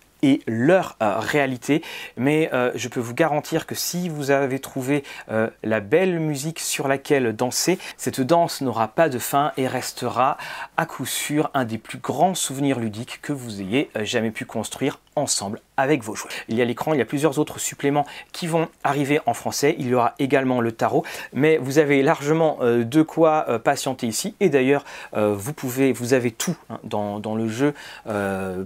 leur 0.48 0.96
euh, 1.02 1.20
réalité. 1.20 1.82
Mais 2.18 2.50
euh, 2.54 2.72
je 2.76 2.88
peux 2.88 3.00
vous 3.00 3.14
garantir 3.14 3.66
que 3.66 3.76
si 3.76 4.10
vous 4.10 4.32
avez 4.32 4.60
trouvé 4.60 5.04
euh, 5.30 5.50
la 5.64 5.80
belle 5.80 6.20
musique 6.20 6.60
sur 6.60 6.88
laquelle 6.88 7.36
danser, 7.36 7.80
cette 7.98 8.22
danse 8.22 8.62
n'aura 8.62 8.88
pas 8.88 9.10
de 9.10 9.20
fin 9.20 9.52
et 9.58 9.68
restera 9.68 10.38
à 10.78 10.86
coup 10.86 11.06
sûr 11.06 11.50
un 11.54 11.66
des 11.66 11.78
plus 11.78 11.98
grands 11.98 12.36
souvenirs 12.36 12.80
ludiques 12.80 13.20
que 13.22 13.34
vous 13.34 13.62
ayez 13.62 13.90
jamais 14.04 14.32
pu 14.32 14.46
construire 14.46 15.00
ensemble 15.16 15.60
avec 15.78 16.04
vos 16.04 16.16
joueurs. 16.16 16.32
Il 16.50 16.58
y 16.58 16.62
a 16.62 16.66
l'écran, 16.66 16.94
il 16.94 17.00
y 17.00 17.02
a 17.02 17.06
plusieurs 17.06 17.40
autres 17.40 17.60
suppléments 17.60 18.06
qui 18.32 18.48
vont 18.48 18.68
arriver 18.84 19.20
en 19.26 19.34
français. 19.34 19.76
Il 19.80 19.88
y 19.88 19.96
aura 19.96 20.14
également 20.20 20.62
le 20.62 20.72
tarot, 20.72 21.04
mais 21.34 21.58
vous 21.58 21.80
avez 21.80 22.04
largement 22.04 22.60
de 22.62 23.02
quoi 23.02 23.60
patienter 23.64 24.08
ici. 24.08 24.36
Et 24.40 24.50
d'ailleurs, 24.50 24.86
vous 25.14 25.54
pouvez, 25.54 25.94
vous 25.94 26.14
avez 26.14 26.32
tout 26.32 26.56
hein, 26.70 26.80
dans, 26.84 27.36
le 27.36 27.48
jeu 27.48 27.74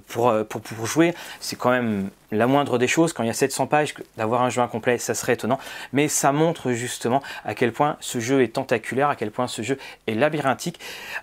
pour, 0.08 0.34
pour, 0.50 0.62
pour 0.62 0.86
jouer 0.86 1.14
c'est 1.40 1.56
quand 1.56 1.72
même 1.72 2.10
la 2.32 2.48
moindre 2.48 2.78
des 2.78 2.88
choses. 2.88 3.14
Quand 3.14 3.24
il 3.24 3.28
y 3.28 3.30
a 3.30 3.34
700 3.34 3.68
pages, 3.68 3.94
d'avoir 4.18 4.42
un 4.42 4.50
jeu 4.50 4.62
incomplet, 4.62 4.98
ça 4.98 5.14
serait 5.14 5.34
étonnant. 5.34 5.60
Mais 5.94 6.08
ça 6.08 6.32
montre 6.32 6.72
justement 6.72 7.22
à 7.46 7.56
quel 7.56 7.72
point 7.72 7.98
ce 8.00 8.20
jeu 8.20 8.42
est 8.42 8.54
tentaculaire, 8.54 9.10
à 9.10 9.16
quel 9.16 9.32
point 9.32 9.48
ce 9.48 9.62
jeu 9.62 9.78
est 10.08 10.16
labyrinthique, 10.16 10.80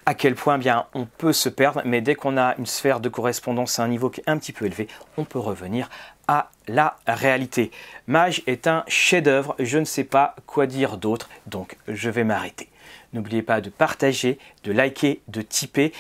à 0.07 0.15
quel 0.15 0.35
point 0.35 0.59
bien 0.59 0.87
on 0.95 1.07
peut 1.07 1.33
se 1.33 1.49
perdre. 1.49 1.83
Mais 1.85 2.01
dès 2.01 2.15
qu'on 2.15 2.37
a 2.37 2.55
une 2.59 2.67
sphère 2.67 3.01
de 3.01 3.09
correspondance 3.09 3.79
à 3.79 3.85
un 3.85 3.89
niveau 3.89 4.11
qui 4.11 4.21
est 4.21 4.29
un 4.29 4.39
petit 4.39 4.53
peu 4.53 4.67
élevé, 4.67 4.89
on 5.17 5.25
peut 5.25 5.39
revenir 5.39 5.89
à 6.29 6.51
la 6.69 6.97
réalité. 7.07 7.71
Mage 8.07 8.43
est 8.47 8.67
un 8.67 8.85
chef-d'œuvre. 8.89 9.55
Je 9.59 9.79
ne 9.79 9.85
sais 9.85 10.05
pas 10.05 10.35
quoi 10.47 10.67
dire 10.67 10.97
d'autre, 10.97 11.29
donc 11.47 11.77
je 11.89 12.09
vais 12.09 12.25
m'arrêter. 12.25 12.69
N'oubliez 13.13 13.43
pas 13.43 13.61
de 13.61 13.71
partager, 13.71 14.39
de 14.65 14.73
liker, 14.73 15.21
de 15.29 15.43
tiper 15.43 15.93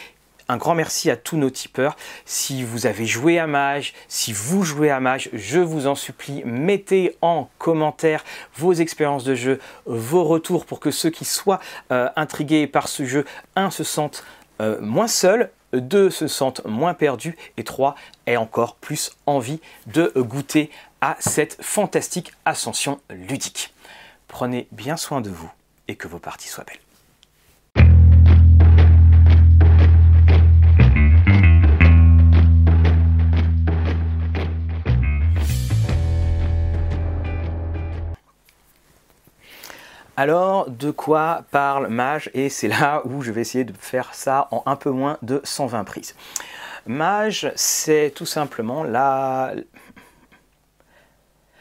un 0.48 0.56
grand 0.56 0.74
merci 0.74 1.10
à 1.10 1.16
tous 1.16 1.36
nos 1.36 1.50
tipeurs. 1.50 1.96
Si 2.24 2.62
vous 2.62 2.86
avez 2.86 3.06
joué 3.06 3.38
à 3.38 3.46
Mage, 3.46 3.94
si 4.08 4.32
vous 4.32 4.62
jouez 4.62 4.90
à 4.90 5.00
Mage, 5.00 5.30
je 5.32 5.58
vous 5.58 5.86
en 5.86 5.94
supplie, 5.94 6.42
mettez 6.44 7.16
en 7.22 7.48
commentaire 7.58 8.24
vos 8.56 8.72
expériences 8.72 9.24
de 9.24 9.34
jeu, 9.34 9.60
vos 9.86 10.24
retours 10.24 10.66
pour 10.66 10.80
que 10.80 10.90
ceux 10.90 11.10
qui 11.10 11.24
soient 11.24 11.60
euh, 11.92 12.08
intrigués 12.16 12.66
par 12.66 12.88
ce 12.88 13.04
jeu, 13.04 13.24
un, 13.56 13.70
se 13.70 13.84
sentent 13.84 14.24
euh, 14.60 14.80
moins 14.80 15.08
seuls, 15.08 15.50
deux, 15.72 16.10
se 16.10 16.28
sentent 16.28 16.64
moins 16.64 16.94
perdus, 16.94 17.36
et 17.56 17.64
trois, 17.64 17.96
aient 18.26 18.36
encore 18.36 18.76
plus 18.76 19.12
envie 19.26 19.60
de 19.86 20.12
goûter 20.16 20.70
à 21.00 21.16
cette 21.18 21.58
fantastique 21.62 22.32
ascension 22.44 23.00
ludique. 23.10 23.74
Prenez 24.28 24.68
bien 24.72 24.96
soin 24.96 25.20
de 25.20 25.30
vous 25.30 25.50
et 25.88 25.96
que 25.96 26.08
vos 26.08 26.18
parties 26.18 26.48
soient 26.48 26.64
belles. 26.64 26.83
Alors, 40.16 40.70
de 40.70 40.92
quoi 40.92 41.42
parle 41.50 41.88
Mage 41.88 42.30
Et 42.34 42.48
c'est 42.48 42.68
là 42.68 43.02
où 43.06 43.22
je 43.22 43.32
vais 43.32 43.40
essayer 43.40 43.64
de 43.64 43.72
faire 43.76 44.14
ça 44.14 44.46
en 44.52 44.62
un 44.66 44.76
peu 44.76 44.90
moins 44.90 45.18
de 45.22 45.40
120 45.42 45.82
prises. 45.84 46.14
Mage, 46.86 47.50
c'est 47.56 48.12
tout 48.14 48.26
simplement 48.26 48.84
la, 48.84 49.54